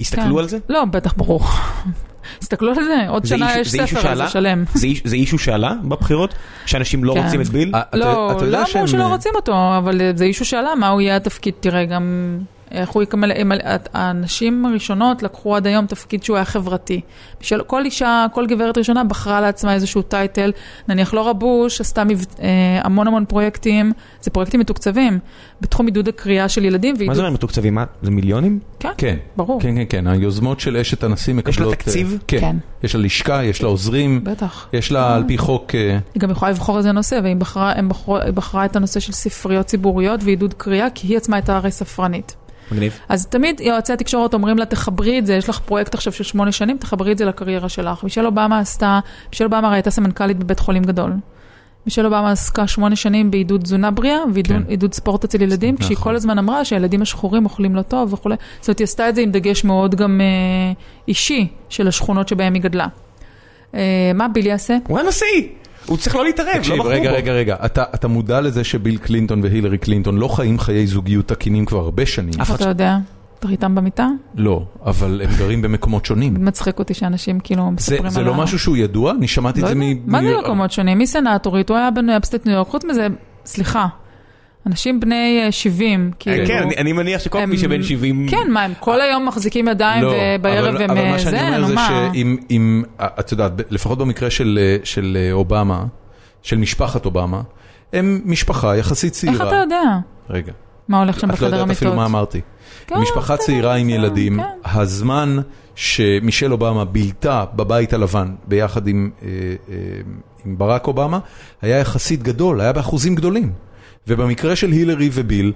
[0.00, 0.38] יסתכלו כן.
[0.38, 0.58] על זה?
[0.68, 1.40] לא, בטח, ברור.
[2.42, 4.26] הסתכלו על זה, עוד שנה איש- יש ספר על שעלה?
[4.26, 4.64] זה שלם.
[4.74, 6.34] זה איש- זה אישו שעלה בבחירות?
[6.66, 7.24] שאנשים לא כן.
[7.24, 7.70] רוצים את ביל?
[7.74, 11.16] אה, לא, לא שהם- אמרו שלא רוצים אותו, אבל זה אישו שאלה מה הוא יהיה
[11.16, 12.38] התפקיד, תראה, גם
[12.72, 13.52] איך הוא יקמל, הם-
[13.94, 17.00] הנשים הראשונות לקחו עד היום תפקיד שהוא היה חברתי.
[17.40, 20.52] בשביל, כל אישה, כל גברת ראשונה בחרה לעצמה איזשהו טייטל,
[20.88, 22.46] נניח לא רבוש, עשתה מבט, אה,
[22.84, 25.18] המון המון פרויקטים, זה פרויקטים מתוקצבים,
[25.60, 27.16] בתחום עידוד הקריאה של ילדים מה ועידוד...
[27.16, 27.74] זה אומר מתוקצבים?
[27.74, 27.84] מה?
[28.02, 28.58] זה מיליונים?
[28.80, 29.60] כן, כן, ברור.
[29.60, 31.56] כן, כן, כן, היוזמות של אשת הנשיא מקבלות...
[31.56, 32.18] יש לה אה, תקציב?
[32.26, 32.40] כן.
[32.40, 32.56] כן.
[32.82, 34.68] יש לה לשכה, יש לה עוזרים, בטח.
[34.72, 35.74] יש לה על פי חוק...
[35.74, 39.66] אה, היא גם יכולה לבחור איזה נושא, והיא בחרה, בחרו, בחרה את הנושא של ספריות
[39.66, 42.36] ציבוריות ועידוד קריאה, כי היא עצמה הייתה הרי ספרנית.
[42.72, 42.98] מגניב.
[43.08, 46.52] אז תמיד יועצי התקשורת אומרים לה, תחברי את זה, יש לך פרויקט עכשיו של שמונה
[46.52, 48.04] שנים, תחברי את זה לקריירה שלך.
[48.04, 49.00] מישל אובמה עשתה,
[49.32, 51.12] מישל אובמה הרי הייתה סמנכ"לית בבית חולים גדול.
[51.86, 54.96] מישל אובמה עסקה שמונה שנים בעידוד תזונה בריאה ועידוד כן.
[54.96, 56.04] ספורט אצל ילדים, כשהיא נכון.
[56.04, 58.36] כל הזמן אמרה שהילדים השחורים אוכלים לא טוב וכולי.
[58.60, 60.72] זאת אומרת, היא עשתה את זה עם דגש מאוד גם אה,
[61.08, 62.86] אישי של השכונות שבהן היא גדלה.
[63.74, 64.76] אה, מה ביל יעשה?
[64.88, 65.48] הוא היה נשיא!
[65.86, 67.16] הוא צריך לא להתערב, לא תקשיב, בחרו רגע, בו.
[67.16, 71.64] רגע, רגע, אתה אתה מודע לזה שביל קלינטון והילרי קלינטון לא חיים חיי זוגיות תקינים
[71.64, 72.40] כבר הרבה שנים?
[72.40, 72.96] אחד אתה יודע?
[73.38, 74.08] אתה איתם במיטה?
[74.34, 76.34] לא, אבל הם גרים במקומות שונים.
[76.44, 79.12] מצחיק אותי שאנשים כאילו זה מספרים על זה לא משהו שהוא ידוע?
[79.12, 79.74] אני שמעתי את לא זה.
[79.74, 79.80] מ...
[80.06, 80.98] מה זה מ- מקומות שונים?
[80.98, 81.68] מי סנאטורית?
[81.70, 82.68] הוא היה ב upstate ניו יורק.
[82.68, 83.06] חוץ מזה,
[83.44, 83.86] סליחה,
[84.66, 86.46] אנשים בני אה, 70, כאילו...
[86.46, 88.26] כן, אני- מניח שכל מי שבן 70...
[88.30, 90.90] כן, מה, הם כל היום מחזיקים ידיים לא, ובערב אבל- הם...
[90.90, 91.74] אבל אה, מה שאני אומר זה?
[92.12, 94.76] שאם, אם, את יודעת, לפחות במקרה של, אה,
[95.16, 95.84] אה, אובמה,
[96.42, 97.40] של משפחת אובמה,
[97.92, 99.34] הם משפחה יחסית צעירה.
[99.34, 99.82] איך אתה יודע?
[100.30, 100.52] רגע,
[100.88, 101.76] מה הולך שם את לא בחדר יודעת המיטות?
[101.76, 102.40] אפילו מה אמרתי.
[102.86, 104.70] כן, משפחה צעירה עם כן, ילדים, כן.
[104.70, 105.36] הזמן
[105.74, 109.74] שמישל אובמה בילתה בבית הלבן ביחד אה, אה,
[110.46, 111.18] עם ברק אובמה,
[111.62, 113.52] היה יחסית גדול, היה באחוזים גדולים.
[114.08, 115.52] ובמקרה של הילרי וביל,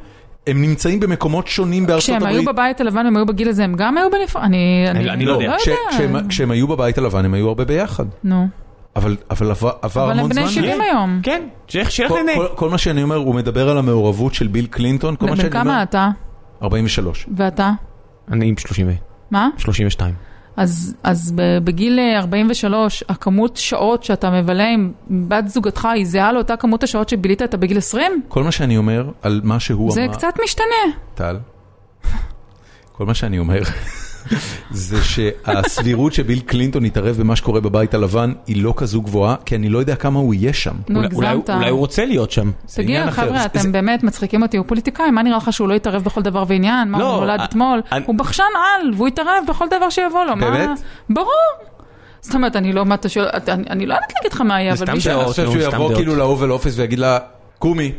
[0.47, 2.37] הם נמצאים במקומות שונים בארצות כשהם הברית.
[2.37, 4.43] היו בבית הלבן, הם היו בגיל הזה, הם גם היו בנפרד?
[4.43, 5.55] אני אני- אני לא יודע.
[5.59, 8.05] כש- כשהם- כשהם היו בבית הלבן הם היו הרבה ביחד.
[8.25, 8.47] נו,
[8.97, 10.51] אבל אבל עבר עבר אבל הם המון בני זמן.
[10.51, 10.81] 70 כן.
[10.81, 11.21] היום.
[11.23, 12.19] כן, שילך שילך כל-.
[12.35, 15.37] כל- כל מה שאני אומר, הוא מדבר על המעורבות של ביל קלינטון, כל מה בן
[15.37, 16.09] שאני אומר, כמה אתה?
[16.63, 17.27] 43.
[17.37, 17.71] ואתה?
[18.33, 18.87] אני עם 30
[19.31, 19.49] מה?
[19.59, 20.15] 32.
[20.57, 21.33] אז, אז
[21.65, 27.09] בגיל אה, 43, הכמות שעות שאתה מבלה עם בת זוגתך היא זהה לאותה כמות השעות
[27.09, 28.23] שבילית אתה בגיל 20?
[28.29, 30.93] כל מה שאני אומר על מה שהוא זה אמר, קצת משתנה.
[31.15, 31.39] טל,
[32.93, 33.63] כל מה שאני אומר,
[34.71, 39.69] זה שהסבירות שביל קלינטון יתערב במה שקורה בבית הלבן היא לא כזו גבוהה, כי אני
[39.69, 40.75] לא יודע כמה הוא יהיה שם.
[40.89, 41.51] נו, אולי- אולי- הגזמת.
[41.57, 42.51] אולי הוא רוצה להיות שם.
[42.75, 43.11] תגיד.
[43.11, 46.03] חבר'ה, זה- אתם זה- באמת מצחיקים אותי, הוא פוליטיקאי, מה נראה לך שהוא לא יתערב
[46.03, 46.89] בכל דבר ועניין?
[46.91, 47.81] מה, לא, הוא נולד אה, אתמול?
[47.93, 48.43] אני- הוא בחשן
[48.83, 50.37] על, והוא יתערב בכל דבר שיבוא לו.
[50.37, 50.71] מה- באמת?
[51.11, 51.29] ברור.
[52.21, 54.75] זאת אומרת, אני לא, מה אתה שואל, אתה- אני לא יודעת להגיד לך מה יהיה,
[54.77, 55.11] זה אבל סתם מישהו...
[55.13, 55.23] דעות.
[55.25, 55.99] אני חושב נו, שהוא סתם יבוא דעות.
[55.99, 57.19] כאילו ל Oval Office ויגיד לה,
[57.59, 57.93] קומי,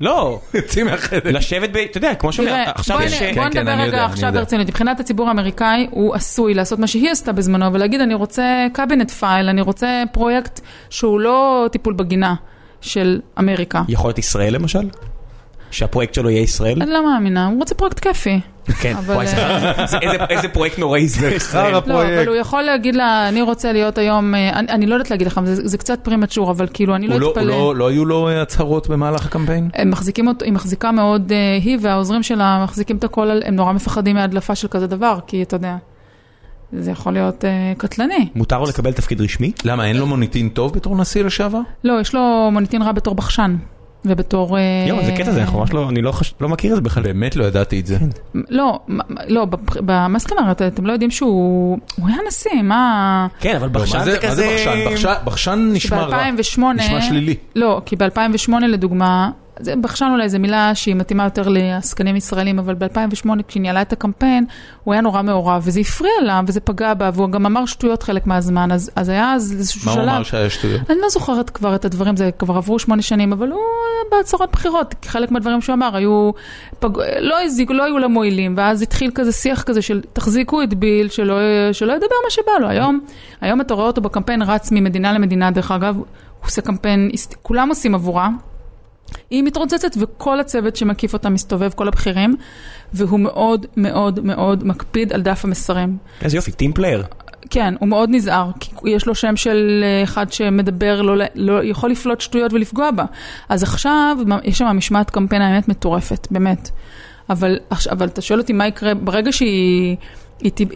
[0.00, 1.30] לא, צאי מהחדר.
[1.30, 1.76] לשבת ב...
[1.76, 3.18] אתה יודע, כמו שאומר, עכשיו יש...
[3.18, 4.32] כן, בוא כן, נדבר רגע עכשיו.
[4.32, 4.66] ברצינות.
[4.68, 9.48] מבחינת הציבור האמריקאי, הוא עשוי לעשות מה שהיא עשתה בזמנו, ולהגיד, אני רוצה קבינט פייל,
[9.48, 10.60] אני רוצה פרויקט
[10.90, 12.34] שהוא לא טיפול בגינה
[12.80, 13.82] של אמריקה.
[13.88, 14.88] יכול להיות ישראל למשל?
[15.70, 16.82] שהפרויקט שלו יהיה ישראל?
[16.82, 18.40] אני לא מאמינה, הוא רוצה פרויקט כיפי.
[18.80, 19.98] כן, אבל, וואי, זה- אה, זה-
[20.30, 21.30] איזה- פרויקט נוראי זה.
[21.38, 22.12] חרא לא, פרויקט.
[22.18, 25.40] אבל הוא יכול להגיד לה, אני רוצה להיות היום, אה, אני, לא יודעת להגיד לך,
[25.44, 27.44] זה, זה קצת premature, אבל כאילו, אני לא לא- אתפלא.
[27.44, 29.68] לא- לא היו לו אה, הצהרות במהלך הקמפיין?
[29.74, 29.86] היא
[30.52, 31.32] מחזיקה מאוד,
[31.62, 35.56] היא והעוזרים שלה מחזיקים את הכל, הם נורא מפחדים מהדלפה של כזה דבר, כי אתה
[35.56, 35.76] יודע,
[36.72, 37.44] זה יכול להיות
[37.78, 38.28] קטלני.
[38.34, 39.52] מותר לו לקבל תפקיד רשמי?
[39.64, 41.60] למה, אין לו מוניטין טוב בתור נשיא לשעבר?
[41.84, 43.56] לא, יש לו מוניטין רע בתור בחשן,
[44.04, 44.58] ובתור...
[44.58, 46.82] אה, יואו, זה קטע זה, אנחנו ממש לא, אני לא חש- לא מכיר את זה
[46.82, 47.02] בכלל.
[47.02, 47.96] באמת לא ידעתי את זה.
[48.50, 49.44] לא, מה- לא,
[49.84, 53.26] ב- מה זאת אומרת, אתם לא יודעים שהוא הוא היה נשיא, מה...
[53.40, 54.84] כן, אבל לא, בחשן זה זה מה זה כזה...
[54.90, 55.14] בחשן?
[55.24, 56.30] בחשן- נשמע רע.
[56.30, 56.60] ב-2008...
[56.76, 57.34] נשמע שלילי.
[57.56, 58.08] לא, כי ב-2008
[58.68, 59.30] לדוגמה,
[59.80, 64.44] בחשן אולי זו מילה שהיא מתאימה יותר לעסקנים ישראלים, אבל ב-2008 כשהיא ניהלה את הקמפיין,
[64.84, 68.26] הוא היה נורא מעורב, וזה הפריע לה, וזה פגע בה, והוא גם אמר שטויות חלק
[68.26, 70.04] מהזמן, אז, אז היה אז איזשהו מה שלב.
[70.04, 70.90] הוא אמר שהיה שטויות?
[70.90, 73.60] אני לא זוכרת כבר את הדברים, זה כבר עברו שמונה שנים, אבל הוא
[74.10, 76.30] בהצהרות בחירות, חלק מהדברים שהוא אמר היו,
[76.78, 76.98] פג...
[77.20, 81.08] לא הזיקו, לא היו לה מועילים, ואז התחיל כזה שיח כזה של תחזיקו את ביל,
[81.08, 81.38] שלא,
[81.72, 82.68] שלא ידבר מה שבא לו.
[82.68, 83.00] היום,
[83.40, 86.04] היום אתה רואה אותו בקמפיין רץ ממדינה למדינה, דרך אגב, הוא
[86.44, 87.10] עושה קמפיין,
[87.42, 88.28] כולם עושים עבורה.
[89.30, 92.36] היא מתרוצצת וכל הצוות שמקיף אותה מסתובב, כל הבכירים,
[92.92, 95.96] והוא מאוד מאוד מאוד מקפיד על דף המסרים.
[96.22, 97.04] איזה יופי, team player.
[97.50, 101.90] כן, הוא מאוד נזהר, כי יש לו שם של אה, אחד שמדבר, לא, לא, יכול
[101.90, 103.04] לפלוט שטויות ולפגוע בה.
[103.48, 106.70] אז עכשיו, יש שם משמעת קמפיין האמת מטורפת, באמת.
[107.30, 107.58] אבל,
[107.90, 109.96] אבל אתה שואל אותי מה יקרה ברגע שהיא...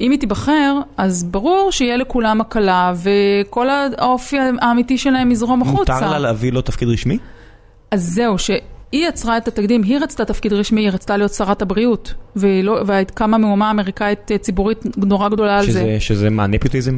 [0.01, 5.95] אם היא תיבחר, אז ברור שיהיה לכולם הקלה, וכל האופי האמיתי שלהם יזרום החוצה.
[5.95, 7.19] מותר לה להביא לו תפקיד רשמי?
[7.91, 8.59] אז זהו, שהיא
[9.09, 13.71] יצרה את התקדים, היא רצתה תפקיד רשמי, היא רצתה להיות שרת הבריאות, לא, וקמה מהומה
[13.71, 15.97] אמריקאית אה, ציבורית נורא גדולה שזה, על זה.
[16.01, 16.97] שזה מה, נפיוטיזם?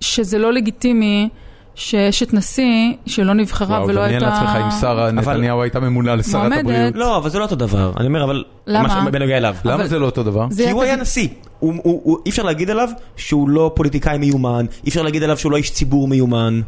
[0.00, 1.28] שזה לא לגיטימי.
[1.74, 4.24] שאשת נשיא שלא נבחרה וואו, ולא הייתה...
[4.26, 6.60] וואו, דמיין לעצמך אם שרה נתניהו הייתה ממונה לשרת מועמדת.
[6.60, 6.94] הבריאות.
[6.94, 7.92] לא, אבל זה לא אותו דבר.
[7.96, 8.44] אני אומר, אבל...
[8.66, 9.10] למה?
[9.10, 9.54] בנוגע אליו.
[9.64, 10.46] למה זה לא אותו דבר?
[10.56, 11.28] כי הוא היה נשיא.
[11.58, 15.38] הוא- הוא- הוא- אי אפשר להגיד עליו שהוא לא פוליטיקאי מיומן, אי אפשר להגיד עליו
[15.38, 16.60] שהוא לא איש ציבור מיומן.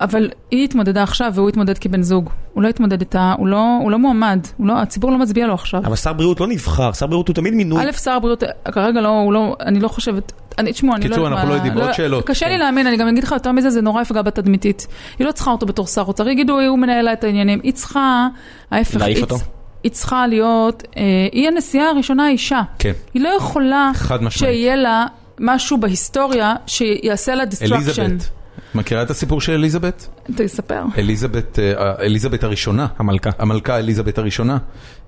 [0.00, 2.30] אבל היא התמודדה עכשיו והוא התמודד כבן זוג.
[2.54, 5.54] הוא לא התמודד איתה, הוא לא, הוא לא מועמד, הוא לא, הציבור לא מצביע לו
[5.54, 5.80] עכשיו.
[5.84, 7.82] אבל שר בריאות לא נבחר, שר בריאות הוא תמיד מינוי.
[7.88, 8.42] א', שר הבריאות,
[8.72, 11.54] כרגע לא, הוא לא, אני לא חושבת, אני, תשמעו, אני לא קיצור, יודעת אנחנו מה-
[11.54, 11.78] לא יודעים.
[11.84, 12.26] עוד שאלות.
[12.26, 12.58] קשה לי כן.
[12.60, 14.86] להאמין, אני גם אגיד לך יותר מזה, זה נורא יפגע בתדמיתית.
[15.18, 17.60] היא לא צריכה אותו בתור שר אוצר, יגידו, הוא מנהל את העניינים.
[17.62, 18.28] היא צריכה,
[18.70, 19.36] ההפך, להעיף אותו?
[19.82, 21.02] היא צריכה להיות, אה,
[21.32, 22.60] היא הנשיאה הראשונה האישה.
[22.78, 22.92] כן.
[23.14, 24.32] היא לא יכולה חד משמעית.
[24.54, 25.06] שיהיה לה
[25.40, 27.74] משהו בהיסטוריה שיעשה לה distraction.
[27.74, 28.28] אליזבת.
[28.74, 30.08] מכירה את הסיפור של אליזבת?
[30.36, 30.82] תספר.
[30.98, 32.86] אליזבת, אה, אליזבת הראשונה.
[32.98, 33.30] המלכה.
[33.38, 34.58] המלכה אליזבת הראשונה,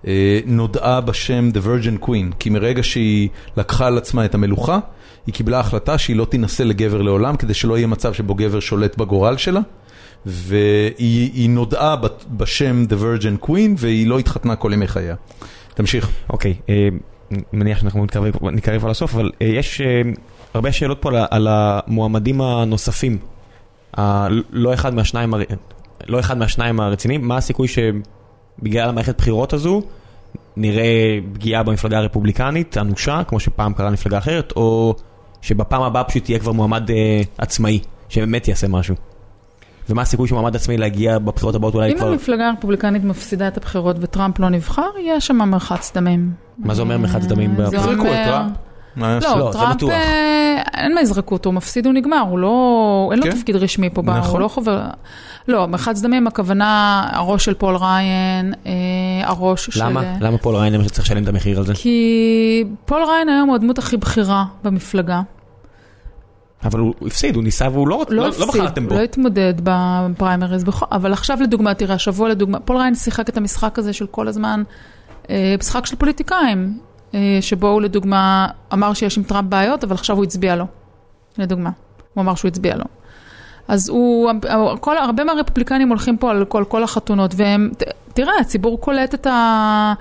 [0.06, 4.78] אה, נודעה בשם The Virgin Queen, כי מרגע שהיא לקחה על עצמה את המלוכה,
[5.26, 8.96] היא קיבלה החלטה שהיא לא תינשא לגבר לעולם, כדי שלא יהיה מצב שבו גבר שולט
[8.96, 9.60] בגורל שלה,
[10.26, 11.96] והיא היא נודעה
[12.30, 15.14] בשם The Virgin Queen, והיא לא התחתנה כל ימי חייה.
[15.74, 16.10] תמשיך.
[16.30, 16.88] אוקיי, אה,
[17.32, 20.02] אני מניח שאנחנו נתקרב נתקרב על הסוף, אבל אה, יש אה,
[20.54, 23.18] הרבה שאלות פה על על המועמדים הנוספים.
[24.50, 25.34] לא אחד מהשניים
[26.06, 29.82] לא אחד מהשניים הרציניים, מה הסיכוי שבגלל המערכת בחירות הזו
[30.56, 34.94] נראה פגיעה במפלגה הרפובליקנית אנושה, כמו שפעם קרה למפלגה אחרת, או
[35.42, 38.94] שבפעם הבאה פשוט תהיה כבר מועמד אה, עצמאי, שבאמת יעשה משהו.
[39.90, 42.08] ומה הסיכוי של מועמד עצמאי להגיע בבחירות הבאות אולי אם כבר...
[42.08, 46.30] המפלגה הרפובליקנית מפסידה את הבחירות וטראמפ לא נבחר, יהיה שם מרחץ דמים.
[46.58, 47.76] מה זה אומר מרחץ דמים זה?
[47.76, 48.65] יזרקו את אומר-?
[48.96, 49.82] לא, לא, טראמפ.
[49.82, 53.30] אה, אין מה יזרקו אותו, הוא מפסיד, הוא נגמר, הוא לא, אין לו כן.
[53.30, 54.30] תפקיד רשמי פה, נכון.
[54.30, 54.86] הוא לא חובר,
[55.48, 58.72] לא, מרחץ דמים, הכוונה, הראש של פול ריין, אה,
[59.22, 59.84] הראש של...
[59.84, 60.02] למה?
[60.20, 61.74] למה פול ריין למשל צריך לשלם את המחיר על זה?
[61.74, 65.20] כי פול ריין היום הוא הדמות הכי בכירה במפלגה.
[66.64, 68.94] אבל הוא הפסיד, הוא ניסה והוא לא לא לא הפסיד, בחרתם בו.
[68.94, 73.92] לא התמודד בפריימריז, אבל עכשיו לדוגמה, תראה, השבוע לדוגמה, פול ריין שיחק את המשחק הזה
[73.92, 74.62] של כל הזמן,
[75.30, 76.78] אה, משחק של פוליטיקאים,
[77.40, 80.64] שבו הוא לדוגמה אמר שיש עם טראמפ בעיות, אבל עכשיו הוא הצביע לו,
[81.38, 81.70] לדוגמה.
[82.14, 82.84] הוא אמר שהוא הצביע לו.
[83.68, 84.30] אז הוא,
[84.80, 87.82] כל, הרבה מהרפובליקנים הולכים פה על כל, כל החתונות, והם, ת-
[88.14, 89.92] תראה, הציבור קולט את ה...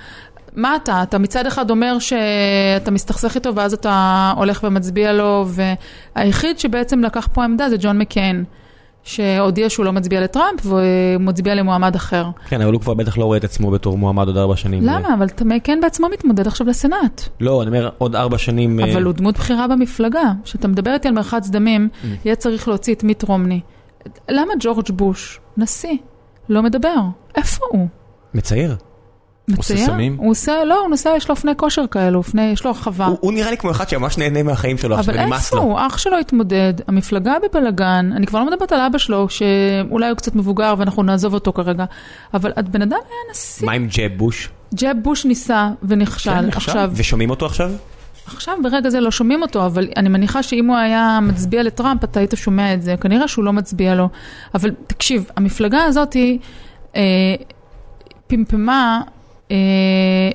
[0.55, 1.03] מה אתה?
[1.03, 5.45] אתה מצד אחד אומר שאתה מסתכסך איתו ואז אתה הולך ומצביע לו,
[6.15, 8.43] והיחיד שבעצם לקח פה עמדה זה ג'ון מקיין,
[9.05, 12.25] שהודיע שהוא לא מצביע לטראמפ ומצביע למועמד אחר.
[12.47, 14.83] כן, אבל הוא כבר בטח לא רואה את עצמו בתור מועמד עוד ארבע שנים.
[14.83, 15.13] למה?
[15.13, 17.21] אבל אתה- מקיין בעצמו מתמודד עכשיו לסנאט.
[17.39, 18.79] לא, אני אומר עוד ארבע שנים.
[18.79, 20.31] אה, אבל הוא דמות בכירה במפלגה.
[20.43, 22.05] כשאתה מדבר איתי על מרחץ דמים, Mm.
[22.25, 23.59] יהיה צריך להוציא את מיט רומני.
[24.29, 25.97] למה ג'ורג' בוש, נשיא,
[26.49, 26.95] לא מדבר?
[27.37, 27.87] איפה הוא?
[28.33, 28.75] מצייר.
[29.57, 29.87] עושה מצייר?
[29.87, 30.15] סמים?
[30.17, 33.05] הוא עושה, לא, הוא נוסע, יש לו אופני כושר כאלו, אופני, יש לו הרחבה.
[33.05, 35.61] הוא הוא נראה לי כמו אחד שממש נהנה מהחיים שלו עכשיו, אבל ונמאס איפה לו.
[35.61, 35.79] הוא?
[35.87, 40.35] אח שלו התמודד, המפלגה בבלגן, אני כבר לא מדברת על אבא שלו, שאולי הוא קצת
[40.35, 41.85] מבוגר ואנחנו נעזוב אותו כרגע,
[42.33, 43.65] אבל הבן אדם היה נשיא.
[43.65, 44.49] מה עם ג'ב בוש?
[44.75, 46.31] ג'ב בוש ניסה ונכשל.
[46.31, 46.47] כן.
[46.47, 47.71] עכשיו, ושומעים אותו עכשיו?
[48.27, 52.19] עכשיו ברגע זה לא שומעים אותו, אבל אני מניחה שאם הוא היה מצביע לטראמפ, אתה
[52.19, 52.95] היית שומע את זה.
[53.01, 54.09] כנראה שהוא לא מצביע לו.
[54.55, 56.39] אבל תקשיב, המפלגה הזאת היא
[56.95, 57.01] אה,
[58.27, 59.01] פמפמה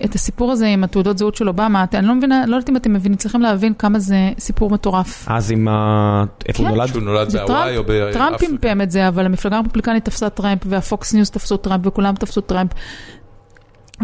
[0.04, 1.84] את הסיפור הזה עם התעודות זהות של אובמה.
[1.84, 5.24] אתה- אני לא מבינה, לא יודעת אם אתם מבינים, צריכים להבין כמה זה סיפור מטורף.
[5.28, 6.24] אז עם ה...
[6.48, 6.74] איפה הוא כן.
[6.76, 6.88] נולד?
[6.88, 8.18] שהוא נולד זה בהוואי או באפריקה.
[8.18, 12.40] טראמפ פמפם את זה, אבל המפלגה הרפובליקנית תפסה טרמפ, והפוקס ניוז תפסו טרמפ, וכולם תפסו
[12.40, 12.70] טרמפ.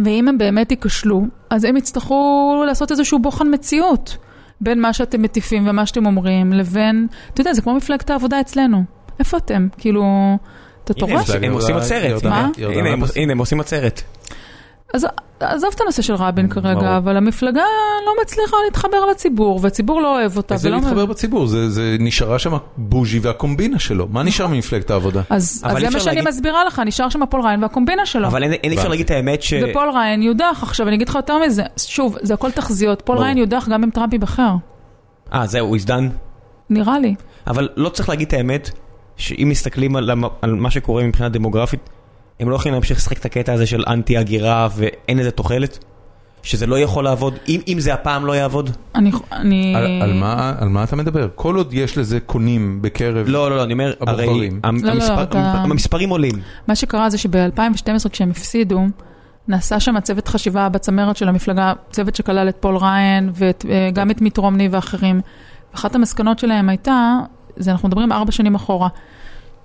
[0.04, 2.14] ואם הם באמת ייכשלו, אז הם יצטרכו
[2.66, 4.16] לעשות איזשהו בוחן מציאות
[4.60, 8.84] בין מה שאתם מטיפים ומה שאתם אומרים, לבין, אתה יודע, זה כמו מפלגת העבודה אצלנו.
[9.18, 9.68] איפה אתם?
[9.78, 10.02] כאילו,
[10.84, 11.30] אתה הנה, טורף?
[11.42, 12.24] הם- עושים עצרת.
[12.24, 12.48] מה?
[13.16, 14.02] הנה, הם עושים עצרת.
[14.94, 15.06] אז
[15.40, 16.48] עזוב את הנושא של רבין.
[16.48, 17.62] כרגע, אבל המפלגה
[18.06, 20.56] לא מצליחה להתחבר לציבור, והציבור לא אוהב אותה.
[20.56, 21.06] זה להתחבר.
[21.06, 24.06] בציבור, זה זה נשארה שם בוז'י והקומבינה שלו.
[24.10, 25.22] מה נשאר ממפלגת העבודה?
[25.30, 28.26] אז זה מה שאני להגיד- מסבירה לך, נשאר שם פול ריין והקומבינה שלו.
[28.28, 28.88] אבל אין אפשר.
[28.88, 29.54] להגיד את האמת ש...
[29.70, 33.18] ופול ריין יודח, עכשיו אני אגיד לך יותר מזה, שוב, זה הכל תחזיות, פול.
[33.18, 34.54] ריין יודח גם אם טראמפ ייבחר,
[35.34, 36.08] אה, זהו, הוא הזדן.
[36.70, 37.14] נראה לי.
[37.46, 38.70] אבל לא צריך להגיד את האמת,
[39.16, 39.96] שאם מסתכלים
[40.42, 41.80] על מה שקורה מבחינה דמוגרפית,
[42.40, 45.78] הם לא יכולים להמשיך לשחק את הקטע הזה של אנטי הגירה ואין לזה תוחלת.
[46.42, 48.70] שזה לא יכול לעבוד, אם אם זה הפעם לא יעבוד?
[48.94, 49.10] אני...
[49.32, 49.74] אני...
[49.76, 51.28] על- על מה- על מה אתה מדבר?
[51.34, 53.26] כל עוד יש לזה קונים בקרב...
[53.28, 54.60] לא, לא, לא, אני אומר, הרי הבוחרים.
[54.64, 56.34] לא, לא, המספר- אתה- המספרים עולים.
[56.68, 58.80] מה שקרה זה שב-2012 כשהם הפסידו,
[59.48, 63.30] נעשה שם צוות חשיבה בצמרת של המפלגה, צוות שכלל את פול ריין
[63.64, 65.20] וגם את מיט רומני ואחרים.
[65.74, 67.18] אחת המסקנות שלהם הייתה,
[67.56, 68.88] זה אנחנו מדברים ארבע שנים אחורה,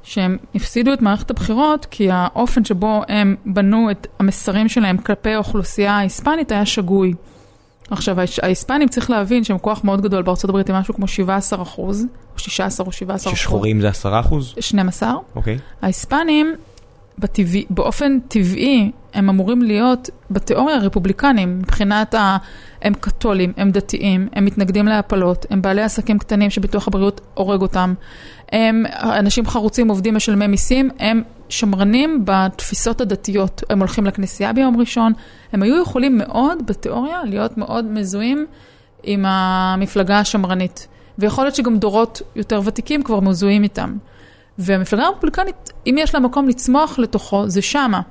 [0.03, 5.93] שהם הפסידו את מערכת הבחירות כי האופן שבו הם בנו את המסרים שלהם כלפי האוכלוסייה
[5.93, 7.13] ההיספנית היה שגוי.
[7.91, 12.05] עכשיו, ההיספנים צריך להבין שהם כוח מאוד גדול בארצות הברית, עם משהו כמו 17 אחוז,
[12.33, 13.39] או 16 או 17 אחוז.
[13.39, 14.53] ששחורים זה 10 אחוז?
[14.59, 15.13] 12.
[15.35, 15.57] אוקיי.
[15.81, 16.55] ההיספנים,
[17.19, 22.37] בטבעי, באופן טבעי, הם אמורים להיות בתיאוריה רפובליקנים, מבחינת ה...
[22.81, 27.93] הם קתולים, הם דתיים, הם מתנגדים להפלות, הם בעלי עסקים קטנים שביטוח הבריאות הורג אותם,
[28.51, 35.13] הם אנשים חרוצים, עובדים, משלמי מיסים, הם שמרנים בתפיסות הדתיות, הם הולכים לכנסייה ביום ראשון,
[35.53, 38.45] הם היו יכולים מאוד, בתיאוריה, להיות מאוד מזוהים
[39.03, 40.87] עם המפלגה השמרנית.
[41.17, 43.97] ויכול להיות שגם דורות יותר ותיקים כבר מזוהים איתם.
[44.61, 48.01] והמפלגה הרפובליקנית, אם יש לה מקום לצמוח לתוכו, זה שמה.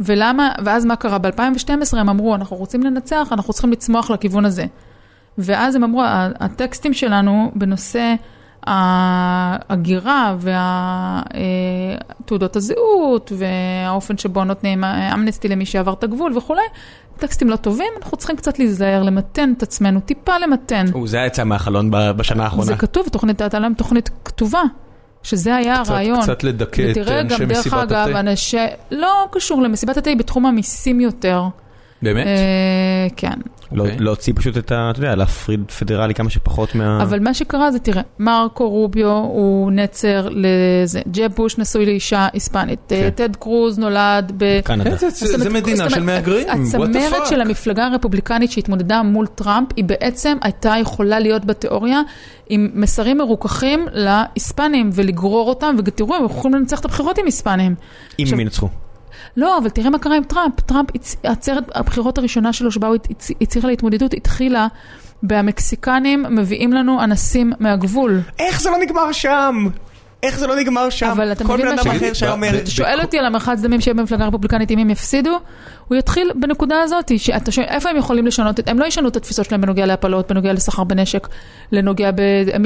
[0.00, 1.18] ולמה, ואז מה קרה?
[1.18, 4.64] ב-2012 הם אמרו, אנחנו רוצים לנצח, אנחנו צריכים לצמוח לכיוון הזה.
[5.38, 8.14] ואז הם אמרו, "ה- הטקסטים שלנו בנושא
[8.66, 10.36] ההגירה
[12.24, 16.62] ותעודות הזהות והאופן שבו נותנים אמנסטי למי שעבר את הגבול וכולי,
[17.18, 20.84] טקסטים לא טובים, אנחנו צריכים קצת להיזהר, למתן את עצמנו, טיפה למתן.
[21.04, 22.64] זה יצא מהחלון בשנה האחרונה.
[22.64, 24.62] זה כתוב, תוכנית, הייתה להם תוכנית כתובה,
[25.22, 26.22] שזה היה קצת- הרעיון.
[26.22, 28.20] קצת לדכא את ותראה אנשי גם, דרך מסיבת אגב, התה.
[28.20, 28.56] אנשי...
[28.90, 31.42] לא קשור למסיבת התה, בתחום המיסים יותר.
[32.02, 32.26] באמת?
[32.26, 32.32] אה,
[33.16, 33.32] כן.
[33.72, 33.98] לא- אוקיי.
[33.98, 34.88] להוציא פשוט את ה...
[34.90, 37.02] אתה יודע, להפריד פדרלי כמה שפחות מה...
[37.02, 42.78] אבל מה שקרה זה, תראה, מרקו רוביו הוא נצר לזה, ג'ב בוש נשוי לאישה היספנית,
[42.88, 43.10] כן.
[43.14, 44.60] טד קרוז נולד ב...
[44.64, 44.84] קנדה.
[44.90, 47.26] כן, זה- זאת זה אומרת, מדינה של מהגרים, הצמרת?
[47.28, 52.00] של המפלגה הרפובליקנית שהתמודדה מול טראמפ, היא בעצם הייתה יכולה להיות בתיאוריה
[52.48, 57.74] עם מסרים מרוככים להיספנים ולגרור אותם, ותראו, הם יכולים לנצח את הבחירות עם היספנים.
[58.18, 58.68] אם הם ינצחו.
[59.36, 60.60] לא, אבל תראה מה קרה עם טראמפ.
[60.60, 60.88] טראמפ,
[61.22, 64.66] עצרת הבחירות הראשונה שלו שבה הוא הצ- הצהיר להתמודדות, התחילה
[65.22, 68.20] במקסיקנים מביאים לנו אנסים מהגבול.
[68.38, 69.54] איך זה לא נגמר שם?
[70.22, 71.06] איך זה לא נגמר שם?
[71.06, 72.58] אבל אתה כל מבין בן מה אדם ש- אחר שהיה אומר...
[72.58, 75.38] אתה שואל אותי על המרחץ דמים שיהיה במפלגה הרפובליקנית אם הם יפסידו,
[75.88, 79.16] הוא יתחיל בנקודה הזאת, שאתה שואל איפה הם יכולים לשנות, את- הם לא ישנו את
[79.16, 81.28] התפיסות שלהם בנוגע להפלות, בנוגע לסחר בנשק,
[81.72, 82.20] לנוגע ב...
[82.54, 82.62] הם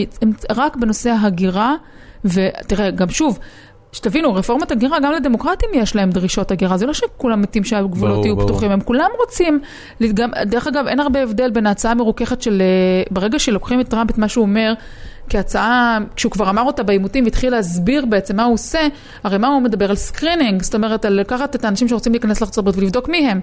[0.50, 1.74] רק בנושא ההגירה,
[2.24, 3.38] ותראה, גם שוב,
[3.92, 8.36] שתבינו, רפורמת הגירה, גם לדמוקרטים יש להם דרישות הגירה, זה לא שכולם מתים שהגבולות יהיו
[8.36, 8.48] ברור.
[8.48, 9.60] פתוחים, הם כולם רוצים,
[10.14, 14.10] גם, דרך אגב, אין הרבה הבדל בין ההצעה המרוככת של, אה, ברגע שלוקחים את טראמפ
[14.10, 14.74] את מה שהוא אומר,
[15.28, 18.80] כהצעה, כשהוא כבר אמר אותה בעימותים והתחיל להסביר בעצם מה הוא עושה,
[19.24, 22.78] הרי מה הוא מדבר על screening, זאת אומרת על לקחת את האנשים שרוצים להיכנס לארה"ב
[22.78, 23.40] ולבדוק מי הם.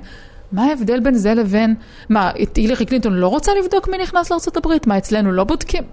[0.51, 1.75] מה ההבדל בין זה לבין,
[2.09, 4.69] מה, את הילרי קלינטון לא רוצה לבדוק מי נכנס לארה"ב?
[4.87, 5.83] מה, אצלנו לא בודקים?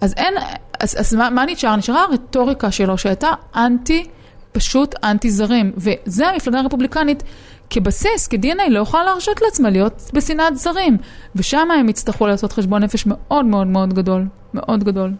[0.00, 0.34] אז אין,
[0.80, 1.76] אז, אז מה, מה נשאר?
[1.76, 4.04] נשארה הרטוריקה שלו שהייתה אנטי,
[4.52, 5.72] פשוט אנטי זרים.
[5.76, 7.22] וזה המפלגה הרפובליקנית
[7.70, 10.96] כבסיס, כ-DNA, לא יכולה להרשות לעצמה להיות בשנאת זרים.
[11.36, 14.24] ושם הם יצטרכו לעשות חשבון נפש מאוד מאוד מאוד גדול.
[14.54, 15.12] מאוד גדול.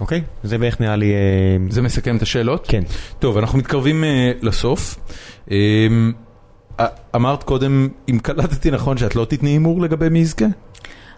[0.00, 1.12] אוקיי, זה בערך נראה לי...
[1.12, 2.66] אה, זה מסכם את השאלות?
[2.68, 2.82] כן.
[3.18, 4.98] טוב, אנחנו מתקרבים אה, לסוף.
[5.50, 5.56] אה,
[7.14, 10.44] אמרת קודם, אם קלטתי נכון, שאת לא תתני הימור לגבי מי יזכה?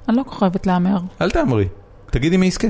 [0.09, 0.98] אני לא כל כך אוהבת להמר.
[1.20, 1.65] אל תאמרי,
[2.11, 2.69] תגידי מי יזכה.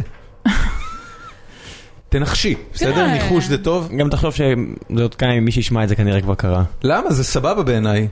[2.09, 2.93] תנחשי, בסדר?
[2.95, 3.13] תראה.
[3.13, 3.89] ניחוש זה טוב?
[3.99, 4.55] גם תחשוב שזה
[5.03, 6.63] עוד כמה, מי שישמע את זה כנראה כבר קרה.
[6.83, 7.11] למה?
[7.13, 8.09] זה סבבה בעיניי.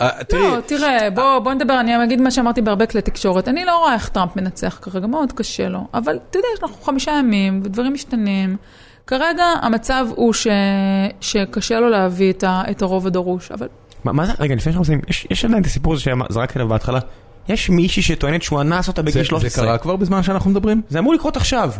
[0.00, 3.48] אה, תראי, לא, תראה, בוא, בוא נדבר, אני אגיד מה שאמרתי בהרבה כלי תקשורת.
[3.48, 5.86] אני לא רואה איך טראמפ מנצח כרגע, מאוד קשה לו.
[5.94, 8.56] אבל אתה יודע, יש לנו חמישה ימים, ודברים משתנים.
[9.06, 10.46] כרגע המצב הוא ש...
[11.20, 12.62] שקשה לו להביא את, ה...
[12.70, 13.66] את הרוב הדרוש, אבל
[14.04, 14.32] מה מה זה?
[14.40, 16.98] רגע, לפני שאנחנו עושים, יש- יש עדיין את הסיפור הזה שזרקתי עליו בהתחלה.
[17.50, 19.64] יש מישהי שטוענת שהוא אנס אותה זה בגיל זה 13.
[19.64, 20.82] קרה כבר בזמן שאנחנו מדברים?
[20.88, 21.70] זה אמור לקרות עכשיו.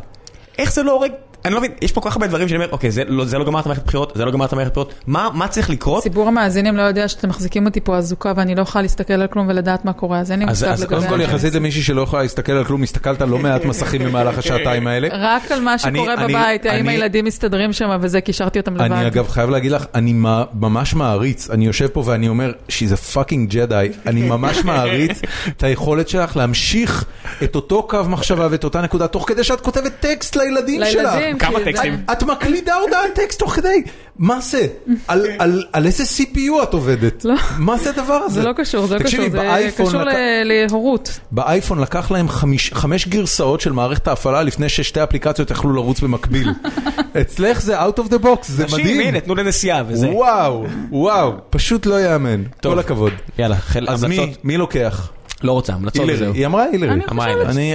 [0.58, 1.12] איך זה לא הורג?
[1.44, 3.38] אני לא מבין, יש פה כל כך הרבה דברים שאני אומר, אוקיי, זה לא, זה
[3.38, 6.02] לא גמר את המערכת בחירות, זה לא גמר את המערכת בחירות, מה, מה צריך לקרות?
[6.02, 9.48] ציבור המאזינים לא יודע שאתם מחזיקים אותי פה אזוקה ואני לא יכולה להסתכל על כלום
[9.48, 10.96] ולדעת מה קורה, אז אין לי אז- מושג אז לגבי...
[10.96, 11.20] קודם כל.
[11.20, 15.08] יחסית למישהי שלא יכולה להסתכל על כלום, הסתכלת לא מעט מסכים במהלך השעתיים האלה.
[15.12, 18.92] רק על מה שקורה אני- בבית, האם הילדים מסתדרים שם וזה, כי השארתי אותם לבד.
[18.92, 20.12] אני אגב חייב להגיד לך, אני
[20.60, 25.62] ממש מעריץ, אני יושב פה ואני אומר, she's a fucking Jedi, אני ממש מעריץ את
[25.62, 27.04] היכולת שלך להמשיך
[27.42, 31.14] את אותו קו מחשבה ואת אותה נקודה, תוך כדי שאת כותבת טקסט לילדים שלך.
[31.34, 31.72] לילדים, טקסטים.
[31.72, 31.96] כמה טקסטים?
[32.12, 33.82] את מקלידה הודעת טקסט תוך כדי,
[34.18, 34.66] מה זה?
[35.08, 37.24] על- על- על איזה CPU את עובדת?
[37.24, 37.34] לא.
[37.58, 38.40] מה זה הדבר הזה?
[38.40, 39.38] זה לא קשור, זה לא קשור, זה
[39.76, 40.02] קשור
[40.44, 41.20] להורות.
[41.30, 46.50] באייפון לקח להם חמיש- חמש גרסאות של מערכת ההפעלה לפני ששתי אפליקציות יכלו לרוץ במקביל.
[47.20, 49.00] אצלך זה out of the box, זה נשים, מדהים.
[49.00, 50.08] הנה, תנו לנסיעה וזה.
[50.08, 52.42] וואו, וואו, פשוט לא יאמן.
[52.62, 53.12] כל הכבוד.
[53.38, 53.56] יאללה,
[53.88, 54.04] אז
[54.44, 55.10] מי, לוקח?
[55.42, 56.04] לא רוצה, המלצות.
[56.08, 56.32] וזהו.
[56.32, 57.00] היא אמרה הילרי.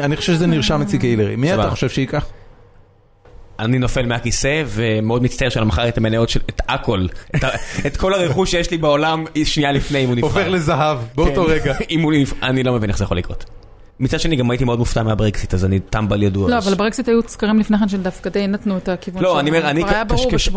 [0.03, 1.35] אני חושב שזה נרשם אצלי כהילרי.
[1.35, 1.69] מי אתה.
[1.69, 2.25] חושב שייקח?
[3.59, 7.07] אני נופל מהכיסא ומאוד מצטער שאני מחר את המניות של, את הכל,
[7.85, 10.27] את כל הרכוש שיש לי בעולם שנייה לפני אם הוא נבחר.
[10.27, 11.51] הופך לזהב, באותו כן.
[11.51, 11.75] רגע.
[11.91, 13.45] אם הוא נבחר, אני לא מבין איך זה יכול לקרות.
[13.99, 16.49] מצד שני גם הייתי מאוד מופתע מהברקסיט אז אני טמבל ידוע.
[16.49, 19.39] לא, אבל ברקסיט היו סקרים לפני כן שדווקא די נתנו את הכיוון לא, שלו.
[19.39, 19.83] אני אומר, אני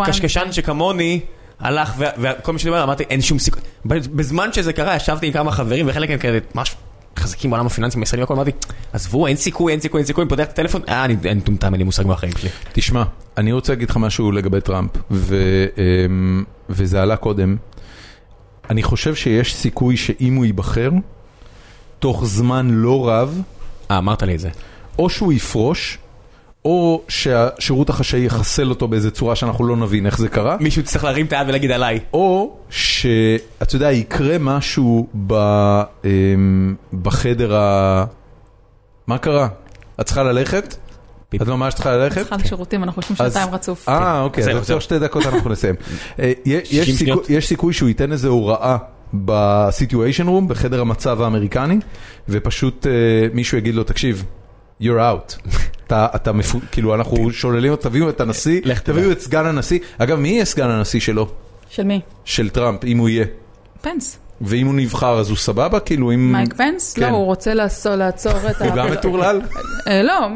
[0.07, 0.53] קשקשן.
[0.53, 1.21] שכמוני
[1.61, 3.63] הלך וכל מה שאני אומר אמרתי אין שום סיכוי.
[3.85, 6.77] בזמן שזה קרה ישבתי עם כמה חברים וחלק מהם כאלה ממש
[7.19, 8.51] חזקים בעולם הפיננסים הישראלי והכל אמרתי
[8.93, 11.79] עזבו אין סיכוי אין סיכוי אין סיכוי אני פותח את הטלפון אה אני מטומטם אין
[11.79, 12.51] לי מושג מהחיים שלי.
[12.73, 13.03] תשמע,
[13.37, 15.37] אני רוצה להגיד לך משהו לגבי טראמפ, ו,
[15.79, 17.57] אמ, וזה עלה קודם.
[18.71, 20.91] אני חושב שיש סיכוי שאם הוא ייבחר,
[21.99, 23.43] תוך זמן לא רב,
[23.91, 24.49] אה אמרת לי את זה.
[24.99, 25.99] או שהוא יפרוש,
[26.69, 31.05] או שהשירות החשאי יחסל אותו באיזה צורה שאנחנו לא נבין איך זה קרה, מישהו צריך
[31.05, 32.01] להרים את היד ולהגיד עליי.
[32.13, 33.17] או שאתה
[33.77, 35.33] יודע, יקרה משהו ב,
[36.05, 38.05] אמ, בחדר ה...
[39.07, 39.49] מה קרה?
[40.01, 40.77] את צריכה ללכת?
[41.35, 42.19] את ממש צריכה ללכת?
[42.21, 43.89] צריכה לשירותים, אנחנו יושבים אז- שנתיים רצוף.
[43.89, 44.67] אה, אוקיי, אז.
[44.71, 45.75] תוך שתי דקות אנחנו נסיים.
[46.21, 47.31] אה, יש 60 סיכוי- שניות.
[47.31, 48.77] יש סיכוי שהוא ייתן איזה הוראה
[49.15, 51.79] בסיטואשן רום, בחדר המצב האמריקני,
[52.29, 52.93] ופשוט אה,
[53.35, 54.25] מישהו יגיד לו, תקשיב,
[54.83, 55.37] you're out.
[55.89, 56.59] אתה, אתה מפו...
[56.73, 58.81] כאילו, אנחנו שוללים, תביאו את הנשיא, לך.
[58.81, 59.79] תביאו את סגן הנשיא.
[59.99, 61.29] אגב, מי יהיה סגן הנשיא שלו?
[61.71, 62.01] של מי?
[62.25, 63.25] של טראמפ, אם הוא יהיה.
[63.81, 64.19] פנס.
[64.41, 65.81] ואם הוא נבחר, אז הוא סבבה?
[65.81, 66.33] כאילו, אם...
[66.33, 66.95] מייק פנס?
[66.95, 67.03] כן.
[67.03, 68.65] לא, הוא רוצה לעצור לעצור את ה...
[68.69, 69.41] הוא גם מטורלל?
[69.89, 70.33] אה, לא, הוא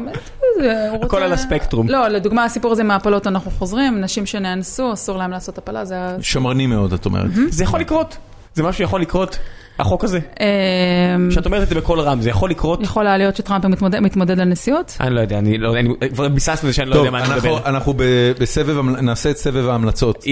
[0.91, 1.05] רוצה...
[1.05, 1.89] הכל על הספקטרום.
[1.89, 5.95] לא, לדוגמה, הסיפור הזה מהפלות אנחנו חוזרים, נשים שנאנסו, אסור להם לעשות הפלה, זה...
[6.21, 7.31] שמרני מאוד, את אומרת.
[7.49, 8.17] זה יכול לקרות.
[8.53, 9.37] זה משהו שיכול לקרות.
[9.79, 10.19] החוק הזה.
[10.41, 10.45] אה,
[11.31, 12.81] שאת אומרת את זה בקול רם זה יכול לקרות.
[12.81, 14.97] יכול היה להיות שטראמפ מתמודד- מתמודד לנשיאות?
[15.01, 17.33] אני לא יודע אני לא אני כבר ביססנו את זה שאני לא יודע מה אני
[17.35, 17.59] מדבר.
[17.65, 18.03] אנחנו ב-
[18.39, 20.25] בסבב, נעשה את סבב ההמלצות.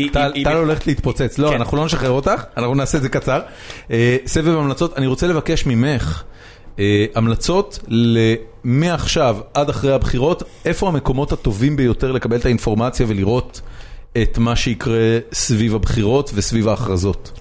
[0.44, 1.38] טל הולכת להתפוצץ.
[1.38, 1.56] לא, כן.
[1.56, 3.40] אנחנו לא נשחרר אותך, אנחנו נעשה את זה קצר.
[3.92, 6.24] אה, סבב המלצות, אני רוצה לבקש ממך
[6.80, 7.80] אה, המלצות
[8.64, 13.62] מעכשיו עד אחרי הבחירות, איפה המקומות הטובים ביותר לקבל את האינפורמציה ולראות
[14.18, 17.40] את מה שיקרה סביב הבחירות וסביב ההכרזות.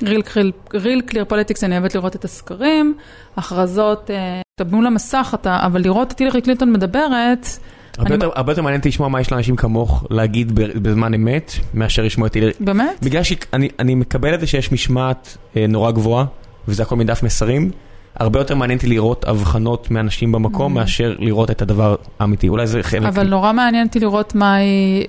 [0.75, 2.95] Real Clear Politics, אני אוהבת לראות את הסקרים,
[3.37, 4.11] הכרזות,
[4.55, 7.47] אתה מול המסך, אתה, אבל לראות את הילרי קלינטון מדברת,
[7.99, 8.15] הרבה
[8.53, 12.35] יותר- מעניין אותי לשמוע מה יש לאנשים כמוך להגיד ב- בזמן אמת מאשר לשמוע את
[12.35, 12.53] הילרי.
[12.61, 12.99] באמת?
[13.03, 16.25] בגלל שאני מקבל את זה שיש משמעת אה, נורא גבוהה
[16.69, 17.71] וזה הכל מדף מסרים.
[18.17, 22.49] הרבה יותר מעניין אותי לראות הבחנות מאנשים במקום מאשר לראות את הדבר האמיתי.
[22.49, 23.03] אולי זה חלק...
[23.03, 23.09] Mm.
[23.09, 25.05] אבל נורא מעניין אותי לראות מה היא,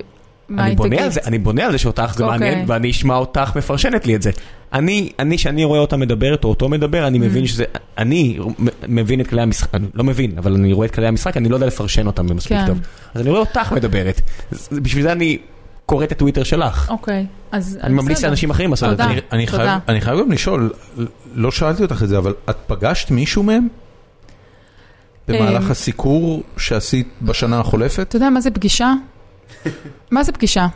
[0.60, 1.04] אני בונה.
[1.04, 2.40] על זה, אני בונה על זה שאותך זה אוקיי.
[2.40, 4.32] מעניין ואני אשמע אותך מפרשנת לי את זה.
[4.74, 7.22] אני, אני, שאני רואה אותה מדברת או אותו מדבר, אני Mm.
[7.22, 7.64] מבין שזה,
[7.98, 8.40] אני
[8.88, 11.56] מבין את כללי המשחק, אני לא מבין, אבל אני רואה את כללי המשחק, אני לא
[11.56, 12.66] יודע לפרשן אותם מספיק כן.
[12.68, 12.80] טוב.
[13.14, 14.22] אז אני רואה אותך מדברת.
[14.72, 15.38] בשביל זה אני
[15.86, 16.90] קורא את הטוויטר שלך.
[16.90, 18.28] אוקיי, אז אני ממליץ בסדר.
[18.28, 19.04] לאנשים אחרים לעשות את זה.
[19.04, 19.16] תודה.
[19.32, 19.48] אני-.
[19.48, 20.72] חייב- אני חייב גם לשאול,
[21.36, 23.68] לא שאלתי אותך את זה, אבל את פגשת מישהו מהם?
[25.28, 28.00] במהלך אמ, הסיקור שעשית בשנה החולפת?
[28.08, 28.94] אתה יודע מה זה פגישה?
[30.12, 30.68] מה זה פגישה?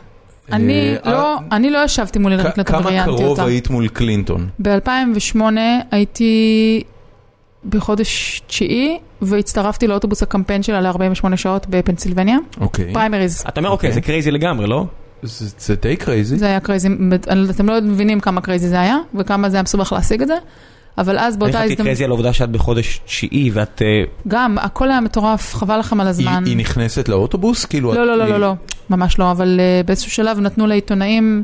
[0.52, 3.46] אני אה, לא, אני לא ישבתי מול הילרי קלינטון כמה וראיינתי קרוב אותה.
[3.46, 4.50] היית מול קלינטון?
[4.60, 5.42] ב-2008
[5.92, 6.84] הייתי
[7.70, 12.38] בחודש תשיעי, והצטרפתי לאוטובוס הקמפיין שלה ל-48 שעות בפנסילבניה.
[12.62, 12.94] אוקיי.
[12.94, 13.44] פריימריז.
[13.48, 13.94] אתה אומר אוקיי, אוקיי.
[13.94, 14.86] זה crazy לגמרי, לא?
[15.22, 16.38] זה זה די crazy.
[16.38, 16.90] זה היה crazy,
[17.50, 20.36] אתם לא מבינים כמה crazy זה היה, וכמה זה היה מסובך להשיג את זה,
[20.98, 23.82] אבל אז אני באותה חשבתי הזדמנות, קרייזי על העובדה שאת בחודש תשיעי ואת...
[23.82, 26.44] אה, גם, הכל היה מטורף, חבל לכם על הזמן.
[26.46, 27.66] היא נכנסת לאוטובוס?
[27.66, 27.94] כאילו...
[27.94, 28.54] לא, את- לא, לא, לא, לא,
[28.90, 31.44] ממש לא, אבל אה, באיזשהו שלב נתנו לעיתונאים,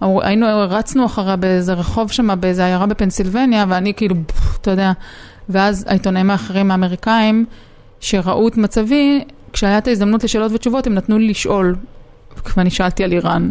[0.00, 4.14] היינו, רצנו אחריה באיזה רחוב שם, באיזה עיירה בפנסילבניה, ואני כאילו,
[4.60, 4.92] אתה יודע,
[5.48, 7.44] ואז העיתונאים האחרים האמריקאים,
[8.00, 11.76] שראו את מצבי, כשהיה את ההזדמנות לשאלות ותשובות, הם נתנו לי לשאול,
[12.56, 13.50] ואני שאלתי על איראן.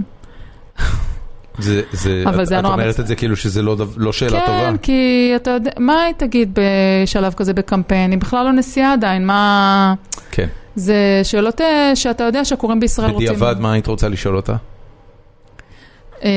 [1.60, 4.40] זה, זה, אבל את, זה את אומרת מצ- את זה כאילו שזה לא, לא שאלה
[4.46, 4.70] טובה.
[4.72, 6.60] כן, כי אתה יודע, מה היא תגיד
[7.04, 8.12] בשלב כזה בקמפיין?
[8.12, 9.94] היא בכלל לא נשיאה עדיין, מה...
[10.32, 10.48] כן.
[10.76, 13.28] זה שאלות אה, שאתה יודע שהקוראים בישראל רוצים...
[13.28, 14.56] בדיעבד, מה היית רוצה לשאול אותה?
[16.24, 16.30] אה,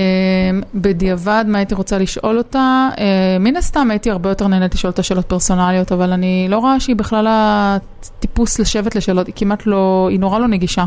[0.75, 2.89] בדיעבד, מה הייתי רוצה לשאול אותה?
[2.99, 6.81] אה, מן הסתם הייתי הרבה יותר נהנית לשאול אותה שאלות פרסונליות, אבל אני לא רואה
[6.81, 10.85] שהיא בכלל הטיפוס לשבת לשאלות, היא כמעט לא, היא נורא לא נגישה.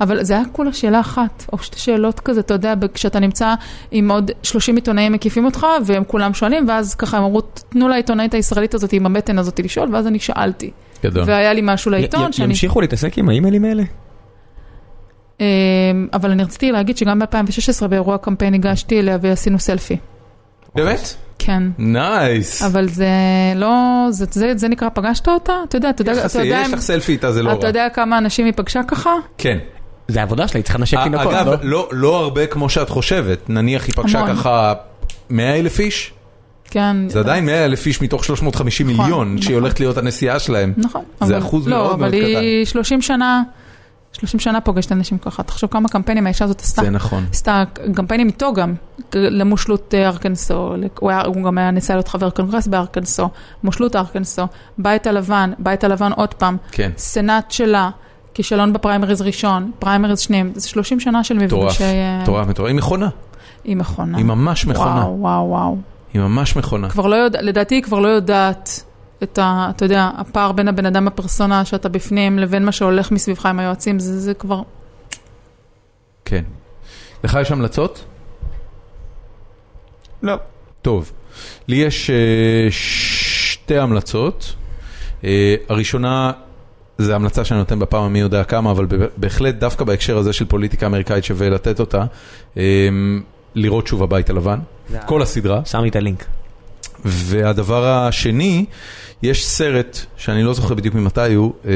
[0.00, 3.54] אבל זה היה כולה שאלה אחת, או שתי שאלות כזה, אתה יודע, כשאתה נמצא
[3.90, 8.34] עם עוד 30 עיתונאים מקיפים אותך, והם כולם שואלים, ואז ככה הם אמרו, תנו לעיתונאית
[8.34, 10.70] הישראלית הזאת עם הבטן הזאת לשאול, ואז אני שאלתי.
[11.04, 11.24] גדול.
[11.26, 12.48] והיה לי משהו לעיתון, י- שאני...
[12.48, 13.82] ימשיכו להתעסק עם האימיילים האלה?
[15.40, 15.46] אה,
[16.12, 19.96] אבל אני רציתי להגיד שגם ב-2016 באירוע קמפיין ניגשתי אליה ועשינו סלפי.
[20.74, 21.14] באמת?
[21.38, 21.62] כן.
[21.78, 22.62] nice.
[22.62, 23.06] אבל זה
[23.56, 23.72] לא,
[24.10, 25.52] זה, זה, זה נקרא פגשת אותה?
[25.68, 27.66] אתה יודע, אתה יודע, אתה יודע, יש לך סלפי איתה, זה לא אתה רע.
[27.66, 29.10] יודע כמה אנשים היא פגשה ככה?
[29.38, 29.58] כן.
[30.08, 31.56] זה העבודה שלה, היא צריכה לנשק תינוקות, אגב, לא?
[31.62, 33.50] לא- לא הרבה כמו שאת חושבת.
[33.50, 34.36] נניח היא פגשה המון.
[34.36, 34.72] ככה
[35.30, 36.12] 100 אלף איש,
[36.70, 36.96] כן.
[37.08, 39.62] זה עדיין 100 אלף איש מתוך 350 נכון, מיליון, שהיא נכון.
[39.62, 40.72] הולכת להיות הנשיאה שלהם.
[40.76, 41.02] נכון.
[41.20, 43.42] זה אבל- אחוז לא, מאוד מאוד אבל היא 30 שנה,
[44.12, 45.42] 30 שנה פוגשת אנשים ככה.
[45.42, 46.82] תחשוב כמה קמפיינים האישה הזאת עשתה.
[46.82, 47.24] זה נכון.
[47.32, 47.62] עשתה
[47.94, 48.74] קמפיינים איתו גם,
[49.14, 53.28] למושלות אה, ארקנסו, הוא, היה, הוא גם היה ניסה להיות חבר קונגרס בארקנסו,
[53.64, 54.42] מושלות ארקנסו,
[54.78, 56.90] בית הלבן, בית הלבן עוד פעם, כן.
[56.96, 57.90] סנאט שלה,
[58.34, 61.84] כישלון בפריימריז ראשון, פריימריז שניים, זה 30 שנה של מטורף, מפגשי...
[61.84, 62.68] אה, מטורף, מטורף.
[62.68, 63.08] היא מכונה,
[63.64, 64.16] היא מכונה.
[64.16, 64.90] היא ממש מכונה.
[64.90, 65.76] וואו, וואו, וואו.
[66.14, 66.90] היא ממש מכונה.
[66.90, 68.84] כבר לא יודע, לדעתי היא כבר לא יודעת
[69.22, 69.70] את ה...
[69.70, 73.98] אתה יודע, הפער בין הבן אדם הפרסונה שאתה בפנים לבין מה שהולך מסביבך עם היועצים,
[73.98, 74.62] זה, זה כבר...
[76.24, 76.44] כן.
[77.24, 78.04] לך יש המלצות?
[80.22, 80.34] לא.
[80.82, 81.12] טוב.
[81.68, 84.54] לי יש אה, שתי המלצות.
[85.24, 86.32] אה, הראשונה,
[86.98, 90.86] זו המלצה שאני נותן בפעם המי יודע כמה, אבל בהחלט דווקא בהקשר הזה של פוליטיקה
[90.86, 92.04] אמריקאית שווה לתת אותה,
[92.56, 92.62] אה,
[93.54, 94.58] לראות שוב הבית הלבן,
[95.06, 95.60] כל הסדרה.
[95.64, 96.24] שם לי את הלינק.
[97.04, 98.64] והדבר השני,
[99.22, 101.72] יש סרט, שאני לא זוכר בדיוק ממתי הוא, אה,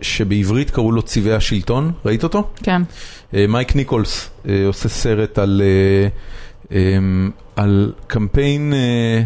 [0.00, 2.48] שבעברית קראו לו צבעי השלטון, ראית אותו?
[2.62, 2.82] כן.
[3.34, 5.62] אה, מייק ניקולס אה, עושה סרט על,
[6.72, 6.78] אה,
[7.56, 8.72] על קמפיין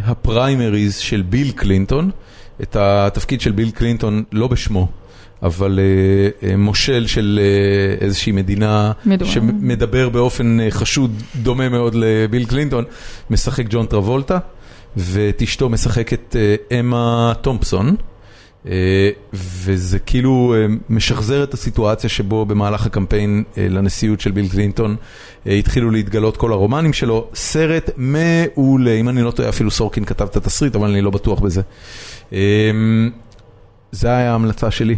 [0.05, 2.11] הפריימריז של ביל קלינטון,
[2.63, 4.89] את התפקיד של ביל קלינטון לא בשמו.
[5.43, 8.93] אבל אה, אה, מושל של אה, איזושהי מדינה.
[9.25, 12.85] שמדבר באופן חשוד דומה מאוד לביל קלינטון,
[13.31, 14.39] משחק ג'ון טרבולטה,
[14.97, 16.37] ואת אשתו משחקת
[16.81, 17.97] אמה תומפסון,
[19.35, 20.55] וזה כאילו
[20.89, 24.97] משחזר את הסיטואציה שבו במהלך הקמפיין לנשיאות של ביל קלינטון
[25.47, 27.29] התחילו להתגלות כל הרומנים שלו.
[27.35, 31.41] סרט מעולה, אם אני לא טועה אפילו סורקין כתב את התסריט, אבל אני לא בטוח
[31.41, 31.63] בזה.
[33.93, 34.97] זה היה ההמלצה שלי.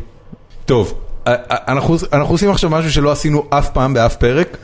[0.66, 0.94] טוב,
[1.26, 4.56] אה, אה, אנחנו, אנחנו עושים עכשיו משהו שלא עשינו אף פעם באף פרק,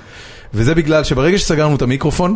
[0.54, 2.34] וזה בגלל שברגע שסגרנו את המיקרופון,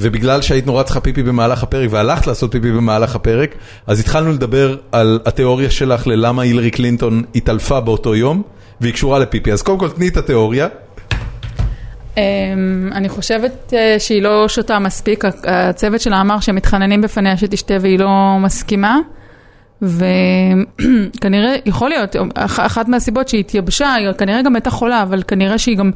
[0.00, 3.54] ובגלל שהיית נורא צריכה פיפי במהלך הפרק והלכת לעשות פיפי במהלך הפרק,
[3.86, 8.42] אז התחלנו לדבר על התיאוריה שלך ללמה הילרי קלינטון התעלפה באותו יום,
[8.80, 9.52] והיא קשורה לפיפי.
[9.52, 10.68] אז קודם כל תני את התיאוריה.
[12.16, 17.74] אמ, אני חושבת אה, שהיא לא שותה מספיק, הצוות שלה אמר שהם מתחננים בפניה שתשתה
[17.80, 18.98] והיא לא מסכימה.
[19.82, 25.58] וכנראה, יכול להיות, אח- אחת מהסיבות שהיא התייבשה, היא כנראה גם הייתה חולה, אבל כנראה
[25.58, 25.90] שהיא גם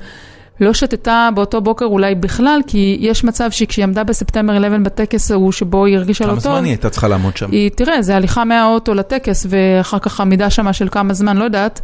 [0.60, 5.52] לא שתתה באותו בוקר אולי בכלל, כי יש מצב שכשהיא עמדה בספטמבר 11 בטקס ההוא
[5.52, 7.50] שבו היא הרגישה לא כמה טוב, זמן היא הייתה צריכה לעמוד שם?
[7.50, 11.80] היא, תראה, זה הליכה מהאוטו לטקס, ואחר כך עמידה שמה של כמה זמן, לא יודעת.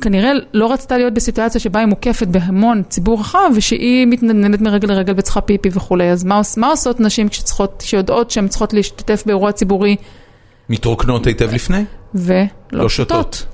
[0.00, 5.14] כנראה לא רצתה להיות בסיטואציה שבה היא מוקפת בהמון ציבור רחב, ושהיא מתנדנדת מרגל לרגל
[5.16, 6.10] וצריכה פיפי וכולי.
[6.10, 9.96] אז מה, מה עושות נשים כשצריכות, שיודעות שהן צריכות להשתתף באירוע ציבורי
[10.70, 11.84] מתרוקנות היטב לפני?
[12.14, 13.46] ולא לא שותות?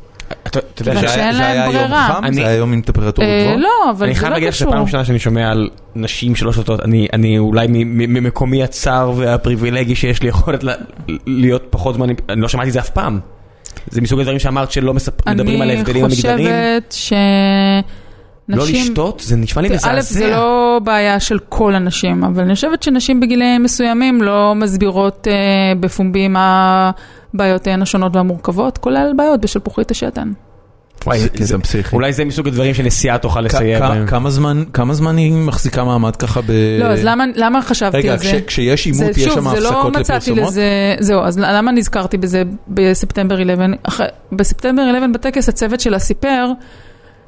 [0.47, 2.09] אתה יודע זה שאין היה- זה להם היה יום ברירה.
[2.17, 2.25] חם?
[2.25, 3.61] אני- זה היה יום עם טמפרטורות אה, גבוהות?
[3.61, 4.69] לא, אבל אני זה חייב לא להגיד לך קשור.
[4.71, 9.13] שפעם ראשונה שאני שומע על נשים שלא שותות, אני, אני אולי מ- מ- ממקומי הצר
[9.17, 10.71] והפריבילגי שיש לי יכולת ל-
[11.27, 13.21] להיות פחות זמן, אני לא שמעתי את זה אף פעם.
[13.91, 15.29] זה מסוג הדברים שאמרת שלא מספ...
[15.29, 16.47] מדברים על ההבדלים המגדריים.
[16.47, 17.13] אני חושבת ש...
[18.49, 19.93] לא לשתות, זה נשמע לי מזעזע.
[19.93, 25.27] א', זה לא בעיה של כל הנשים, אבל אני חושבת שנשים בגילאים מסוימים לא מסבירות
[25.31, 25.33] אה,
[25.81, 26.91] בפומבי מה
[27.35, 30.33] בעיותיהן השונות והמורכבות, כולל בעיות בשלפוחית השתן.
[31.07, 31.97] וואי, זה- זה- זה פסיכי.
[31.97, 34.07] אולי זה מסוג הדברים שנסיעה תוכל לסייע בהם.
[34.07, 36.51] כמה זמן- כמה זמן היא מחזיקה מעמד ככה ב...
[36.81, 38.25] לא, אז למה, למה חשבתי רגע, על זה?
[38.25, 40.49] כש- כשיש עימות זה- יש שוב, שם זה לא הפסקות מצאתי לפרסומות?
[40.51, 40.63] לזה,
[41.01, 43.67] זהו, אז למה נזכרתי בזה בספטמבר 11?
[43.83, 44.01] אח-
[44.33, 46.47] בספטמבר 11 בטקס הצוות שלה סיפר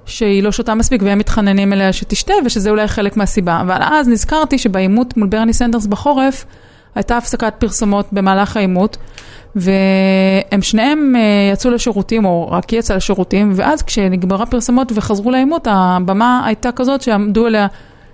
[0.08, 3.60] שהיא לא שותה מספיק והם מתחננים אליה שתשתה ושזה אולי חלק מהסיבה.
[3.60, 6.44] אבל אז נזכרתי שבעימות מול ברני סנדרס בחורף
[6.94, 8.96] הייתה הפסקת פרסומות במהלך העימות.
[9.56, 16.42] והם שניהם אה, יצאו לשירותים, או רק יצאה לשירותים, ואז כשנגמרה פרסומות וחזרו לעימות, הבמה
[16.46, 17.66] הייתה כזאת שעמדו אליה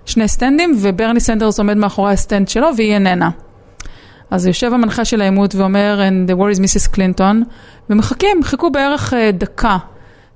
[0.05, 3.29] שני סטנדים, וברני סנדרס עומד מאחורי הסטנד שלו, והיא איננה.
[4.31, 6.91] אז יושב המנחה של העימות ואומר, and where is Mrs.
[6.91, 7.43] Clinton,
[7.89, 9.77] ומחכים, חיכו בערך אה, דקה.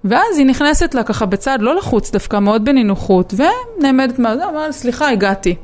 [0.04, 4.72] ואז היא נכנסת לה ככה בצד, לא לחוץ דווקא, מאוד בנינוחות, ונעמדת מה זה, אמרה,
[4.72, 5.56] סליחה, הגעתי.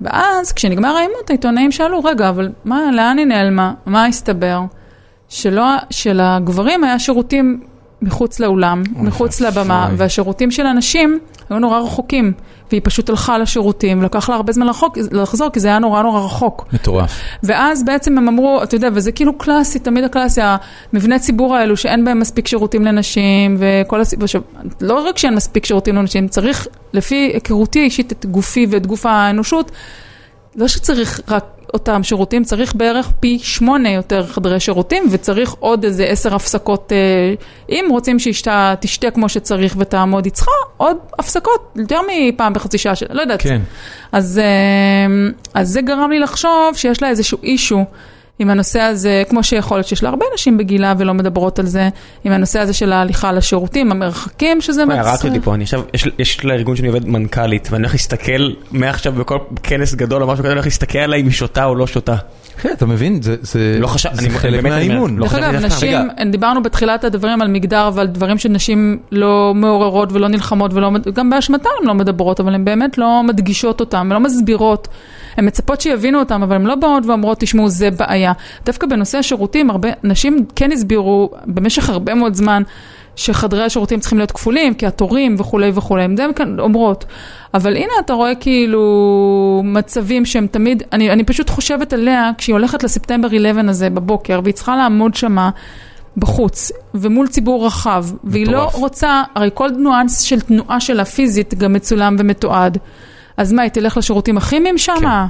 [0.00, 3.74] ואז כשנגמר העימות, העיתונאים שאלו, רגע, אבל מה, לאן היא נעלמה?
[3.86, 4.60] מה הסתבר?
[5.28, 7.60] שלא, שלגברים היה שירותים
[8.02, 9.40] מחוץ לאולם, מחוץ.
[9.40, 11.18] לבמה, והשירותים של הנשים
[11.50, 12.32] היו נורא רחוקים.
[12.72, 16.20] והיא פשוט הלכה לשירותים, ולקח לה הרבה זמן לחוק, לחזור, כי זה היה נורא נורא
[16.20, 16.66] רחוק.
[16.72, 17.20] מטורף.
[17.42, 20.40] ואז בעצם הם אמרו, אתה יודע, וזה כאילו קלאסי, תמיד הקלאסי,
[20.92, 24.40] המבני ציבור האלו, שאין בהם מספיק שירותים לנשים, וכל הסיפור, עכשיו,
[24.80, 29.70] לא רק שאין מספיק שירותים לנשים, צריך, לפי היכרותי האישית, את גופי ואת גוף האנושות,
[30.56, 31.44] לא שצריך רק
[31.74, 37.34] אותם שירותים, צריך בערך פי שמונה יותר חדרי שירותים, וצריך עוד איזה עשר הפסקות, אה,
[37.68, 42.94] אם רוצים שאשתה תשתה כמו שצריך ותעמוד, היא צריכה עוד הפסקות, יותר מפעם בחצי שעה
[42.94, 43.42] שלה, לא יודעת.
[43.42, 43.60] כן.
[44.12, 47.84] אז, אה, אז זה גרם לי לחשוב שיש לה איזשהו אישו
[48.38, 51.88] עם הנושא הזה, כמו שיכול להיות שיש לה הרבה נשים בגילה ולא מדברות על זה,
[52.24, 56.08] עם הנושא הזה של ההליכה לשירותים, המרחקים שזה מה, ירדתי אותי פה, אני עכשיו, יש-
[56.18, 60.48] יש לארגון שאני עובד מנכ"לית, ואני הולך להסתכל מעכשיו בכל כנס גדול או משהו כזה,
[60.48, 62.16] אני הולך להסתכל עליה אם היא שותה או לא שותה.
[62.60, 63.22] כן, אתה מבין?
[63.22, 65.16] זה- זה לא חשב- זה אני- חלק מהאימון.
[65.16, 65.64] לא דרך אגב.
[65.64, 65.98] נשים,
[66.30, 71.68] דיברנו בתחילת הדברים על מגדר ועל דברים שנשים לא מעוררות ולא נלחמות ולא, גם באשמתן
[71.80, 74.88] הן לא מדברות, אבל הן באמת לא מדגישות אותם, הן לא מסבירות.
[75.36, 78.32] הן מצפות שיבינו אותם, אבל הן לא באות ואומרות, תשמעו, זה בעיה.
[78.64, 82.62] דווקא בנושא השירותים, הרבה נשים כן הסבירו במשך הרבה מאוד זמן
[83.16, 87.04] שחדרי השירותים צריכים להיות כפולים, כי התורים וכולי וכולי, הן כאן אומרות.
[87.54, 92.82] אבל הנה אתה רואה כאילו מצבים שהם תמיד, אני, אני פשוט חושבת עליה כשהיא הולכת
[92.82, 95.50] לספטמבר 11 הזה בבוקר, והיא צריכה לעמוד שמה
[96.16, 98.74] בחוץ, ומול ציבור רחב, והיא לא מטורף.
[98.74, 102.78] רוצה, הרי כל ניואנס של תנועה שלה פיזית גם מצולם ומתועד.
[103.42, 105.26] אז מה, היא תלך לשירותים הכימיים שמה?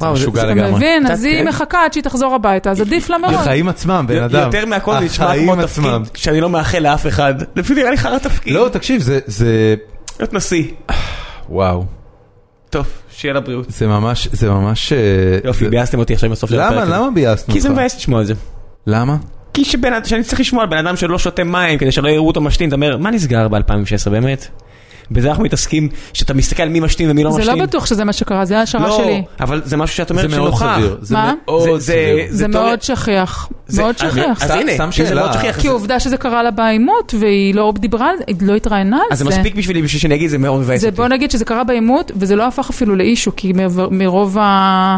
[0.00, 0.72] וואו, זה- משוגע אתה לגמרי.
[0.72, 1.02] מבין?
[1.04, 1.48] קצת, אז היא כן.
[1.48, 3.34] מחכה עד שהיא תחזור הביתה, אז עדיף לה מאוד.
[3.34, 4.40] החיים עצמם, בן אדם.
[4.46, 5.84] יותר מהכל זה נשמע כמו תפקיד.
[6.14, 7.34] שאני לא מאחל לאף אחד.
[7.56, 8.54] זה פשוט נראה לי חרא תפקיד.
[8.54, 9.74] לא, תקשיב, זה- זה...
[10.20, 10.64] להיות נשיא.
[11.48, 11.84] וואו.
[12.70, 13.66] טוב, שיהיה לבריאות.
[13.70, 14.92] זה ממש, זה ממש...
[14.92, 14.98] אה,
[15.44, 16.72] יופי, ביאסתם אותי עכשיו בסוף של הפרק.
[16.86, 16.96] למה.
[16.96, 17.78] למה ביאסנו כי זה אותך?
[17.80, 18.34] מבאס לשמוע את זה.
[18.86, 19.16] למה?
[19.54, 22.26] כי שבן אדם, שאני צריך לשמוע על בן אדם שלא שותה מים כדי שלא יראו
[22.28, 24.46] אותו משתין, אתה אומר, מה נסגר ב-2016 באמת?
[25.10, 27.58] בזה אנחנו מתעסקים, שאתה מסתכל מי משתין ומי לא זה משתין.
[27.58, 29.22] לא בטוח שזה מה שקרה, זה השערה לא, שלי.
[29.40, 30.78] אבל זה משהו שאת זה אומרת שנוכח.
[31.00, 31.32] זה מה?
[31.46, 32.26] מאוד זה- זה- סביר.
[32.30, 34.42] זה מאוד שכיח, זה- מאוד שכיח.
[34.42, 35.20] אז הנה, זה שאלה.
[35.22, 38.54] מאוד שכיח, כי עובדה שזה קרה לה בעימות, והיא לא דיברה על זה, היא לא
[38.54, 39.24] התראיינה על אז זה.
[39.24, 40.96] זה מספיק בשבילי בשביל שאני אגיד זה מאוד מבאס זה אותי.
[40.96, 43.52] בוא נגיד שזה קרה בעימות, וזה לא הפך אפילו לאישו, כי
[43.90, 44.96] מרוב ה...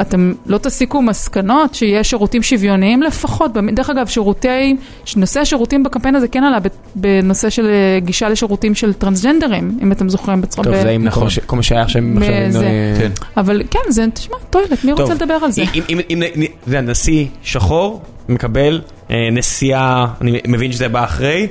[0.00, 4.76] אתם לא תסיקו מסקנות שיש שירותים שוויוניים לפחות, דרך אגב שירותי,
[5.16, 6.58] נושא השירותים בקמפיין הזה כן עלה
[6.94, 11.04] בנושא של אה, גישה לשירותים של טרנסג'נדרים, אם אתם זוכרים בצורה, טוב, ב- זה עם
[11.04, 11.20] נכון.
[11.20, 12.18] כל מה ש- כל מה שהיה עכשיו עם...
[12.18, 13.10] עכשיו אה, כן.
[13.36, 15.00] אבל כן, זה, תשמע, טוילט, מי טוב.
[15.00, 15.62] רוצה לדבר על זה?
[15.74, 18.80] אם- אם- אם- אם- זה הנשיא שחור מקבל
[19.10, 21.46] אה, נסיעה, אני מבין שזה בא אחרי,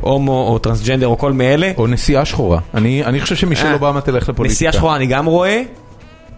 [0.00, 2.58] הומו או טרנסג'נדר או כל מאלה, או נסיעה שחורה.
[2.74, 3.72] אני אני חושב שמישל.
[3.72, 4.54] אובמה תלך לפוליטיקה.
[4.56, 5.62] נסיעה שחורה אני גם רואה,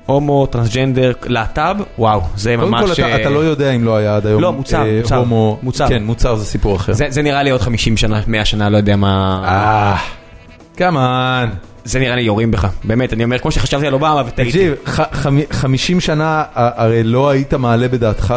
[0.07, 2.91] הומו, טרנסג'נדר, להט"ב, וואו, זה קודם כל, ממש...
[2.91, 5.59] אתה- אה, אתה לא יודע אם לא היה עד היום לא, מוצר, אה, מוצר, הומו.
[5.63, 5.89] מוצר.
[5.89, 6.93] כן, מוצר זה סיפור אחר.
[6.93, 9.43] זה זה נראה לי עוד 50 שנה, 100 שנה, לא יודע מה...
[9.45, 9.97] אה,
[10.77, 11.49] כמובן.
[11.85, 14.51] זה נראה לי יורים בך, באמת, אני אומר, כמו שחשבתי על אובמה וטעיתי.
[14.51, 18.35] תקשיב, ח- חמ- 50 שנה, הרי לא היית מעלה בדעתך,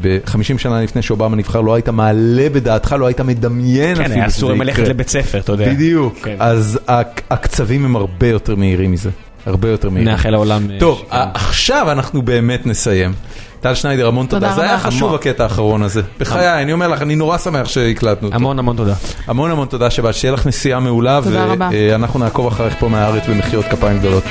[0.00, 4.30] ב-50 שנה לפני שאובמה נבחר, לא היית מעלה בדעתך, לא היית מדמיין כן, אפילו היה
[4.30, 4.88] שזה אסור ללכת.
[4.88, 5.68] לבית ספר, אתה יודע.
[5.72, 6.36] בדיוק, כן.
[6.38, 9.10] אז הק- הקצבים הם הרבה יותר מהירים מזה,
[9.46, 10.08] הרבה יותר מהירים.
[10.08, 10.70] נאחל לעולם...
[10.70, 13.12] אה, טוב, עכשיו אנחנו באמת נסיים.
[13.60, 14.60] טל שניידר, המון תודה תודה.
[14.60, 14.78] זה היה.
[14.78, 15.14] חשוב המון.
[15.14, 16.02] הקטע האחרון הזה.
[16.18, 18.36] בחיי, אני אומר לך, אני נורא שמח שהקלטנו אותו.
[18.36, 18.94] המון המון תודה.
[19.26, 21.20] המון המון תודה שבאת, שיהיה לך נסיעה מעולה.
[21.24, 21.68] תודה רבה.
[21.72, 24.24] ואנחנו נעקוב אחריך פה מהארץ במחיאות כפיים גדולות.